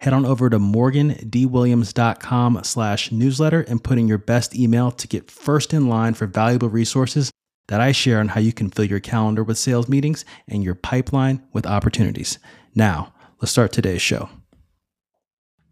head 0.00 0.12
on 0.12 0.26
over 0.26 0.50
to 0.50 0.58
morgandwilliams.com 0.58 2.60
slash 2.62 3.12
newsletter 3.12 3.62
and 3.62 3.82
put 3.82 3.98
in 3.98 4.08
your 4.08 4.18
best 4.18 4.54
email 4.54 4.90
to 4.92 5.08
get 5.08 5.30
first 5.30 5.72
in 5.72 5.88
line 5.88 6.14
for 6.14 6.26
valuable 6.26 6.68
resources 6.68 7.30
that 7.68 7.80
I 7.80 7.92
share 7.92 8.20
on 8.20 8.28
how 8.28 8.40
you 8.40 8.52
can 8.52 8.70
fill 8.70 8.84
your 8.84 9.00
calendar 9.00 9.42
with 9.42 9.58
sales 9.58 9.88
meetings 9.88 10.24
and 10.48 10.62
your 10.62 10.74
pipeline 10.74 11.42
with 11.52 11.66
opportunities. 11.66 12.38
Now, 12.74 13.12
let's 13.40 13.52
start 13.52 13.72
today's 13.72 14.02
show. 14.02 14.28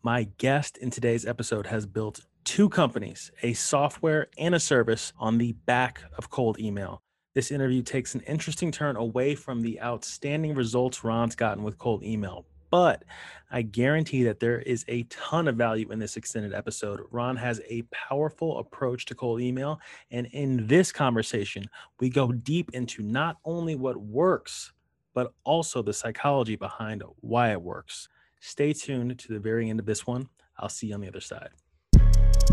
My 0.02 0.24
guest 0.38 0.76
in 0.76 0.90
today's 0.90 1.24
episode 1.24 1.68
has 1.68 1.86
built 1.86 2.20
two 2.44 2.68
companies, 2.68 3.30
a 3.42 3.54
software 3.54 4.28
and 4.36 4.54
a 4.54 4.60
service 4.60 5.12
on 5.18 5.38
the 5.38 5.52
back 5.52 6.02
of 6.18 6.30
cold 6.30 6.58
email. 6.58 7.00
This 7.34 7.50
interview 7.50 7.82
takes 7.82 8.14
an 8.14 8.20
interesting 8.22 8.70
turn 8.70 8.96
away 8.96 9.34
from 9.34 9.62
the 9.62 9.80
outstanding 9.80 10.54
results 10.54 11.04
Ron's 11.04 11.34
gotten 11.34 11.64
with 11.64 11.78
cold 11.78 12.04
email, 12.04 12.46
but 12.74 13.04
I 13.52 13.62
guarantee 13.62 14.24
that 14.24 14.40
there 14.40 14.58
is 14.58 14.84
a 14.88 15.04
ton 15.04 15.46
of 15.46 15.54
value 15.54 15.92
in 15.92 16.00
this 16.00 16.16
extended 16.16 16.52
episode. 16.52 17.02
Ron 17.12 17.36
has 17.36 17.60
a 17.68 17.82
powerful 17.92 18.58
approach 18.58 19.04
to 19.04 19.14
cold 19.14 19.40
email. 19.40 19.78
And 20.10 20.26
in 20.32 20.66
this 20.66 20.90
conversation, 20.90 21.66
we 22.00 22.10
go 22.10 22.32
deep 22.32 22.72
into 22.74 23.04
not 23.04 23.36
only 23.44 23.76
what 23.76 23.96
works, 23.96 24.72
but 25.14 25.32
also 25.44 25.82
the 25.82 25.92
psychology 25.92 26.56
behind 26.56 27.04
why 27.20 27.52
it 27.52 27.62
works. 27.62 28.08
Stay 28.40 28.72
tuned 28.72 29.20
to 29.20 29.32
the 29.32 29.38
very 29.38 29.70
end 29.70 29.78
of 29.78 29.86
this 29.86 30.04
one. 30.04 30.28
I'll 30.58 30.68
see 30.68 30.88
you 30.88 30.94
on 30.94 31.00
the 31.00 31.06
other 31.06 31.20
side. 31.20 31.50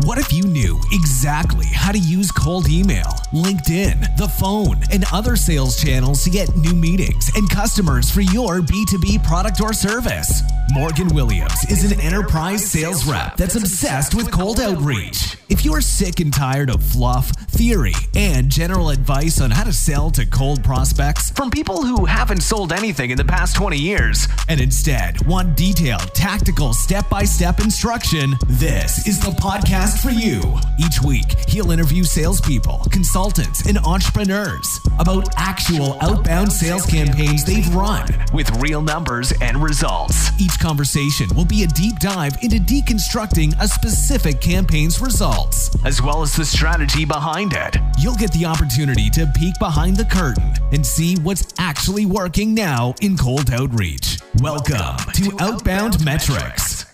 What 0.04 0.18
if 0.18 0.32
you 0.32 0.42
knew 0.42 0.80
exactly 0.90 1.66
how 1.66 1.92
to 1.92 1.98
use 1.98 2.32
cold 2.32 2.68
email, 2.68 3.06
LinkedIn, 3.32 4.16
the 4.16 4.26
phone, 4.26 4.82
and 4.90 5.04
other 5.12 5.36
sales 5.36 5.80
channels 5.80 6.24
to 6.24 6.30
get 6.30 6.56
new 6.56 6.74
meetings 6.74 7.30
and 7.36 7.48
customers 7.48 8.10
for 8.10 8.20
your 8.20 8.62
B2B 8.62 9.24
product 9.24 9.60
or 9.60 9.72
service? 9.72 10.42
Morgan 10.72 11.08
Williams 11.14 11.70
is 11.70 11.90
an 11.90 12.00
enterprise 12.00 12.68
sales 12.68 13.04
rep 13.04 13.36
that's 13.36 13.54
obsessed 13.54 14.14
with 14.14 14.30
cold 14.32 14.58
outreach. 14.58 15.36
If 15.48 15.64
you're 15.64 15.82
sick 15.82 16.18
and 16.18 16.32
tired 16.32 16.70
of 16.70 16.82
fluff, 16.82 17.30
theory, 17.50 17.92
and 18.16 18.48
general 18.48 18.88
advice 18.88 19.40
on 19.40 19.50
how 19.50 19.64
to 19.64 19.72
sell 19.72 20.10
to 20.12 20.24
cold 20.24 20.64
prospects 20.64 21.30
from 21.30 21.50
people 21.50 21.84
who 21.84 22.06
haven't 22.06 22.40
sold 22.40 22.72
anything 22.72 23.10
in 23.10 23.18
the 23.18 23.24
past 23.24 23.54
20 23.54 23.76
years, 23.76 24.26
and 24.48 24.60
instead 24.60 25.24
want 25.26 25.56
detailed, 25.56 26.14
tactical, 26.14 26.72
step 26.72 27.08
by 27.10 27.24
step 27.24 27.60
instruction, 27.60 28.34
this 28.46 29.06
is 29.06 29.20
the 29.20 29.32
podcast 29.32 29.91
for 29.96 30.10
you. 30.10 30.40
Each 30.78 31.00
week, 31.02 31.48
he'll 31.48 31.70
interview 31.70 32.04
salespeople, 32.04 32.86
consultants, 32.90 33.66
and 33.66 33.78
entrepreneurs 33.78 34.80
about 34.98 35.28
actual 35.36 35.96
outbound 36.00 36.52
sales 36.52 36.86
campaigns 36.86 37.44
they've 37.44 37.74
run 37.74 38.06
with 38.32 38.50
real 38.62 38.80
numbers 38.80 39.32
and 39.40 39.62
results. 39.62 40.30
Each 40.40 40.58
conversation 40.58 41.28
will 41.34 41.44
be 41.44 41.64
a 41.64 41.66
deep 41.66 41.98
dive 41.98 42.36
into 42.42 42.58
deconstructing 42.58 43.54
a 43.60 43.66
specific 43.66 44.40
campaign's 44.40 45.00
results, 45.00 45.76
as 45.84 46.00
well 46.00 46.22
as 46.22 46.36
the 46.36 46.44
strategy 46.44 47.04
behind 47.04 47.52
it. 47.54 47.76
You'll 47.98 48.14
get 48.14 48.32
the 48.32 48.44
opportunity 48.44 49.10
to 49.10 49.26
peek 49.34 49.58
behind 49.58 49.96
the 49.96 50.04
curtain 50.04 50.52
and 50.72 50.86
see 50.86 51.16
what's 51.16 51.52
actually 51.58 52.06
working 52.06 52.54
now 52.54 52.94
in 53.00 53.16
cold 53.16 53.50
outreach. 53.50 54.20
Welcome 54.40 54.96
to 55.14 55.36
Outbound 55.40 56.04
Metrics. 56.04 56.91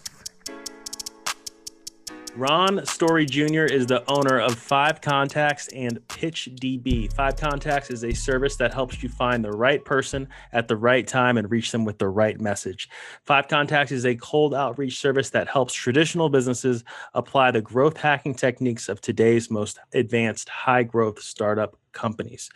Ron 2.38 2.86
Story 2.86 3.26
Jr. 3.26 3.64
is 3.64 3.86
the 3.86 4.08
owner 4.08 4.38
of 4.38 4.54
Five 4.54 5.00
Contacts 5.00 5.66
and 5.74 5.98
PitchDB. 6.06 7.12
Five 7.12 7.34
Contacts 7.34 7.90
is 7.90 8.04
a 8.04 8.12
service 8.12 8.54
that 8.58 8.72
helps 8.72 9.02
you 9.02 9.08
find 9.08 9.44
the 9.44 9.50
right 9.50 9.84
person 9.84 10.28
at 10.52 10.68
the 10.68 10.76
right 10.76 11.04
time 11.04 11.36
and 11.36 11.50
reach 11.50 11.72
them 11.72 11.84
with 11.84 11.98
the 11.98 12.06
right 12.06 12.40
message. 12.40 12.88
Five 13.24 13.48
Contacts 13.48 13.90
is 13.90 14.06
a 14.06 14.14
cold 14.14 14.54
outreach 14.54 15.00
service 15.00 15.30
that 15.30 15.48
helps 15.48 15.74
traditional 15.74 16.28
businesses 16.28 16.84
apply 17.14 17.50
the 17.50 17.60
growth 17.60 17.96
hacking 17.96 18.36
techniques 18.36 18.88
of 18.88 19.00
today's 19.00 19.50
most 19.50 19.80
advanced 19.92 20.48
high 20.48 20.84
growth 20.84 21.20
startup 21.20 21.76
companies. 21.92 22.50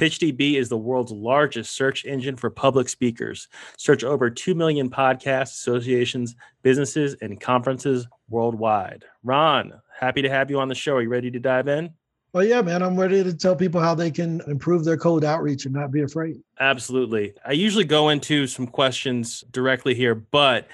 PitchDB 0.00 0.54
is 0.54 0.68
the 0.68 0.76
world's 0.76 1.12
largest 1.12 1.72
search 1.72 2.04
engine 2.04 2.36
for 2.36 2.50
public 2.50 2.88
speakers. 2.88 3.48
Search 3.76 4.04
over 4.04 4.30
2 4.30 4.54
million 4.54 4.90
podcasts, 4.90 5.54
associations, 5.54 6.34
businesses, 6.62 7.16
and 7.20 7.40
conferences 7.40 8.06
worldwide. 8.28 9.04
Ron, 9.22 9.72
happy 9.98 10.22
to 10.22 10.30
have 10.30 10.50
you 10.50 10.60
on 10.60 10.68
the 10.68 10.74
show. 10.74 10.96
Are 10.96 11.02
you 11.02 11.08
ready 11.08 11.30
to 11.30 11.38
dive 11.38 11.68
in? 11.68 11.90
Well, 12.32 12.44
yeah, 12.44 12.60
man, 12.60 12.82
I'm 12.82 13.00
ready 13.00 13.24
to 13.24 13.34
tell 13.34 13.56
people 13.56 13.80
how 13.80 13.94
they 13.94 14.10
can 14.10 14.42
improve 14.46 14.84
their 14.84 14.98
cold 14.98 15.24
outreach 15.24 15.64
and 15.64 15.74
not 15.74 15.90
be 15.90 16.02
afraid. 16.02 16.36
Absolutely. 16.60 17.32
I 17.46 17.52
usually 17.52 17.84
go 17.84 18.10
into 18.10 18.46
some 18.46 18.66
questions 18.66 19.42
directly 19.50 19.94
here, 19.94 20.14
but 20.14 20.68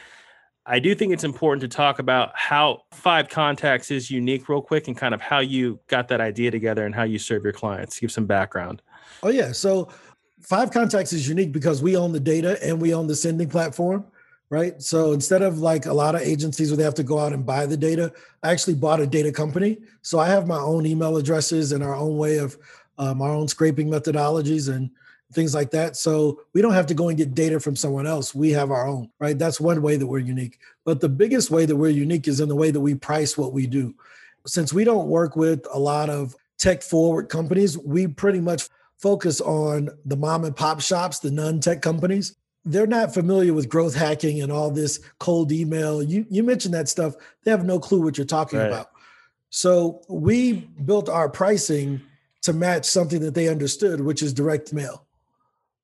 I 0.64 0.78
do 0.78 0.94
think 0.94 1.12
it's 1.12 1.24
important 1.24 1.60
to 1.62 1.68
talk 1.68 1.98
about 1.98 2.30
how 2.34 2.82
Five 2.92 3.28
Contacts 3.28 3.90
is 3.90 4.10
unique, 4.10 4.48
real 4.48 4.62
quick, 4.62 4.86
and 4.86 4.96
kind 4.96 5.12
of 5.12 5.20
how 5.20 5.40
you 5.40 5.80
got 5.88 6.06
that 6.08 6.20
idea 6.20 6.52
together 6.52 6.86
and 6.86 6.94
how 6.94 7.02
you 7.02 7.18
serve 7.18 7.42
your 7.42 7.52
clients. 7.52 7.98
Give 7.98 8.12
some 8.12 8.26
background. 8.26 8.80
Oh, 9.24 9.30
yeah. 9.30 9.50
So, 9.50 9.88
Five 10.40 10.70
Contacts 10.70 11.12
is 11.12 11.28
unique 11.28 11.52
because 11.52 11.82
we 11.82 11.96
own 11.96 12.12
the 12.12 12.20
data 12.20 12.58
and 12.64 12.80
we 12.80 12.94
own 12.94 13.08
the 13.08 13.16
sending 13.16 13.48
platform, 13.48 14.04
right? 14.50 14.80
So, 14.80 15.12
instead 15.12 15.42
of 15.42 15.58
like 15.58 15.86
a 15.86 15.92
lot 15.92 16.14
of 16.14 16.20
agencies 16.20 16.70
where 16.70 16.76
they 16.76 16.84
have 16.84 16.94
to 16.94 17.02
go 17.02 17.18
out 17.18 17.32
and 17.32 17.44
buy 17.44 17.66
the 17.66 17.76
data, 17.76 18.12
I 18.44 18.52
actually 18.52 18.74
bought 18.74 19.00
a 19.00 19.06
data 19.06 19.32
company. 19.32 19.78
So, 20.02 20.20
I 20.20 20.28
have 20.28 20.46
my 20.46 20.58
own 20.58 20.86
email 20.86 21.16
addresses 21.16 21.72
and 21.72 21.82
our 21.82 21.96
own 21.96 22.16
way 22.16 22.38
of 22.38 22.56
um, 22.98 23.20
our 23.20 23.30
own 23.30 23.48
scraping 23.48 23.88
methodologies 23.88 24.72
and 24.72 24.90
things 25.32 25.54
like 25.54 25.70
that. 25.70 25.96
So 25.96 26.42
we 26.52 26.62
don't 26.62 26.72
have 26.72 26.86
to 26.86 26.94
go 26.94 27.08
and 27.08 27.18
get 27.18 27.34
data 27.34 27.58
from 27.58 27.76
someone 27.76 28.06
else. 28.06 28.34
We 28.34 28.50
have 28.50 28.70
our 28.70 28.86
own, 28.86 29.10
right? 29.18 29.38
That's 29.38 29.60
one 29.60 29.82
way 29.82 29.96
that 29.96 30.06
we're 30.06 30.18
unique. 30.18 30.58
But 30.84 31.00
the 31.00 31.08
biggest 31.08 31.50
way 31.50 31.66
that 31.66 31.76
we're 31.76 31.90
unique 31.90 32.28
is 32.28 32.40
in 32.40 32.48
the 32.48 32.56
way 32.56 32.70
that 32.70 32.80
we 32.80 32.94
price 32.94 33.36
what 33.36 33.52
we 33.52 33.66
do. 33.66 33.94
Since 34.46 34.72
we 34.72 34.84
don't 34.84 35.08
work 35.08 35.36
with 35.36 35.66
a 35.72 35.78
lot 35.78 36.10
of 36.10 36.36
tech 36.58 36.82
forward 36.82 37.28
companies, 37.28 37.78
we 37.78 38.06
pretty 38.06 38.40
much 38.40 38.68
focus 38.98 39.40
on 39.40 39.88
the 40.04 40.16
mom 40.16 40.44
and 40.44 40.54
pop 40.54 40.80
shops, 40.80 41.18
the 41.18 41.30
non 41.30 41.60
tech 41.60 41.82
companies. 41.82 42.36
They're 42.64 42.86
not 42.86 43.12
familiar 43.12 43.54
with 43.54 43.68
growth 43.68 43.94
hacking 43.94 44.40
and 44.40 44.52
all 44.52 44.70
this 44.70 45.00
cold 45.18 45.50
email. 45.50 46.02
You, 46.02 46.24
you 46.30 46.44
mentioned 46.44 46.74
that 46.74 46.88
stuff. 46.88 47.14
They 47.42 47.50
have 47.50 47.64
no 47.64 47.80
clue 47.80 48.00
what 48.02 48.16
you're 48.16 48.24
talking 48.24 48.60
right. 48.60 48.68
about. 48.68 48.90
So 49.50 50.02
we 50.08 50.52
built 50.84 51.08
our 51.08 51.28
pricing 51.28 52.00
to 52.42 52.52
match 52.52 52.84
something 52.84 53.20
that 53.20 53.34
they 53.34 53.48
understood, 53.48 54.00
which 54.00 54.22
is 54.22 54.32
direct 54.32 54.72
mail 54.72 55.06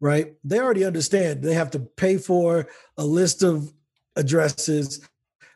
right? 0.01 0.35
They 0.45 0.59
already 0.59 0.85
understand 0.85 1.43
they 1.43 1.55
have 1.55 1.71
to 1.73 1.81
pay 1.81 2.19
for 2.19 2.69
a 2.97 3.05
list 3.05 3.43
of 3.43 3.73
addresses. 4.17 5.07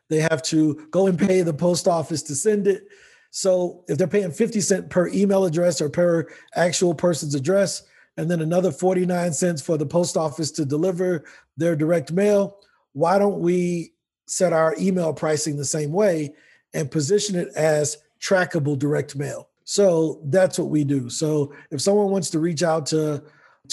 They 0.09 0.19
have 0.19 0.41
to 0.43 0.87
go 0.91 1.07
and 1.07 1.17
pay 1.17 1.41
the 1.41 1.53
post 1.53 1.87
office 1.87 2.23
to 2.23 2.35
send 2.35 2.67
it. 2.67 2.87
So 3.31 3.83
if 3.87 3.97
they're 3.97 4.07
paying 4.07 4.31
50 4.31 4.61
cents 4.61 4.87
per 4.89 5.07
email 5.07 5.45
address 5.45 5.81
or 5.81 5.89
per 5.89 6.27
actual 6.55 6.93
person's 6.93 7.35
address, 7.35 7.83
and 8.17 8.29
then 8.29 8.41
another 8.41 8.71
49 8.71 9.33
cents 9.33 9.61
for 9.61 9.77
the 9.77 9.85
post 9.85 10.17
office 10.17 10.51
to 10.51 10.65
deliver 10.65 11.25
their 11.57 11.75
direct 11.75 12.11
mail, 12.11 12.59
why 12.93 13.17
don't 13.17 13.39
we 13.39 13.93
set 14.27 14.53
our 14.53 14.75
email 14.79 15.13
pricing 15.13 15.57
the 15.57 15.65
same 15.65 15.91
way 15.91 16.33
and 16.73 16.91
position 16.91 17.35
it 17.35 17.49
as 17.55 17.97
trackable 18.21 18.77
direct 18.77 19.15
mail? 19.15 19.49
So 19.63 20.21
that's 20.25 20.59
what 20.59 20.69
we 20.69 20.83
do. 20.83 21.09
So 21.09 21.53
if 21.71 21.81
someone 21.81 22.09
wants 22.09 22.29
to 22.31 22.39
reach 22.39 22.61
out 22.61 22.85
to 22.87 23.23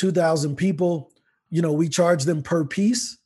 2,000 0.01 0.57
people, 0.57 1.13
you 1.51 1.61
know, 1.61 1.75
we 1.75 1.87
charge 1.87 2.25
them 2.25 2.43
per 2.43 2.65
piece. 2.65 3.19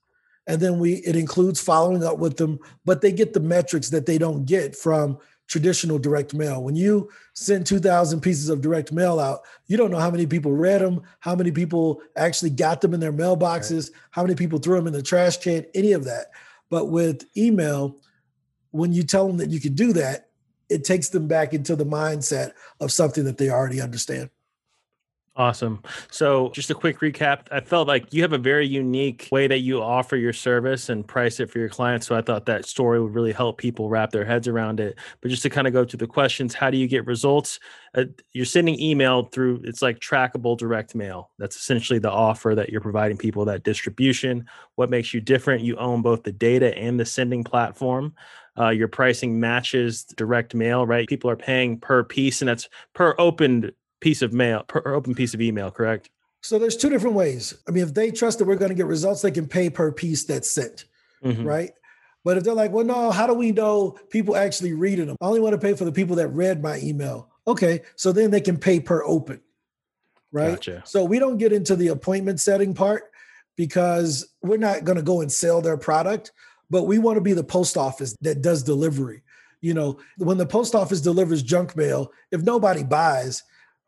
And 0.48 0.60
then 0.60 0.78
we 0.80 0.94
it 0.94 1.16
includes 1.16 1.60
following 1.60 2.04
up 2.04 2.18
with 2.18 2.36
them, 2.36 2.58
but 2.84 3.00
they 3.00 3.12
get 3.12 3.32
the 3.32 3.40
metrics 3.40 3.88
that 3.90 4.06
they 4.06 4.18
don't 4.18 4.44
get 4.44 4.76
from 4.76 5.18
traditional 5.46 5.98
direct 5.98 6.34
mail. 6.34 6.62
When 6.62 6.74
you 6.74 7.10
send 7.32 7.64
2,000 7.64 8.20
pieces 8.20 8.48
of 8.48 8.60
direct 8.60 8.92
mail 8.92 9.20
out, 9.20 9.42
you 9.68 9.76
don't 9.76 9.90
know 9.90 9.98
how 10.00 10.10
many 10.10 10.26
people 10.26 10.52
read 10.52 10.80
them, 10.80 11.02
how 11.20 11.36
many 11.36 11.52
people 11.52 12.02
actually 12.16 12.50
got 12.50 12.80
them 12.80 12.92
in 12.92 13.00
their 13.00 13.12
mailboxes, 13.12 13.90
right. 13.90 14.00
how 14.10 14.22
many 14.22 14.34
people 14.34 14.58
threw 14.58 14.76
them 14.76 14.88
in 14.88 14.92
the 14.92 15.02
trash 15.02 15.36
can, 15.36 15.64
any 15.74 15.92
of 15.92 16.04
that. 16.04 16.26
But 16.70 16.86
with 16.86 17.24
email, 17.36 17.96
when 18.72 18.92
you 18.92 19.04
tell 19.04 19.28
them 19.28 19.36
that 19.36 19.50
you 19.50 19.60
can 19.60 19.74
do 19.74 19.92
that, 19.92 20.28
it 20.68 20.84
takes 20.84 21.08
them 21.08 21.28
back 21.28 21.54
into 21.54 21.76
the 21.76 21.86
mindset 21.86 22.52
of 22.80 22.90
something 22.90 23.24
that 23.24 23.38
they 23.38 23.48
already 23.48 23.80
understand. 23.80 24.28
Awesome. 25.36 25.82
So, 26.12 26.50
just 26.50 26.70
a 26.70 26.76
quick 26.76 27.00
recap. 27.00 27.48
I 27.50 27.58
felt 27.58 27.88
like 27.88 28.12
you 28.12 28.22
have 28.22 28.32
a 28.32 28.38
very 28.38 28.68
unique 28.68 29.28
way 29.32 29.48
that 29.48 29.58
you 29.60 29.82
offer 29.82 30.14
your 30.14 30.32
service 30.32 30.88
and 30.88 31.04
price 31.04 31.40
it 31.40 31.50
for 31.50 31.58
your 31.58 31.68
clients. 31.68 32.06
So, 32.06 32.14
I 32.14 32.22
thought 32.22 32.46
that 32.46 32.66
story 32.66 33.00
would 33.02 33.12
really 33.14 33.32
help 33.32 33.58
people 33.58 33.88
wrap 33.88 34.12
their 34.12 34.24
heads 34.24 34.46
around 34.46 34.78
it. 34.78 34.96
But 35.20 35.30
just 35.32 35.42
to 35.42 35.50
kind 35.50 35.66
of 35.66 35.72
go 35.72 35.84
to 35.84 35.96
the 35.96 36.06
questions, 36.06 36.54
how 36.54 36.70
do 36.70 36.76
you 36.76 36.86
get 36.86 37.04
results? 37.06 37.58
Uh, 37.96 38.04
you're 38.32 38.44
sending 38.44 38.78
email 38.80 39.24
through, 39.24 39.62
it's 39.64 39.82
like 39.82 39.98
trackable 39.98 40.56
direct 40.56 40.94
mail. 40.94 41.30
That's 41.40 41.56
essentially 41.56 41.98
the 41.98 42.12
offer 42.12 42.54
that 42.54 42.70
you're 42.70 42.80
providing 42.80 43.16
people 43.18 43.44
that 43.46 43.64
distribution. 43.64 44.46
What 44.76 44.88
makes 44.88 45.12
you 45.12 45.20
different? 45.20 45.64
You 45.64 45.74
own 45.78 46.00
both 46.00 46.22
the 46.22 46.32
data 46.32 46.78
and 46.78 46.98
the 47.00 47.04
sending 47.04 47.42
platform. 47.42 48.14
Uh, 48.56 48.68
your 48.68 48.86
pricing 48.86 49.40
matches 49.40 50.04
direct 50.04 50.54
mail, 50.54 50.86
right? 50.86 51.08
People 51.08 51.28
are 51.28 51.34
paying 51.36 51.80
per 51.80 52.04
piece, 52.04 52.40
and 52.40 52.48
that's 52.48 52.68
per 52.92 53.16
opened 53.18 53.72
piece 54.04 54.20
of 54.20 54.34
mail 54.34 54.62
per 54.68 54.82
open 54.94 55.14
piece 55.14 55.32
of 55.32 55.40
email, 55.40 55.70
correct? 55.70 56.10
So 56.42 56.58
there's 56.58 56.76
two 56.76 56.90
different 56.90 57.16
ways. 57.16 57.54
I 57.66 57.70
mean, 57.70 57.82
if 57.82 57.94
they 57.94 58.10
trust 58.10 58.38
that 58.38 58.44
we're 58.44 58.56
going 58.56 58.68
to 58.68 58.74
get 58.74 58.84
results, 58.84 59.22
they 59.22 59.30
can 59.30 59.48
pay 59.48 59.70
per 59.70 59.90
piece 59.90 60.24
that's 60.24 60.50
sent, 60.50 60.84
mm-hmm. 61.24 61.42
right? 61.42 61.70
But 62.22 62.36
if 62.36 62.44
they're 62.44 62.52
like, 62.52 62.70
well, 62.70 62.84
no, 62.84 63.10
how 63.10 63.26
do 63.26 63.32
we 63.32 63.50
know 63.50 63.98
people 64.10 64.36
actually 64.36 64.74
reading 64.74 65.06
them? 65.06 65.16
I 65.22 65.26
only 65.26 65.40
want 65.40 65.54
to 65.54 65.58
pay 65.58 65.72
for 65.72 65.86
the 65.86 65.92
people 65.92 66.16
that 66.16 66.28
read 66.28 66.62
my 66.62 66.78
email. 66.80 67.30
Okay, 67.46 67.80
so 67.96 68.12
then 68.12 68.30
they 68.30 68.42
can 68.42 68.58
pay 68.58 68.78
per 68.78 69.02
open, 69.04 69.40
right? 70.32 70.50
Gotcha. 70.50 70.82
So 70.84 71.02
we 71.02 71.18
don't 71.18 71.38
get 71.38 71.54
into 71.54 71.74
the 71.74 71.88
appointment 71.88 72.40
setting 72.40 72.74
part 72.74 73.04
because 73.56 74.34
we're 74.42 74.58
not 74.58 74.84
going 74.84 74.96
to 74.96 75.02
go 75.02 75.22
and 75.22 75.32
sell 75.32 75.62
their 75.62 75.78
product, 75.78 76.32
but 76.68 76.82
we 76.82 76.98
want 76.98 77.16
to 77.16 77.22
be 77.22 77.32
the 77.32 77.42
post 77.42 77.78
office 77.78 78.14
that 78.20 78.42
does 78.42 78.62
delivery. 78.62 79.22
You 79.62 79.72
know, 79.72 79.98
when 80.18 80.36
the 80.36 80.44
post 80.44 80.74
office 80.74 81.00
delivers 81.00 81.42
junk 81.42 81.74
mail, 81.74 82.12
if 82.30 82.42
nobody 82.42 82.82
buys, 82.84 83.42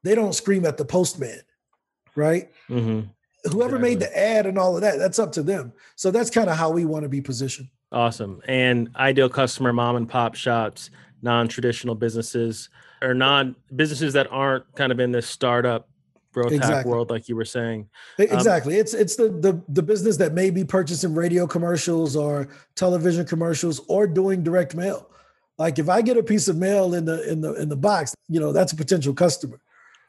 they 0.06 0.14
don't 0.14 0.34
scream 0.34 0.64
at 0.64 0.76
the 0.76 0.84
postman, 0.84 1.40
right? 2.14 2.50
Mm-hmm. 2.68 3.08
Whoever 3.50 3.76
exactly. 3.76 3.90
made 3.90 4.00
the 4.00 4.18
ad 4.18 4.46
and 4.46 4.58
all 4.58 4.76
of 4.76 4.82
that, 4.82 4.98
that's 4.98 5.18
up 5.18 5.32
to 5.32 5.42
them. 5.42 5.72
So 5.94 6.10
that's 6.10 6.30
kind 6.30 6.48
of 6.48 6.56
how 6.56 6.70
we 6.70 6.84
want 6.84 7.04
to 7.04 7.08
be 7.08 7.20
positioned. 7.20 7.68
Awesome. 7.92 8.40
And 8.48 8.90
ideal 8.96 9.28
customer 9.28 9.72
mom 9.72 9.96
and 9.96 10.08
pop 10.08 10.34
shops, 10.34 10.90
non-traditional 11.22 11.94
businesses 11.94 12.68
or 13.02 13.14
non 13.14 13.56
businesses 13.74 14.12
that 14.14 14.26
aren't 14.30 14.72
kind 14.74 14.92
of 14.92 15.00
in 15.00 15.12
this 15.12 15.26
startup 15.26 15.88
growth 16.32 16.52
exactly. 16.52 16.76
hack 16.76 16.86
world 16.86 17.08
like 17.08 17.30
you 17.30 17.36
were 17.36 17.46
saying 17.46 17.88
um, 18.18 18.26
exactly 18.30 18.74
um, 18.74 18.80
it's 18.80 18.92
it's 18.92 19.16
the, 19.16 19.30
the 19.30 19.58
the 19.68 19.82
business 19.82 20.18
that 20.18 20.34
may 20.34 20.50
be 20.50 20.64
purchasing 20.64 21.14
radio 21.14 21.46
commercials 21.46 22.14
or 22.14 22.46
television 22.74 23.24
commercials 23.24 23.80
or 23.88 24.06
doing 24.06 24.42
direct 24.42 24.74
mail 24.74 25.08
like 25.56 25.78
if 25.78 25.88
i 25.88 26.02
get 26.02 26.18
a 26.18 26.22
piece 26.22 26.46
of 26.46 26.56
mail 26.56 26.92
in 26.92 27.06
the 27.06 27.26
in 27.30 27.40
the 27.40 27.54
in 27.54 27.70
the 27.70 27.76
box 27.76 28.14
you 28.28 28.38
know 28.38 28.52
that's 28.52 28.72
a 28.72 28.76
potential 28.76 29.14
customer 29.14 29.58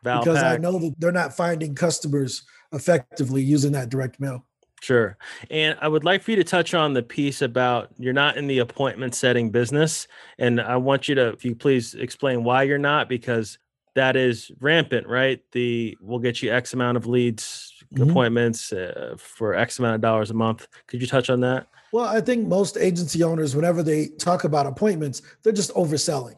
Because 0.03 0.43
I 0.43 0.57
know 0.57 0.79
that 0.79 0.95
they're 0.99 1.11
not 1.11 1.35
finding 1.35 1.75
customers 1.75 2.43
effectively 2.71 3.41
using 3.41 3.71
that 3.73 3.89
direct 3.89 4.19
mail. 4.19 4.45
Sure. 4.81 5.17
And 5.49 5.77
I 5.81 5.87
would 5.87 6.03
like 6.03 6.21
for 6.21 6.31
you 6.31 6.37
to 6.37 6.43
touch 6.43 6.73
on 6.73 6.93
the 6.93 7.01
piece 7.01 7.41
about 7.41 7.89
you're 7.97 8.13
not 8.13 8.37
in 8.37 8.47
the 8.47 8.59
appointment 8.59 9.15
setting 9.15 9.49
business. 9.49 10.07
And 10.37 10.61
I 10.61 10.77
want 10.77 11.07
you 11.07 11.15
to, 11.15 11.29
if 11.29 11.43
you 11.43 11.55
please 11.55 11.95
explain 11.95 12.43
why 12.43 12.63
you're 12.63 12.77
not, 12.77 13.09
because 13.09 13.57
that 13.95 14.15
is 14.15 14.51
rampant, 14.59 15.07
right? 15.07 15.41
The 15.51 15.97
we'll 15.99 16.19
get 16.19 16.43
you 16.43 16.53
X 16.53 16.73
amount 16.73 16.97
of 16.97 17.07
leads, 17.07 17.73
mm-hmm. 17.91 18.09
appointments 18.09 18.71
uh, 18.71 19.15
for 19.17 19.55
X 19.55 19.79
amount 19.79 19.95
of 19.95 20.01
dollars 20.01 20.29
a 20.29 20.35
month. 20.35 20.67
Could 20.85 21.01
you 21.01 21.07
touch 21.07 21.31
on 21.31 21.39
that? 21.41 21.67
Well, 21.91 22.05
I 22.05 22.21
think 22.21 22.47
most 22.47 22.77
agency 22.77 23.23
owners, 23.23 23.55
whenever 23.55 23.81
they 23.81 24.09
talk 24.19 24.43
about 24.43 24.67
appointments, 24.67 25.23
they're 25.41 25.53
just 25.53 25.73
overselling, 25.73 26.35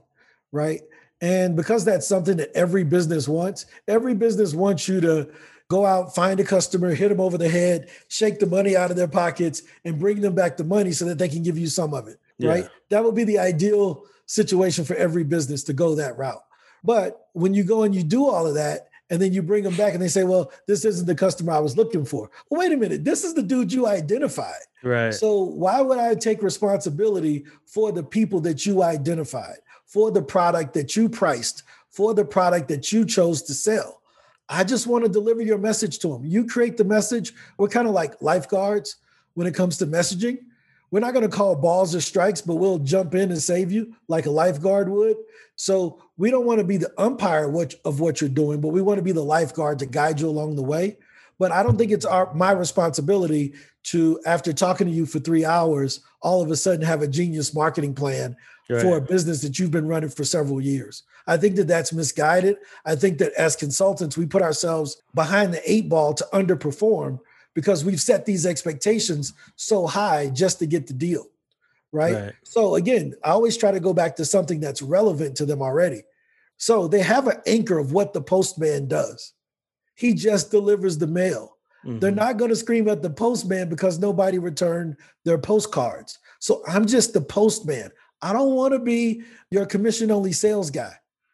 right? 0.54 0.82
And 1.22 1.56
because 1.56 1.84
that's 1.84 2.08
something 2.08 2.38
that 2.38 2.52
every 2.56 2.84
business 2.84 3.28
wants, 3.28 3.66
every 3.88 4.14
business 4.14 4.54
wants 4.54 4.88
you 4.88 5.02
to 5.02 5.30
go 5.68 5.86
out, 5.86 6.16
find 6.16 6.40
a 6.40 6.44
customer, 6.44 6.96
hit 6.96 7.10
them 7.10 7.20
over 7.20 7.38
the 7.38 7.50
head, 7.50 7.90
shake 8.08 8.40
the 8.40 8.46
money 8.46 8.76
out 8.76 8.90
of 8.90 8.98
their 8.98 9.08
pockets, 9.08 9.62
and 9.86 10.00
bring 10.00 10.22
them 10.22 10.34
back 10.34 10.58
the 10.58 10.64
money 10.64 10.92
so 10.92 11.06
that 11.06 11.18
they 11.18 11.30
can 11.30 11.44
give 11.44 11.58
you 11.58 11.68
some 11.68 11.94
of 11.94 12.08
it. 12.08 12.20
Yeah. 12.38 12.50
Right. 12.50 12.70
That 12.90 13.04
would 13.04 13.16
be 13.16 13.26
the 13.26 13.40
ideal 13.40 14.06
situation 14.26 14.86
for 14.86 14.96
every 14.96 15.24
business 15.24 15.64
to 15.66 15.74
go 15.74 15.96
that 15.96 16.18
route. 16.18 16.44
But 16.84 17.28
when 17.34 17.54
you 17.54 17.64
go 17.64 17.84
and 17.84 17.94
you 17.94 18.04
do 18.04 18.26
all 18.26 18.48
of 18.48 18.56
that, 18.56 18.90
and 19.12 19.20
then 19.22 19.34
you 19.34 19.42
bring 19.42 19.64
them 19.64 19.76
back 19.76 19.94
and 19.94 20.02
they 20.02 20.08
say, 20.08 20.24
well, 20.24 20.52
this 20.68 20.86
isn't 20.86 21.08
the 21.08 21.16
customer 21.16 21.54
I 21.54 21.60
was 21.60 21.76
looking 21.76 22.06
for. 22.06 22.30
Well, 22.50 22.62
wait 22.62 22.72
a 22.72 22.78
minute. 22.78 23.04
This 23.04 23.24
is 23.24 23.34
the 23.34 23.42
dude 23.42 23.74
you 23.74 23.88
identified. 23.88 24.62
Right. 24.84 25.12
So 25.14 25.42
why 25.42 25.82
would 25.82 25.98
I 25.98 26.14
take 26.14 26.44
responsibility 26.44 27.46
for 27.66 27.92
the 27.92 28.04
people 28.04 28.40
that 28.42 28.68
you 28.68 28.84
identified? 28.84 29.58
For 29.90 30.12
the 30.12 30.22
product 30.22 30.76
that 30.76 30.96
you 30.96 31.10
priced, 31.10 31.64
for 31.90 32.14
the 32.14 32.24
product 32.24 32.68
that 32.68 32.92
you 32.92 33.06
chose 33.06 33.42
to 33.42 33.56
sell. 33.56 34.02
I 34.48 34.64
just 34.64 34.86
want 34.86 35.04
to 35.04 35.10
deliver 35.10 35.42
your 35.42 35.58
message 35.58 35.98
to 36.00 36.10
them. 36.10 36.26
You 36.26 36.46
create 36.46 36.78
the 36.78 36.84
message. 36.84 37.34
We're 37.58 37.70
kind 37.70 37.88
of 37.88 37.94
like 37.96 38.22
lifeguards 38.22 38.98
when 39.34 39.48
it 39.48 39.56
comes 39.56 39.78
to 39.78 39.88
messaging. 39.88 40.38
We're 40.92 41.00
not 41.00 41.14
going 41.14 41.28
to 41.28 41.36
call 41.36 41.56
balls 41.56 41.96
or 41.96 42.02
strikes, 42.02 42.40
but 42.40 42.56
we'll 42.56 42.80
jump 42.80 43.16
in 43.16 43.32
and 43.32 43.42
save 43.42 43.72
you 43.72 43.96
like 44.08 44.28
a 44.28 44.32
lifeguard 44.32 44.90
would. 44.90 45.18
So 45.56 46.04
we 46.18 46.30
don't 46.30 46.46
want 46.46 46.60
to 46.60 46.66
be 46.66 46.78
the 46.78 46.94
umpire 47.00 47.52
of 47.84 48.00
what 48.00 48.22
you're 48.22 48.30
doing, 48.30 48.62
but 48.62 48.70
we 48.70 48.82
want 48.82 49.00
to 49.00 49.04
be 49.04 49.12
the 49.12 49.24
lifeguard 49.24 49.80
to 49.80 49.86
guide 49.88 50.20
you 50.20 50.30
along 50.30 50.56
the 50.56 50.64
way. 50.64 50.98
But 51.40 51.52
I 51.52 51.64
don't 51.64 51.78
think 51.78 51.92
it's 51.92 52.06
our 52.06 52.32
my 52.34 52.52
responsibility 52.52 53.54
to, 53.86 54.20
after 54.26 54.54
talking 54.54 54.88
to 54.88 54.94
you 54.94 55.06
for 55.06 55.20
three 55.20 55.46
hours, 55.46 56.02
all 56.22 56.42
of 56.42 56.52
a 56.52 56.56
sudden 56.56 56.86
have 56.86 57.02
a 57.02 57.08
genius 57.08 57.54
marketing 57.54 57.96
plan 57.96 58.36
right. 58.70 58.82
for 58.82 58.98
a 58.98 59.02
business 59.02 59.42
that 59.42 59.60
you've 59.60 59.72
been 59.72 59.88
running 59.88 60.10
for 60.10 60.24
several 60.24 60.62
years. 60.62 61.04
I 61.28 61.38
think 61.38 61.56
that 61.56 61.68
that's 61.68 61.94
misguided. 61.94 62.58
I 62.86 62.96
think 62.96 63.18
that 63.20 63.34
as 63.34 63.56
consultants, 63.56 64.18
we 64.18 64.26
put 64.26 64.42
ourselves 64.42 65.02
behind 65.14 65.54
the 65.54 65.72
eight 65.72 65.90
ball 65.90 66.14
to 66.14 66.28
underperform 66.34 67.20
because 67.54 67.84
we've 67.84 68.02
set 68.02 68.26
these 68.26 68.46
expectations 68.46 69.34
so 69.56 69.88
high 69.88 70.30
just 70.30 70.60
to 70.60 70.66
get 70.66 70.88
the 70.88 70.94
deal. 70.94 71.28
Right? 71.92 72.14
right? 72.14 72.34
So 72.44 72.76
again, 72.76 73.16
I 73.24 73.30
always 73.32 73.58
try 73.58 73.72
to 73.72 73.80
go 73.80 73.94
back 73.94 74.16
to 74.18 74.26
something 74.26 74.60
that's 74.60 74.82
relevant 74.82 75.36
to 75.38 75.46
them 75.46 75.62
already. 75.62 76.04
So 76.58 76.88
they 76.88 77.02
have 77.02 77.28
an 77.28 77.42
anchor 77.48 77.80
of 77.80 77.94
what 77.94 78.14
the 78.14 78.22
postman 78.22 78.88
does. 78.88 79.34
He 79.96 80.14
just 80.14 80.52
delivers 80.52 80.98
the 80.98 81.08
mail. 81.08 81.58
Mm-hmm. 81.86 82.00
They're 82.00 82.12
not 82.12 82.38
going 82.38 82.50
to 82.50 82.56
scream 82.56 82.88
at 82.90 83.02
the 83.02 83.10
postman 83.10 83.70
because 83.70 84.00
nobody 84.00 84.38
returned 84.38 84.98
their 85.24 85.38
postcards. 85.38 86.20
So 86.40 86.62
I'm 86.68 86.86
just 86.86 87.14
the 87.14 87.22
postman. 87.22 87.92
I 88.22 88.34
don't 88.34 88.54
want 88.56 88.74
to 88.74 88.80
be 88.80 89.24
your 89.52 89.66
commission 89.66 90.12
only 90.12 90.32
sales 90.32 90.70
guy. 90.70 90.94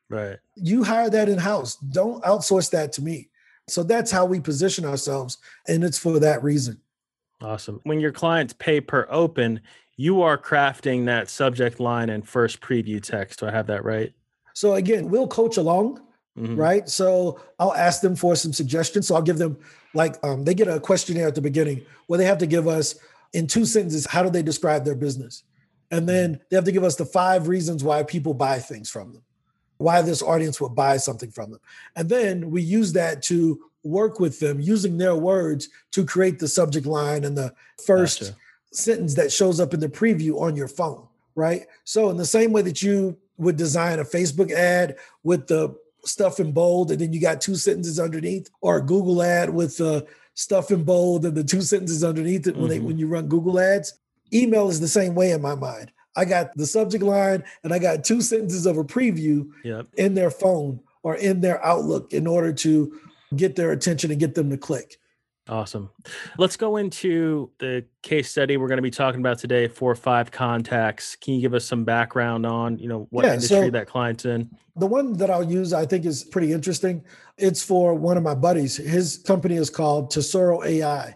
Right. 0.09 0.37
You 0.55 0.83
hire 0.83 1.09
that 1.09 1.29
in 1.29 1.37
house. 1.37 1.75
Don't 1.77 2.23
outsource 2.23 2.69
that 2.71 2.93
to 2.93 3.01
me. 3.01 3.29
So 3.67 3.83
that's 3.83 4.11
how 4.11 4.25
we 4.25 4.39
position 4.39 4.85
ourselves. 4.85 5.39
And 5.67 5.83
it's 5.83 5.97
for 5.97 6.19
that 6.19 6.43
reason. 6.43 6.79
Awesome. 7.41 7.81
When 7.83 7.99
your 7.99 8.11
clients 8.11 8.53
pay 8.53 8.79
per 8.79 9.07
open, 9.09 9.61
you 9.97 10.21
are 10.21 10.37
crafting 10.37 11.05
that 11.05 11.29
subject 11.29 11.79
line 11.79 12.09
and 12.09 12.27
first 12.27 12.61
preview 12.61 13.01
text. 13.01 13.39
Do 13.39 13.47
I 13.47 13.51
have 13.51 13.67
that 13.67 13.83
right? 13.83 14.13
So 14.53 14.75
again, 14.75 15.09
we'll 15.09 15.27
coach 15.27 15.57
along, 15.57 16.01
mm-hmm. 16.37 16.55
right? 16.55 16.87
So 16.87 17.39
I'll 17.59 17.73
ask 17.73 18.01
them 18.01 18.15
for 18.15 18.35
some 18.35 18.53
suggestions. 18.53 19.07
So 19.07 19.15
I'll 19.15 19.21
give 19.21 19.37
them 19.37 19.57
like 19.93 20.15
um, 20.23 20.43
they 20.43 20.53
get 20.53 20.67
a 20.67 20.79
questionnaire 20.79 21.27
at 21.27 21.35
the 21.35 21.41
beginning 21.41 21.83
where 22.07 22.17
they 22.17 22.25
have 22.25 22.37
to 22.39 22.47
give 22.47 22.67
us 22.67 22.95
in 23.33 23.47
two 23.47 23.65
sentences 23.65 24.05
how 24.05 24.23
do 24.23 24.29
they 24.29 24.43
describe 24.43 24.85
their 24.85 24.95
business 24.95 25.43
and 25.91 26.07
then 26.07 26.39
they 26.49 26.55
have 26.55 26.65
to 26.65 26.71
give 26.71 26.83
us 26.83 26.95
the 26.95 27.05
five 27.05 27.47
reasons 27.47 27.83
why 27.83 28.03
people 28.03 28.33
buy 28.33 28.59
things 28.59 28.89
from 28.89 29.13
them, 29.13 29.21
why 29.77 30.01
this 30.01 30.21
audience 30.21 30.59
would 30.59 30.75
buy 30.75 30.97
something 30.97 31.31
from 31.31 31.51
them. 31.51 31.59
And 31.95 32.09
then 32.09 32.51
we 32.51 32.61
use 32.61 32.93
that 32.93 33.21
to 33.23 33.61
work 33.83 34.19
with 34.19 34.39
them 34.39 34.59
using 34.59 34.97
their 34.97 35.15
words 35.15 35.69
to 35.91 36.05
create 36.05 36.39
the 36.39 36.47
subject 36.47 36.85
line 36.85 37.23
and 37.23 37.37
the 37.37 37.53
first 37.85 38.21
gotcha. 38.21 38.35
sentence 38.71 39.13
that 39.15 39.31
shows 39.31 39.59
up 39.59 39.73
in 39.73 39.79
the 39.79 39.87
preview 39.87 40.41
on 40.41 40.55
your 40.55 40.67
phone, 40.67 41.07
right? 41.35 41.65
So, 41.83 42.09
in 42.09 42.17
the 42.17 42.25
same 42.25 42.51
way 42.51 42.63
that 42.63 42.81
you 42.81 43.17
would 43.37 43.57
design 43.57 43.99
a 43.99 44.03
Facebook 44.03 44.51
ad 44.51 44.95
with 45.23 45.47
the 45.47 45.75
stuff 46.03 46.39
in 46.39 46.51
bold 46.51 46.91
and 46.91 46.99
then 46.99 47.13
you 47.13 47.21
got 47.21 47.41
two 47.41 47.55
sentences 47.55 47.99
underneath, 47.99 48.49
or 48.61 48.77
a 48.77 48.85
Google 48.85 49.21
ad 49.21 49.49
with 49.49 49.77
the 49.77 50.07
stuff 50.33 50.71
in 50.71 50.83
bold 50.83 51.25
and 51.25 51.35
the 51.35 51.43
two 51.43 51.61
sentences 51.61 52.03
underneath 52.03 52.47
it 52.47 52.51
mm-hmm. 52.51 52.61
when 52.61 52.69
they, 52.69 52.77
mm-hmm. 52.77 52.87
when 52.87 52.97
you 52.97 53.07
run 53.07 53.27
Google 53.27 53.59
ads, 53.59 53.93
email 54.33 54.69
is 54.69 54.79
the 54.79 54.87
same 54.87 55.15
way 55.15 55.31
in 55.31 55.41
my 55.41 55.55
mind. 55.55 55.91
I 56.15 56.25
got 56.25 56.55
the 56.55 56.65
subject 56.65 57.03
line 57.03 57.43
and 57.63 57.73
I 57.73 57.79
got 57.79 58.03
two 58.03 58.21
sentences 58.21 58.65
of 58.65 58.77
a 58.77 58.83
preview 58.83 59.49
yep. 59.63 59.87
in 59.97 60.13
their 60.13 60.31
phone 60.31 60.79
or 61.03 61.15
in 61.15 61.41
their 61.41 61.63
Outlook 61.65 62.13
in 62.13 62.25
order 62.25 62.53
to 62.53 62.99
get 63.35 63.55
their 63.55 63.71
attention 63.71 64.11
and 64.11 64.19
get 64.19 64.35
them 64.35 64.49
to 64.49 64.57
click. 64.57 64.97
Awesome. 65.47 65.91
Let's 66.39 66.57
go 66.57 66.77
into 66.77 67.51
the 67.59 67.85
case 68.01 68.31
study 68.31 68.57
we're 68.57 68.67
going 68.67 68.77
to 68.77 68.81
be 68.81 68.89
talking 68.89 69.19
about 69.19 69.37
today. 69.37 69.67
Four 69.67 69.91
or 69.91 69.95
five 69.95 70.31
contacts. 70.31 71.15
Can 71.15 71.35
you 71.35 71.41
give 71.41 71.53
us 71.53 71.65
some 71.65 71.83
background 71.83 72.47
on, 72.47 72.79
you 72.79 72.87
know, 72.87 73.07
what 73.11 73.25
yeah, 73.25 73.35
industry 73.35 73.67
so 73.67 73.69
that 73.69 73.85
client's 73.85 74.25
in? 74.25 74.49
The 74.75 74.87
one 74.87 75.13
that 75.17 75.29
I'll 75.29 75.43
use, 75.43 75.71
I 75.71 75.85
think, 75.85 76.05
is 76.05 76.23
pretty 76.23 76.51
interesting. 76.51 77.03
It's 77.37 77.63
for 77.63 77.93
one 77.93 78.17
of 78.17 78.23
my 78.23 78.33
buddies. 78.33 78.77
His 78.77 79.19
company 79.19 79.55
is 79.55 79.69
called 79.69 80.09
Tesoro 80.09 80.63
AI, 80.63 81.15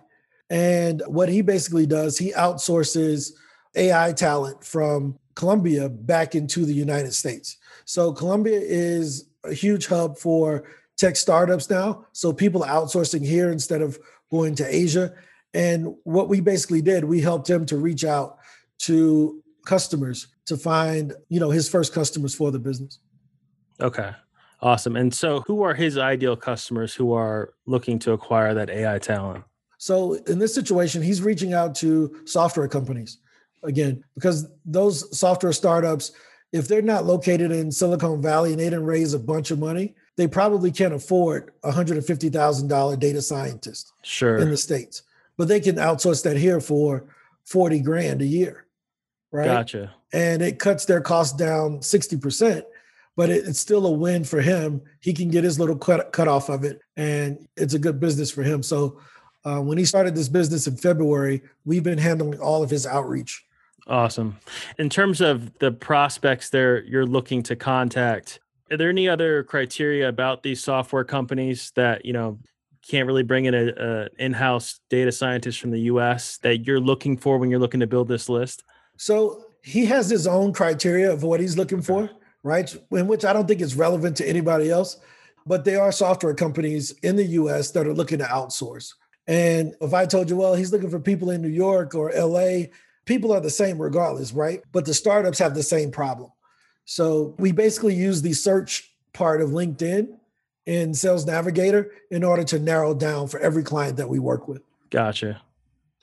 and 0.49 1.03
what 1.07 1.29
he 1.29 1.41
basically 1.41 1.85
does, 1.85 2.17
he 2.17 2.31
outsources 2.33 3.31
AI 3.75 4.13
talent 4.13 4.63
from 4.63 5.17
Colombia 5.35 5.89
back 5.89 6.35
into 6.35 6.65
the 6.65 6.73
United 6.73 7.13
States. 7.13 7.57
So 7.85 8.11
Colombia 8.11 8.59
is 8.59 9.29
a 9.43 9.53
huge 9.53 9.87
hub 9.87 10.17
for 10.17 10.65
tech 10.97 11.15
startups 11.15 11.69
now. 11.69 12.05
So 12.11 12.33
people 12.33 12.63
are 12.63 12.69
outsourcing 12.69 13.25
here 13.25 13.51
instead 13.51 13.81
of 13.81 13.97
going 14.31 14.55
to 14.55 14.75
Asia. 14.75 15.13
And 15.53 15.95
what 16.03 16.29
we 16.29 16.41
basically 16.41 16.81
did, 16.81 17.05
we 17.05 17.21
helped 17.21 17.49
him 17.49 17.65
to 17.67 17.77
reach 17.77 18.03
out 18.03 18.37
to 18.79 19.41
customers 19.65 20.27
to 20.45 20.57
find, 20.57 21.13
you 21.29 21.39
know, 21.39 21.51
his 21.51 21.69
first 21.69 21.93
customers 21.93 22.33
for 22.35 22.51
the 22.51 22.59
business. 22.59 22.99
Okay. 23.79 24.11
Awesome. 24.61 24.97
And 24.97 25.13
so 25.13 25.41
who 25.47 25.63
are 25.63 25.73
his 25.73 25.97
ideal 25.97 26.35
customers 26.35 26.93
who 26.93 27.13
are 27.13 27.53
looking 27.65 27.97
to 27.99 28.11
acquire 28.11 28.53
that 28.55 28.69
AI 28.69 28.99
talent? 28.99 29.45
So 29.79 30.13
in 30.27 30.37
this 30.37 30.53
situation, 30.53 31.01
he's 31.01 31.21
reaching 31.21 31.53
out 31.53 31.73
to 31.75 32.21
software 32.25 32.67
companies 32.67 33.17
again, 33.63 34.03
because 34.13 34.47
those 34.65 35.17
software 35.17 35.53
startups, 35.53 36.11
if 36.51 36.67
they're 36.67 36.81
not 36.81 37.05
located 37.05 37.51
in 37.51 37.71
Silicon 37.71 38.21
Valley 38.21 38.51
and 38.51 38.59
they 38.59 38.65
didn't 38.65 38.85
raise 38.85 39.13
a 39.13 39.19
bunch 39.19 39.51
of 39.51 39.59
money, 39.59 39.95
they 40.17 40.27
probably 40.27 40.71
can't 40.71 40.93
afford 40.93 41.51
a 41.63 41.71
$150,000 41.71 42.99
data 42.99 43.21
scientist 43.21 43.93
sure. 44.03 44.37
in 44.37 44.49
the 44.49 44.57
States. 44.57 45.03
But 45.37 45.47
they 45.47 45.59
can 45.59 45.75
outsource 45.75 46.23
that 46.23 46.35
here 46.35 46.59
for 46.59 47.05
40 47.45 47.79
grand 47.79 48.21
a 48.21 48.25
year. 48.25 48.65
Right. 49.31 49.45
Gotcha. 49.45 49.93
And 50.11 50.41
it 50.41 50.59
cuts 50.59 50.85
their 50.85 51.01
costs 51.01 51.37
down 51.37 51.79
60%, 51.79 52.63
but 53.15 53.29
it, 53.29 53.47
it's 53.47 53.59
still 53.59 53.85
a 53.85 53.91
win 53.91 54.23
for 54.23 54.41
him. 54.41 54.81
He 54.99 55.13
can 55.13 55.29
get 55.29 55.43
his 55.43 55.59
little 55.59 55.77
cut, 55.77 56.11
cut 56.11 56.27
off 56.27 56.49
of 56.49 56.63
it, 56.65 56.81
and 56.97 57.47
it's 57.55 57.75
a 57.75 57.79
good 57.79 57.99
business 57.99 58.31
for 58.31 58.43
him. 58.43 58.63
So 58.63 58.99
uh, 59.45 59.59
when 59.59 59.77
he 59.77 59.85
started 59.85 60.15
this 60.15 60.29
business 60.29 60.67
in 60.67 60.75
February, 60.75 61.41
we've 61.65 61.83
been 61.83 61.97
handling 61.97 62.39
all 62.39 62.63
of 62.63 62.69
his 62.69 62.85
outreach. 62.85 63.45
Awesome. 63.87 64.37
In 64.77 64.89
terms 64.89 65.21
of 65.21 65.57
the 65.59 65.71
prospects 65.71 66.49
there 66.49 66.83
you're 66.83 67.05
looking 67.05 67.41
to 67.43 67.55
contact, 67.55 68.39
are 68.71 68.77
there 68.77 68.89
any 68.89 69.09
other 69.09 69.43
criteria 69.43 70.07
about 70.07 70.43
these 70.43 70.63
software 70.63 71.03
companies 71.03 71.71
that, 71.75 72.05
you 72.05 72.13
know, 72.13 72.37
can't 72.87 73.07
really 73.07 73.23
bring 73.23 73.45
in 73.45 73.53
a, 73.53 73.67
a 73.77 74.09
in-house 74.23 74.79
data 74.89 75.11
scientist 75.11 75.59
from 75.59 75.71
the 75.71 75.81
US 75.81 76.37
that 76.37 76.65
you're 76.65 76.79
looking 76.79 77.17
for 77.17 77.37
when 77.37 77.49
you're 77.49 77.59
looking 77.59 77.79
to 77.79 77.87
build 77.87 78.07
this 78.07 78.29
list? 78.29 78.63
So 78.97 79.45
he 79.63 79.85
has 79.85 80.09
his 80.09 80.27
own 80.27 80.53
criteria 80.53 81.11
of 81.11 81.23
what 81.23 81.39
he's 81.39 81.57
looking 81.57 81.81
for, 81.81 82.09
right? 82.43 82.73
In 82.91 83.07
which 83.07 83.25
I 83.25 83.33
don't 83.33 83.47
think 83.47 83.61
is 83.61 83.75
relevant 83.75 84.17
to 84.17 84.27
anybody 84.27 84.69
else. 84.69 84.97
But 85.45 85.65
there 85.65 85.81
are 85.81 85.91
software 85.91 86.35
companies 86.35 86.91
in 87.01 87.15
the 87.15 87.25
US 87.25 87.71
that 87.71 87.87
are 87.87 87.93
looking 87.93 88.19
to 88.19 88.25
outsource. 88.25 88.93
And 89.29 89.75
if 89.79 89.93
I 89.93 90.07
told 90.07 90.27
you, 90.27 90.35
well, 90.35 90.55
he's 90.55 90.73
looking 90.73 90.89
for 90.89 90.99
people 90.99 91.29
in 91.29 91.39
New 91.39 91.49
York 91.49 91.93
or 91.93 92.11
LA, 92.11 92.63
people 93.05 93.31
are 93.31 93.39
the 93.39 93.51
same 93.51 93.79
regardless, 93.79 94.33
right? 94.33 94.61
But 94.71 94.85
the 94.85 94.93
startups 94.95 95.37
have 95.37 95.53
the 95.53 95.61
same 95.61 95.91
problem. 95.91 96.31
So 96.85 97.35
we 97.37 97.51
basically 97.51 97.93
use 97.93 98.23
the 98.23 98.33
search 98.33 98.91
part 99.13 99.39
of 99.41 99.51
LinkedIn 99.51 100.17
in 100.65 100.95
Sales 100.95 101.27
Navigator 101.27 101.91
in 102.09 102.23
order 102.23 102.43
to 102.45 102.57
narrow 102.57 102.95
down 102.95 103.27
for 103.27 103.39
every 103.39 103.61
client 103.61 103.97
that 103.97 104.09
we 104.09 104.17
work 104.17 104.47
with. 104.47 104.63
Gotcha. 104.89 105.39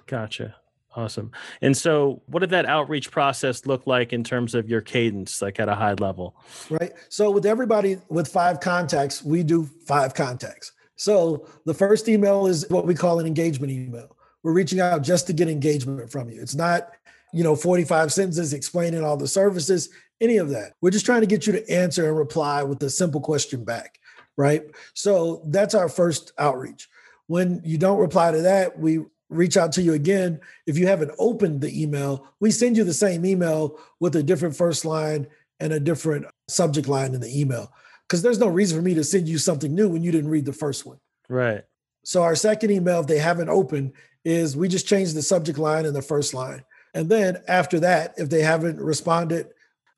Gotcha. 0.06 0.54
Awesome. 0.94 1.32
And 1.60 1.76
so, 1.76 2.22
what 2.26 2.40
did 2.40 2.50
that 2.50 2.64
outreach 2.64 3.10
process 3.10 3.66
look 3.66 3.86
like 3.86 4.14
in 4.14 4.24
terms 4.24 4.54
of 4.54 4.70
your 4.70 4.80
cadence, 4.80 5.42
like 5.42 5.60
at 5.60 5.68
a 5.68 5.74
high 5.74 5.92
level? 5.92 6.34
Right. 6.70 6.92
So, 7.10 7.30
with 7.30 7.44
everybody 7.44 7.98
with 8.08 8.28
five 8.28 8.60
contacts, 8.60 9.22
we 9.22 9.42
do 9.42 9.64
five 9.86 10.14
contacts. 10.14 10.72
So, 10.96 11.46
the 11.64 11.74
first 11.74 12.08
email 12.08 12.46
is 12.46 12.66
what 12.70 12.86
we 12.86 12.94
call 12.94 13.20
an 13.20 13.26
engagement 13.26 13.72
email. 13.72 14.16
We're 14.42 14.52
reaching 14.52 14.80
out 14.80 15.02
just 15.02 15.26
to 15.26 15.32
get 15.32 15.48
engagement 15.48 16.10
from 16.10 16.30
you. 16.30 16.40
It's 16.40 16.54
not, 16.54 16.90
you 17.32 17.44
know, 17.44 17.54
45 17.54 18.12
sentences 18.12 18.52
explaining 18.52 19.04
all 19.04 19.16
the 19.16 19.28
services, 19.28 19.90
any 20.20 20.38
of 20.38 20.48
that. 20.50 20.72
We're 20.80 20.90
just 20.90 21.06
trying 21.06 21.20
to 21.20 21.26
get 21.26 21.46
you 21.46 21.52
to 21.52 21.70
answer 21.70 22.08
and 22.08 22.16
reply 22.16 22.62
with 22.62 22.82
a 22.82 22.90
simple 22.90 23.20
question 23.20 23.64
back. 23.64 23.98
Right. 24.38 24.64
So, 24.94 25.42
that's 25.46 25.74
our 25.74 25.88
first 25.88 26.32
outreach. 26.38 26.88
When 27.26 27.60
you 27.64 27.76
don't 27.76 27.98
reply 27.98 28.32
to 28.32 28.42
that, 28.42 28.78
we 28.78 29.00
reach 29.28 29.56
out 29.56 29.72
to 29.72 29.82
you 29.82 29.92
again. 29.92 30.40
If 30.66 30.78
you 30.78 30.86
haven't 30.86 31.12
opened 31.18 31.60
the 31.60 31.82
email, 31.82 32.26
we 32.40 32.50
send 32.50 32.76
you 32.76 32.84
the 32.84 32.94
same 32.94 33.26
email 33.26 33.78
with 34.00 34.16
a 34.16 34.22
different 34.22 34.56
first 34.56 34.84
line 34.84 35.26
and 35.60 35.72
a 35.72 35.80
different 35.80 36.26
subject 36.48 36.88
line 36.88 37.14
in 37.14 37.20
the 37.20 37.40
email. 37.40 37.72
Because 38.08 38.22
there's 38.22 38.38
no 38.38 38.48
reason 38.48 38.78
for 38.78 38.82
me 38.82 38.94
to 38.94 39.04
send 39.04 39.28
you 39.28 39.38
something 39.38 39.74
new 39.74 39.88
when 39.88 40.02
you 40.02 40.12
didn't 40.12 40.30
read 40.30 40.44
the 40.44 40.52
first 40.52 40.86
one. 40.86 40.98
Right. 41.28 41.64
So 42.04 42.22
our 42.22 42.36
second 42.36 42.70
email, 42.70 43.00
if 43.00 43.06
they 43.06 43.18
haven't 43.18 43.48
opened, 43.48 43.92
is 44.24 44.56
we 44.56 44.68
just 44.68 44.86
change 44.86 45.12
the 45.12 45.22
subject 45.22 45.58
line 45.58 45.86
and 45.86 45.94
the 45.94 46.02
first 46.02 46.34
line. 46.34 46.64
And 46.94 47.08
then 47.08 47.38
after 47.48 47.80
that, 47.80 48.14
if 48.16 48.30
they 48.30 48.42
haven't 48.42 48.80
responded, 48.80 49.48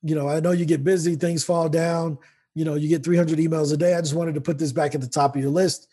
you 0.02 0.14
know, 0.14 0.28
I 0.28 0.40
know 0.40 0.52
you 0.52 0.64
get 0.64 0.84
busy, 0.84 1.16
things 1.16 1.44
fall 1.44 1.68
down, 1.68 2.18
you 2.54 2.64
know, 2.64 2.74
you 2.74 2.88
get 2.88 3.04
300 3.04 3.38
emails 3.38 3.72
a 3.72 3.76
day. 3.76 3.94
I 3.94 4.00
just 4.00 4.14
wanted 4.14 4.34
to 4.34 4.40
put 4.40 4.58
this 4.58 4.72
back 4.72 4.94
at 4.94 5.00
the 5.00 5.06
top 5.06 5.36
of 5.36 5.42
your 5.42 5.50
list. 5.50 5.88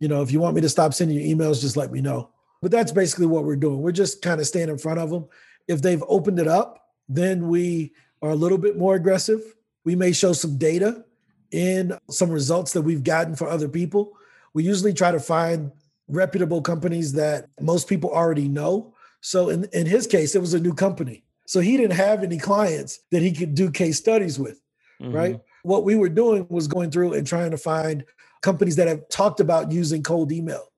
You 0.00 0.08
know, 0.08 0.22
if 0.22 0.32
you 0.32 0.40
want 0.40 0.54
me 0.54 0.62
to 0.62 0.68
stop 0.68 0.94
sending 0.94 1.18
you 1.18 1.36
emails, 1.36 1.60
just 1.60 1.76
let 1.76 1.92
me 1.92 2.00
know. 2.00 2.30
But 2.60 2.70
that's 2.70 2.92
basically 2.92 3.26
what 3.26 3.44
we're 3.44 3.56
doing. 3.56 3.80
We're 3.80 3.92
just 3.92 4.22
kind 4.22 4.40
of 4.40 4.46
staying 4.46 4.68
in 4.68 4.78
front 4.78 4.98
of 4.98 5.10
them. 5.10 5.26
If 5.68 5.82
they've 5.82 6.02
opened 6.08 6.38
it 6.38 6.48
up, 6.48 6.88
then 7.08 7.48
we 7.48 7.92
are 8.22 8.30
a 8.30 8.34
little 8.34 8.58
bit 8.58 8.76
more 8.76 8.94
aggressive. 8.94 9.42
We 9.84 9.96
may 9.96 10.12
show 10.12 10.32
some 10.32 10.58
data 10.58 11.04
in 11.50 11.98
some 12.10 12.30
results 12.30 12.72
that 12.72 12.82
we've 12.82 13.04
gotten 13.04 13.34
for 13.34 13.48
other 13.48 13.68
people. 13.68 14.12
We 14.54 14.64
usually 14.64 14.92
try 14.92 15.12
to 15.12 15.20
find 15.20 15.72
reputable 16.08 16.62
companies 16.62 17.12
that 17.14 17.48
most 17.60 17.88
people 17.88 18.10
already 18.10 18.48
know. 18.48 18.94
So 19.20 19.48
in, 19.50 19.64
in 19.72 19.86
his 19.86 20.06
case, 20.06 20.34
it 20.34 20.40
was 20.40 20.54
a 20.54 20.60
new 20.60 20.74
company. 20.74 21.24
So 21.46 21.60
he 21.60 21.76
didn't 21.76 21.96
have 21.96 22.22
any 22.22 22.38
clients 22.38 23.00
that 23.10 23.22
he 23.22 23.32
could 23.32 23.54
do 23.54 23.70
case 23.70 23.98
studies 23.98 24.38
with, 24.38 24.60
mm-hmm. 25.00 25.14
right? 25.14 25.40
What 25.62 25.84
we 25.84 25.96
were 25.96 26.08
doing 26.08 26.46
was 26.48 26.68
going 26.68 26.90
through 26.90 27.14
and 27.14 27.26
trying 27.26 27.50
to 27.50 27.58
find 27.58 28.04
companies 28.42 28.76
that 28.76 28.88
have 28.88 29.08
talked 29.08 29.40
about 29.40 29.72
using 29.72 30.02
cold 30.02 30.30
email 30.30 30.68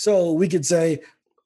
so 0.00 0.32
we 0.32 0.48
could 0.48 0.64
say, 0.64 1.00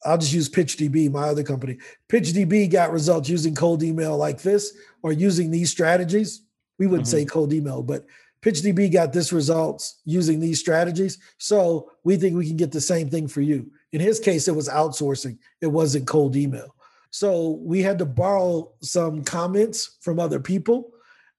I'll 0.05 0.17
just 0.17 0.33
use 0.33 0.49
PitchDB, 0.49 1.11
my 1.11 1.25
other 1.25 1.43
company. 1.43 1.79
PitchDB 2.09 2.71
got 2.71 2.93
results 2.93 3.29
using 3.29 3.53
cold 3.53 3.83
email 3.83 4.17
like 4.17 4.43
this 4.43 4.73
or 5.03 5.11
using 5.11 5.51
these 5.51 5.73
strategies. 5.73 6.43
We 6.79 6.87
wouldn't 6.87 7.09
mm-hmm. 7.09 7.17
say 7.19 7.25
cold 7.25 7.53
email, 7.53 7.83
but 7.83 8.07
PitchDB 8.45 8.93
got 8.93 9.15
this 9.15 9.33
results 9.33 10.03
using 10.05 10.39
these 10.39 10.61
strategies. 10.61 11.17
So 11.39 11.91
we 12.05 12.17
think 12.17 12.37
we 12.37 12.47
can 12.47 12.59
get 12.59 12.73
the 12.73 12.81
same 12.81 13.09
thing 13.09 13.27
for 13.27 13.41
you. 13.41 13.71
In 13.93 14.01
his 14.01 14.21
case, 14.21 14.49
it 14.49 14.55
was 14.55 14.69
outsourcing, 14.69 15.39
it 15.63 15.69
wasn't 15.69 16.07
cold 16.07 16.37
email. 16.37 16.77
So 17.11 17.61
we 17.63 17.81
had 17.81 17.99
to 18.01 18.05
borrow 18.05 18.73
some 18.83 19.25
comments 19.25 19.97
from 20.03 20.21
other 20.21 20.41
people 20.41 20.91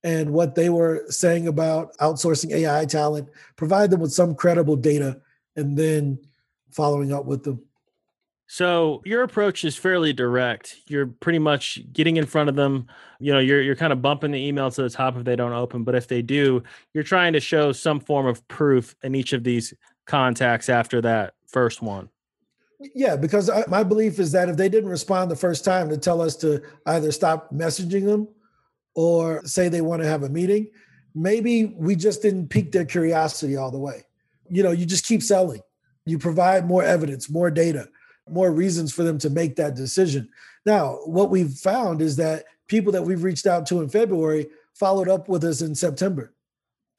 and 0.03 0.31
what 0.31 0.55
they 0.55 0.69
were 0.69 1.03
saying 1.09 1.47
about 1.47 1.95
outsourcing 1.97 2.51
AI 2.51 2.85
talent, 2.85 3.29
provide 3.55 3.91
them 3.91 3.99
with 3.99 4.13
some 4.13 4.33
credible 4.33 4.75
data, 4.75 5.21
and 5.55 5.77
then 5.77 6.17
following 6.71 7.13
up 7.13 7.25
with 7.25 7.43
them. 7.43 7.61
So 8.47 9.01
your 9.05 9.23
approach 9.23 9.65
is 9.65 9.75
fairly 9.75 10.13
direct. 10.13 10.77
You're 10.87 11.07
pretty 11.07 11.39
much 11.39 11.79
getting 11.91 12.17
in 12.17 12.25
front 12.25 12.49
of 12.49 12.55
them. 12.55 12.87
You 13.19 13.33
know, 13.33 13.39
you're 13.39 13.61
you're 13.61 13.75
kind 13.75 13.91
of 13.91 14.01
bumping 14.01 14.31
the 14.31 14.47
email 14.47 14.69
to 14.69 14.83
the 14.83 14.89
top 14.89 15.17
if 15.17 15.23
they 15.23 15.35
don't 15.35 15.53
open, 15.53 15.83
but 15.83 15.95
if 15.95 16.07
they 16.07 16.21
do, 16.21 16.61
you're 16.93 17.03
trying 17.03 17.33
to 17.33 17.39
show 17.39 17.71
some 17.71 17.99
form 17.99 18.27
of 18.27 18.47
proof 18.47 18.95
in 19.03 19.15
each 19.15 19.33
of 19.33 19.43
these 19.43 19.73
contacts 20.05 20.69
after 20.69 21.01
that 21.01 21.33
first 21.47 21.81
one. 21.81 22.09
Yeah, 22.93 23.15
because 23.15 23.49
I, 23.49 23.63
my 23.67 23.83
belief 23.83 24.19
is 24.19 24.31
that 24.33 24.49
if 24.49 24.57
they 24.57 24.69
didn't 24.69 24.89
respond 24.89 25.31
the 25.31 25.35
first 25.35 25.65
time 25.65 25.89
to 25.89 25.97
tell 25.97 26.21
us 26.21 26.35
to 26.37 26.61
either 26.85 27.11
stop 27.11 27.51
messaging 27.51 28.05
them 28.05 28.27
or 28.93 29.43
say 29.45 29.69
they 29.69 29.81
want 29.81 30.03
to 30.03 30.07
have 30.07 30.23
a 30.23 30.29
meeting, 30.29 30.69
maybe 31.15 31.73
we 31.77 31.95
just 31.95 32.21
didn't 32.21 32.49
pique 32.49 32.71
their 32.71 32.85
curiosity 32.85 33.55
all 33.55 33.71
the 33.71 33.79
way. 33.79 34.03
You 34.49 34.61
know, 34.61 34.71
you 34.71 34.85
just 34.85 35.05
keep 35.05 35.23
selling 35.23 35.61
you 36.05 36.19
provide 36.19 36.67
more 36.67 36.83
evidence, 36.83 37.29
more 37.29 37.49
data, 37.49 37.87
more 38.29 38.51
reasons 38.51 38.91
for 38.91 39.03
them 39.03 39.17
to 39.19 39.29
make 39.29 39.55
that 39.55 39.75
decision. 39.75 40.29
Now, 40.65 40.99
what 41.05 41.29
we've 41.29 41.51
found 41.51 42.01
is 42.01 42.15
that 42.17 42.45
people 42.67 42.91
that 42.93 43.03
we've 43.03 43.23
reached 43.23 43.45
out 43.45 43.65
to 43.67 43.81
in 43.81 43.89
February 43.89 44.47
followed 44.73 45.07
up 45.07 45.29
with 45.29 45.43
us 45.43 45.61
in 45.61 45.75
September 45.75 46.33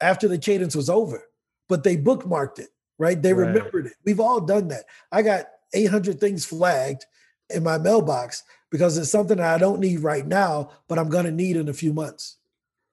after 0.01 0.27
the 0.27 0.37
cadence 0.37 0.75
was 0.75 0.89
over, 0.89 1.27
but 1.67 1.83
they 1.83 1.97
bookmarked 1.97 2.59
it, 2.59 2.69
right? 2.97 3.21
They 3.21 3.33
right. 3.33 3.47
remembered 3.47 3.87
it. 3.87 3.93
We've 4.05 4.19
all 4.19 4.41
done 4.41 4.69
that. 4.69 4.85
I 5.11 5.21
got 5.21 5.45
800 5.73 6.19
things 6.19 6.45
flagged 6.45 7.05
in 7.49 7.63
my 7.63 7.77
mailbox 7.77 8.43
because 8.69 8.97
it's 8.97 9.11
something 9.11 9.37
that 9.37 9.53
I 9.53 9.57
don't 9.57 9.79
need 9.79 9.99
right 9.99 10.25
now, 10.25 10.71
but 10.87 10.99
I'm 10.99 11.09
going 11.09 11.25
to 11.25 11.31
need 11.31 11.55
in 11.55 11.69
a 11.69 11.73
few 11.73 11.93
months. 11.93 12.37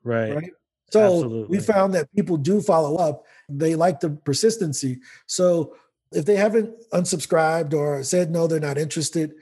Right. 0.03 0.35
Right. 0.35 0.51
So 0.91 1.15
Absolutely. 1.15 1.57
we 1.57 1.63
found 1.63 1.95
that 1.95 2.13
people 2.15 2.37
do 2.37 2.61
follow 2.61 2.97
up. 2.97 3.25
They 3.49 3.75
like 3.75 4.01
the 4.01 4.11
persistency. 4.11 5.01
So 5.27 5.75
if 6.15 6.25
they 6.25 6.37
haven't 6.37 6.73
unsubscribed 6.93 7.75
or 7.75 8.03
said 8.03 8.31
no, 8.31 8.47
they're 8.47 8.61
not 8.61 8.79
interested, 8.79 9.35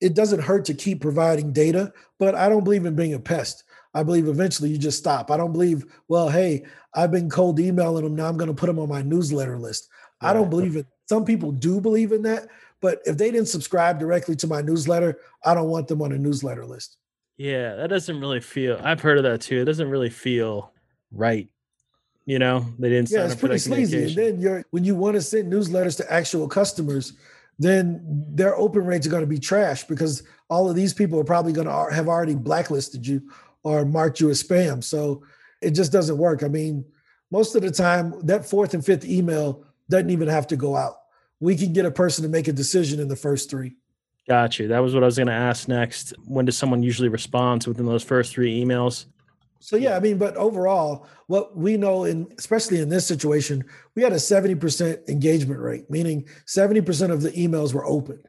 it 0.00 0.14
doesn't 0.14 0.42
hurt 0.42 0.64
to 0.66 0.74
keep 0.74 1.00
providing 1.00 1.52
data. 1.52 1.92
But 2.18 2.34
I 2.34 2.48
don't 2.48 2.64
believe 2.64 2.86
in 2.86 2.96
being 2.96 3.14
a 3.14 3.20
pest. 3.20 3.64
I 3.94 4.02
believe 4.02 4.26
eventually 4.26 4.70
you 4.70 4.78
just 4.78 4.98
stop. 4.98 5.30
I 5.30 5.36
don't 5.36 5.52
believe, 5.52 5.84
well, 6.08 6.28
hey, 6.28 6.64
I've 6.94 7.12
been 7.12 7.30
cold 7.30 7.60
emailing 7.60 8.04
them. 8.04 8.16
Now 8.16 8.26
I'm 8.26 8.36
going 8.36 8.48
to 8.48 8.54
put 8.54 8.66
them 8.66 8.78
on 8.78 8.88
my 8.88 9.02
newsletter 9.02 9.58
list. 9.58 9.88
Right. 10.22 10.30
I 10.30 10.32
don't 10.32 10.50
believe 10.50 10.76
it. 10.76 10.86
Some 11.08 11.24
people 11.24 11.52
do 11.52 11.80
believe 11.80 12.12
in 12.12 12.22
that. 12.22 12.48
But 12.80 13.00
if 13.04 13.16
they 13.16 13.30
didn't 13.30 13.48
subscribe 13.48 13.98
directly 13.98 14.36
to 14.36 14.46
my 14.46 14.60
newsletter, 14.60 15.18
I 15.44 15.54
don't 15.54 15.70
want 15.70 15.88
them 15.88 16.02
on 16.02 16.12
a 16.12 16.18
newsletter 16.18 16.66
list. 16.66 16.98
Yeah, 17.36 17.76
that 17.76 17.88
doesn't 17.88 18.20
really 18.20 18.40
feel, 18.40 18.80
I've 18.82 19.00
heard 19.00 19.18
of 19.18 19.24
that 19.24 19.40
too. 19.40 19.60
It 19.60 19.64
doesn't 19.64 19.88
really 19.88 20.10
feel 20.10 20.72
right 21.10 21.48
You 22.26 22.38
know, 22.38 22.66
they 22.78 22.88
didn't. 22.88 23.10
Yeah, 23.10 23.26
it's 23.26 23.34
pretty 23.34 23.58
sleazy. 23.58 24.04
And 24.04 24.14
then 24.16 24.40
you're 24.40 24.64
when 24.70 24.84
you 24.84 24.94
want 24.94 25.14
to 25.14 25.20
send 25.20 25.52
newsletters 25.52 25.96
to 25.98 26.12
actual 26.12 26.48
customers, 26.48 27.12
then 27.58 28.00
their 28.30 28.56
open 28.56 28.86
rates 28.86 29.06
are 29.06 29.10
going 29.10 29.22
to 29.22 29.26
be 29.26 29.38
trash 29.38 29.84
because 29.84 30.22
all 30.48 30.68
of 30.68 30.76
these 30.76 30.94
people 30.94 31.20
are 31.20 31.24
probably 31.24 31.52
going 31.52 31.66
to 31.66 31.94
have 31.94 32.08
already 32.08 32.34
blacklisted 32.34 33.06
you 33.06 33.22
or 33.62 33.84
marked 33.84 34.20
you 34.20 34.30
as 34.30 34.42
spam. 34.42 34.82
So 34.82 35.22
it 35.60 35.70
just 35.70 35.92
doesn't 35.92 36.18
work. 36.18 36.42
I 36.42 36.48
mean, 36.48 36.84
most 37.30 37.54
of 37.54 37.62
the 37.62 37.70
time, 37.70 38.14
that 38.26 38.46
fourth 38.46 38.74
and 38.74 38.84
fifth 38.84 39.04
email 39.04 39.64
doesn't 39.88 40.10
even 40.10 40.28
have 40.28 40.46
to 40.48 40.56
go 40.56 40.76
out. 40.76 40.96
We 41.40 41.56
can 41.56 41.72
get 41.72 41.84
a 41.84 41.90
person 41.90 42.22
to 42.22 42.28
make 42.28 42.48
a 42.48 42.52
decision 42.52 43.00
in 43.00 43.08
the 43.08 43.16
first 43.16 43.50
three. 43.50 43.76
Got 44.26 44.58
you. 44.58 44.68
That 44.68 44.78
was 44.78 44.94
what 44.94 45.02
I 45.02 45.06
was 45.06 45.16
going 45.16 45.26
to 45.26 45.34
ask 45.34 45.68
next. 45.68 46.14
When 46.24 46.46
does 46.46 46.56
someone 46.56 46.82
usually 46.82 47.08
respond 47.08 47.66
within 47.66 47.84
those 47.84 48.02
first 48.02 48.32
three 48.32 48.62
emails? 48.62 49.06
So 49.64 49.76
yeah, 49.76 49.96
I 49.96 50.00
mean, 50.00 50.18
but 50.18 50.36
overall, 50.36 51.06
what 51.26 51.56
we 51.56 51.78
know 51.78 52.04
in 52.04 52.30
especially 52.36 52.80
in 52.80 52.90
this 52.90 53.06
situation, 53.06 53.64
we 53.94 54.02
had 54.02 54.12
a 54.12 54.16
70% 54.16 55.08
engagement 55.08 55.58
rate, 55.58 55.88
meaning 55.88 56.28
70% 56.46 57.10
of 57.10 57.22
the 57.22 57.30
emails 57.30 57.72
were 57.72 57.86
opened, 57.86 58.28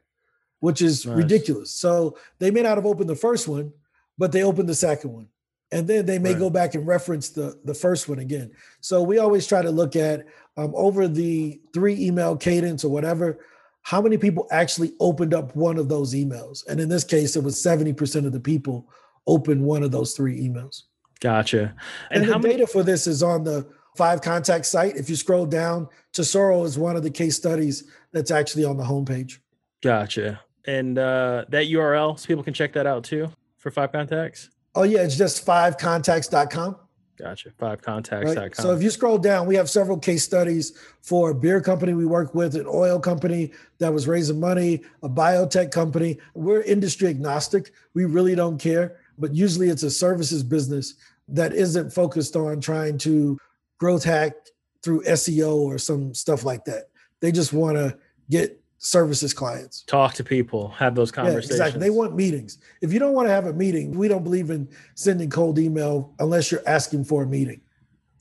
which 0.60 0.80
is 0.80 1.04
nice. 1.04 1.14
ridiculous. 1.14 1.74
So 1.74 2.16
they 2.38 2.50
may 2.50 2.62
not 2.62 2.78
have 2.78 2.86
opened 2.86 3.10
the 3.10 3.16
first 3.16 3.48
one, 3.48 3.70
but 4.16 4.32
they 4.32 4.44
opened 4.44 4.70
the 4.70 4.74
second 4.74 5.12
one. 5.12 5.28
And 5.70 5.86
then 5.86 6.06
they 6.06 6.18
may 6.18 6.30
right. 6.30 6.38
go 6.38 6.48
back 6.48 6.74
and 6.74 6.86
reference 6.86 7.28
the, 7.28 7.60
the 7.64 7.74
first 7.74 8.08
one 8.08 8.20
again. 8.20 8.52
So 8.80 9.02
we 9.02 9.18
always 9.18 9.46
try 9.46 9.60
to 9.60 9.70
look 9.70 9.94
at 9.94 10.24
um, 10.56 10.72
over 10.74 11.06
the 11.06 11.60
three 11.74 12.02
email 12.02 12.34
cadence 12.34 12.82
or 12.82 12.90
whatever, 12.90 13.40
how 13.82 14.00
many 14.00 14.16
people 14.16 14.48
actually 14.50 14.94
opened 15.00 15.34
up 15.34 15.54
one 15.54 15.76
of 15.76 15.90
those 15.90 16.14
emails? 16.14 16.66
And 16.66 16.80
in 16.80 16.88
this 16.88 17.04
case, 17.04 17.36
it 17.36 17.44
was 17.44 17.62
70% 17.62 18.24
of 18.24 18.32
the 18.32 18.40
people 18.40 18.88
opened 19.26 19.62
one 19.62 19.82
of 19.82 19.90
those 19.90 20.14
three 20.14 20.40
emails. 20.40 20.84
Gotcha. 21.20 21.74
And, 22.10 22.22
and 22.22 22.32
the 22.32 22.38
many- 22.38 22.54
data 22.54 22.66
for 22.66 22.82
this 22.82 23.06
is 23.06 23.22
on 23.22 23.44
the 23.44 23.66
five 23.96 24.20
contact 24.20 24.66
site. 24.66 24.96
If 24.96 25.08
you 25.08 25.16
scroll 25.16 25.46
down, 25.46 25.88
Tesoro 26.12 26.64
is 26.64 26.78
one 26.78 26.96
of 26.96 27.02
the 27.02 27.10
case 27.10 27.36
studies 27.36 27.84
that's 28.12 28.30
actually 28.30 28.64
on 28.64 28.76
the 28.76 28.84
homepage. 28.84 29.38
Gotcha. 29.82 30.40
And 30.66 30.98
uh, 30.98 31.44
that 31.48 31.66
URL, 31.66 32.18
so 32.18 32.26
people 32.26 32.42
can 32.42 32.54
check 32.54 32.72
that 32.74 32.86
out 32.86 33.04
too 33.04 33.30
for 33.58 33.70
five 33.70 33.92
contacts. 33.92 34.50
Oh 34.74 34.82
yeah, 34.82 35.00
it's 35.00 35.16
just 35.16 35.46
fivecontacts.com. 35.46 36.76
Gotcha. 37.18 37.50
Fivecontacts.com. 37.50 38.36
Right? 38.36 38.56
So 38.56 38.72
if 38.72 38.82
you 38.82 38.90
scroll 38.90 39.16
down, 39.16 39.46
we 39.46 39.54
have 39.54 39.70
several 39.70 39.98
case 39.98 40.22
studies 40.22 40.78
for 41.00 41.30
a 41.30 41.34
beer 41.34 41.62
company 41.62 41.94
we 41.94 42.04
work 42.04 42.34
with, 42.34 42.56
an 42.56 42.66
oil 42.68 43.00
company 43.00 43.52
that 43.78 43.92
was 43.92 44.06
raising 44.06 44.38
money, 44.38 44.82
a 45.02 45.08
biotech 45.08 45.70
company. 45.70 46.18
We're 46.34 46.60
industry 46.60 47.08
agnostic. 47.08 47.72
We 47.94 48.04
really 48.04 48.34
don't 48.34 48.58
care 48.58 48.98
but 49.18 49.34
usually 49.34 49.68
it's 49.68 49.82
a 49.82 49.90
services 49.90 50.42
business 50.42 50.94
that 51.28 51.52
isn't 51.52 51.92
focused 51.92 52.36
on 52.36 52.60
trying 52.60 52.98
to 52.98 53.38
growth 53.78 54.04
hack 54.04 54.34
through 54.82 55.02
SEO 55.02 55.56
or 55.56 55.78
some 55.78 56.14
stuff 56.14 56.44
like 56.44 56.64
that. 56.64 56.84
They 57.20 57.32
just 57.32 57.52
want 57.52 57.76
to 57.76 57.98
get 58.30 58.60
services 58.78 59.32
clients. 59.32 59.82
Talk 59.82 60.14
to 60.14 60.24
people, 60.24 60.68
have 60.68 60.94
those 60.94 61.10
conversations. 61.10 61.50
Yeah, 61.50 61.56
exactly. 61.56 61.80
They 61.80 61.90
want 61.90 62.14
meetings. 62.14 62.58
If 62.80 62.92
you 62.92 62.98
don't 62.98 63.14
want 63.14 63.26
to 63.26 63.32
have 63.32 63.46
a 63.46 63.52
meeting, 63.52 63.96
we 63.96 64.08
don't 64.08 64.22
believe 64.22 64.50
in 64.50 64.68
sending 64.94 65.30
cold 65.30 65.58
email 65.58 66.14
unless 66.18 66.52
you're 66.52 66.66
asking 66.66 67.04
for 67.04 67.24
a 67.24 67.26
meeting. 67.26 67.60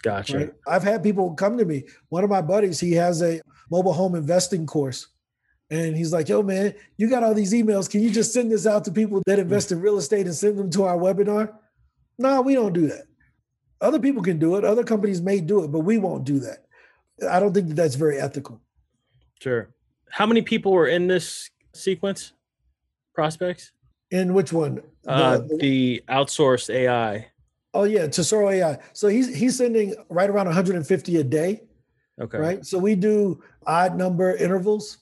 Gotcha. 0.02 0.38
Right? 0.38 0.54
I've 0.68 0.84
had 0.84 1.04
people 1.04 1.34
come 1.34 1.58
to 1.58 1.66
me. 1.66 1.84
One 2.10 2.24
of 2.24 2.30
my 2.30 2.42
buddies, 2.42 2.80
he 2.80 2.94
has 2.94 3.22
a 3.22 3.42
mobile 3.70 3.94
home 3.94 4.16
investing 4.16 4.66
course. 4.66 5.08
And 5.70 5.98
he's 5.98 6.14
like, 6.14 6.30
yo, 6.30 6.44
man, 6.44 6.76
you 6.98 7.10
got 7.10 7.24
all 7.24 7.34
these 7.34 7.54
emails. 7.54 7.90
Can 7.90 8.02
you 8.02 8.12
just 8.12 8.32
send 8.32 8.52
this 8.52 8.68
out 8.68 8.86
to 8.86 8.92
people 8.92 9.22
that 9.26 9.40
invest 9.40 9.72
in 9.72 9.82
real 9.82 9.98
estate 9.98 10.28
and 10.28 10.36
send 10.36 10.58
them 10.58 10.70
to 10.72 10.84
our 10.84 10.98
webinar? 10.98 11.54
No, 12.20 12.42
we 12.42 12.54
don't 12.54 12.74
do 12.74 12.88
that. 12.88 13.06
Other 13.82 14.00
people 14.00 14.22
can 14.22 14.38
do 14.38 14.56
it. 14.56 14.64
Other 14.64 14.84
companies 14.84 15.22
may 15.22 15.42
do 15.42 15.64
it, 15.64 15.72
but 15.72 15.80
we 15.80 15.98
won't 15.98 16.24
do 16.24 16.40
that. 16.40 16.66
I 17.30 17.40
don't 17.40 17.54
think 17.54 17.70
that 17.70 17.76
that's 17.76 17.96
very 17.96 18.20
ethical. 18.20 18.62
Sure. 19.42 19.70
How 20.10 20.26
many 20.26 20.42
people 20.42 20.72
were 20.72 20.88
in 20.88 21.08
this 21.08 21.50
sequence? 21.74 22.34
Prospects? 23.14 23.72
In 24.12 24.34
which 24.34 24.54
one? 24.54 24.82
Uh, 25.08 25.40
the, 25.40 25.58
the 25.60 26.04
outsourced 26.08 26.74
AI. 26.74 27.28
Oh 27.74 27.84
yeah, 27.84 28.08
Tesoro 28.08 28.50
AI. 28.50 28.80
So 28.94 29.08
he's 29.08 29.36
he's 29.36 29.58
sending 29.58 29.96
right 30.10 30.30
around 30.30 30.46
150 30.46 31.18
a 31.18 31.24
day. 31.24 31.64
Okay. 32.22 32.38
Right. 32.38 32.66
So 32.66 32.78
we 32.78 32.96
do 32.96 33.44
odd 33.68 33.98
number 33.98 34.36
intervals 34.36 35.00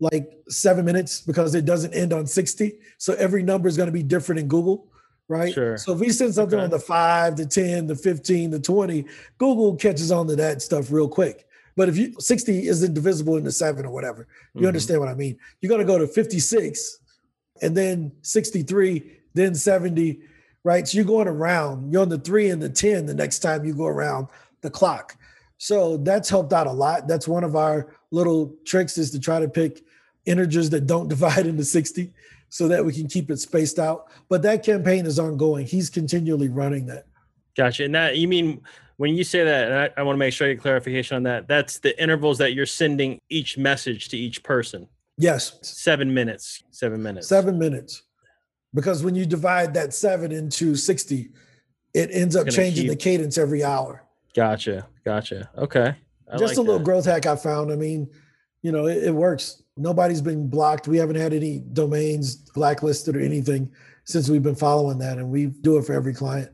like 0.00 0.32
seven 0.48 0.84
minutes 0.84 1.20
because 1.20 1.54
it 1.54 1.64
doesn't 1.64 1.94
end 1.94 2.12
on 2.12 2.26
60. 2.26 2.78
So 2.98 3.14
every 3.14 3.42
number 3.42 3.68
is 3.68 3.76
going 3.76 3.86
to 3.86 3.92
be 3.92 4.02
different 4.02 4.40
in 4.40 4.48
Google, 4.48 4.88
right? 5.28 5.52
Sure. 5.52 5.76
So 5.76 5.92
if 5.92 6.00
we 6.00 6.10
send 6.10 6.34
something 6.34 6.58
okay. 6.58 6.64
on 6.64 6.70
the 6.70 6.78
five, 6.78 7.36
the 7.36 7.46
10, 7.46 7.86
the 7.86 7.96
15, 7.96 8.50
the 8.50 8.60
20, 8.60 9.04
Google 9.38 9.76
catches 9.76 10.10
on 10.10 10.26
to 10.28 10.36
that 10.36 10.62
stuff 10.62 10.90
real 10.90 11.08
quick. 11.08 11.46
But 11.76 11.88
if 11.88 11.96
you 11.96 12.14
60 12.18 12.68
isn't 12.68 12.94
divisible 12.94 13.36
into 13.36 13.50
seven 13.50 13.84
or 13.84 13.90
whatever, 13.90 14.28
you 14.54 14.60
mm-hmm. 14.60 14.68
understand 14.68 15.00
what 15.00 15.08
I 15.08 15.14
mean. 15.14 15.38
You're 15.60 15.68
going 15.68 15.80
to 15.80 15.86
go 15.86 15.98
to 15.98 16.06
56 16.06 16.98
and 17.62 17.76
then 17.76 18.12
63, 18.22 19.18
then 19.34 19.54
70, 19.54 20.20
right? 20.62 20.86
So 20.86 20.96
you're 20.96 21.04
going 21.04 21.28
around. 21.28 21.92
You're 21.92 22.02
on 22.02 22.08
the 22.08 22.18
three 22.18 22.50
and 22.50 22.62
the 22.62 22.68
10 22.68 23.06
the 23.06 23.14
next 23.14 23.40
time 23.40 23.64
you 23.64 23.74
go 23.74 23.86
around 23.86 24.28
the 24.60 24.70
clock. 24.70 25.16
So 25.58 25.96
that's 25.98 26.28
helped 26.28 26.52
out 26.52 26.66
a 26.66 26.72
lot. 26.72 27.08
That's 27.08 27.28
one 27.28 27.44
of 27.44 27.56
our 27.56 27.94
little 28.10 28.54
tricks 28.64 28.98
is 28.98 29.10
to 29.12 29.20
try 29.20 29.40
to 29.40 29.48
pick 29.48 29.82
integers 30.26 30.70
that 30.70 30.86
don't 30.86 31.08
divide 31.14 31.46
into 31.46 31.64
60 31.64 32.12
so 32.48 32.68
that 32.68 32.84
we 32.84 32.92
can 32.92 33.08
keep 33.08 33.30
it 33.30 33.38
spaced 33.38 33.78
out. 33.78 34.06
But 34.28 34.42
that 34.42 34.62
campaign 34.62 35.06
is 35.06 35.18
ongoing. 35.18 35.66
He's 35.66 35.90
continually 35.90 36.48
running 36.48 36.86
that. 36.86 37.06
Gotcha. 37.56 37.84
And 37.84 37.94
that 37.94 38.16
you 38.16 38.28
mean 38.28 38.60
when 38.96 39.14
you 39.14 39.24
say 39.24 39.44
that, 39.44 39.70
and 39.70 39.74
I, 39.74 39.90
I 39.96 40.02
want 40.02 40.16
to 40.16 40.18
make 40.18 40.32
sure 40.32 40.48
I 40.48 40.52
get 40.52 40.62
clarification 40.62 41.16
on 41.16 41.24
that, 41.24 41.48
that's 41.48 41.78
the 41.78 42.00
intervals 42.00 42.38
that 42.38 42.54
you're 42.54 42.66
sending 42.66 43.20
each 43.28 43.58
message 43.58 44.08
to 44.10 44.16
each 44.16 44.42
person. 44.42 44.88
Yes. 45.18 45.58
Seven 45.62 46.12
minutes. 46.12 46.62
Seven 46.70 47.02
minutes. 47.02 47.28
Seven 47.28 47.58
minutes. 47.58 48.02
Because 48.72 49.04
when 49.04 49.14
you 49.14 49.26
divide 49.26 49.74
that 49.74 49.94
seven 49.94 50.32
into 50.32 50.74
60, 50.74 51.30
it 51.92 52.10
ends 52.12 52.34
up 52.34 52.48
changing 52.48 52.84
keep... 52.84 52.90
the 52.90 52.96
cadence 52.96 53.38
every 53.38 53.62
hour. 53.62 54.04
Gotcha. 54.34 54.86
Gotcha. 55.04 55.48
Okay. 55.56 55.94
I 56.32 56.36
Just 56.36 56.52
like 56.52 56.58
a 56.58 56.60
little 56.60 56.78
that. 56.78 56.84
growth 56.84 57.04
hack 57.04 57.26
I 57.26 57.36
found. 57.36 57.70
I 57.70 57.76
mean, 57.76 58.08
you 58.62 58.72
know, 58.72 58.86
it, 58.86 59.04
it, 59.04 59.14
works. 59.14 59.62
Nobody's 59.76 60.22
been 60.22 60.48
blocked. 60.48 60.86
We 60.86 60.98
haven't 60.98 61.16
had 61.16 61.32
any 61.32 61.58
domains 61.72 62.36
blacklisted 62.36 63.16
or 63.16 63.20
anything 63.20 63.72
since 64.04 64.28
we've 64.28 64.42
been 64.42 64.54
following 64.54 64.98
that, 64.98 65.18
and 65.18 65.30
we 65.30 65.46
do 65.46 65.76
it 65.78 65.84
for 65.84 65.94
every 65.94 66.14
client. 66.14 66.50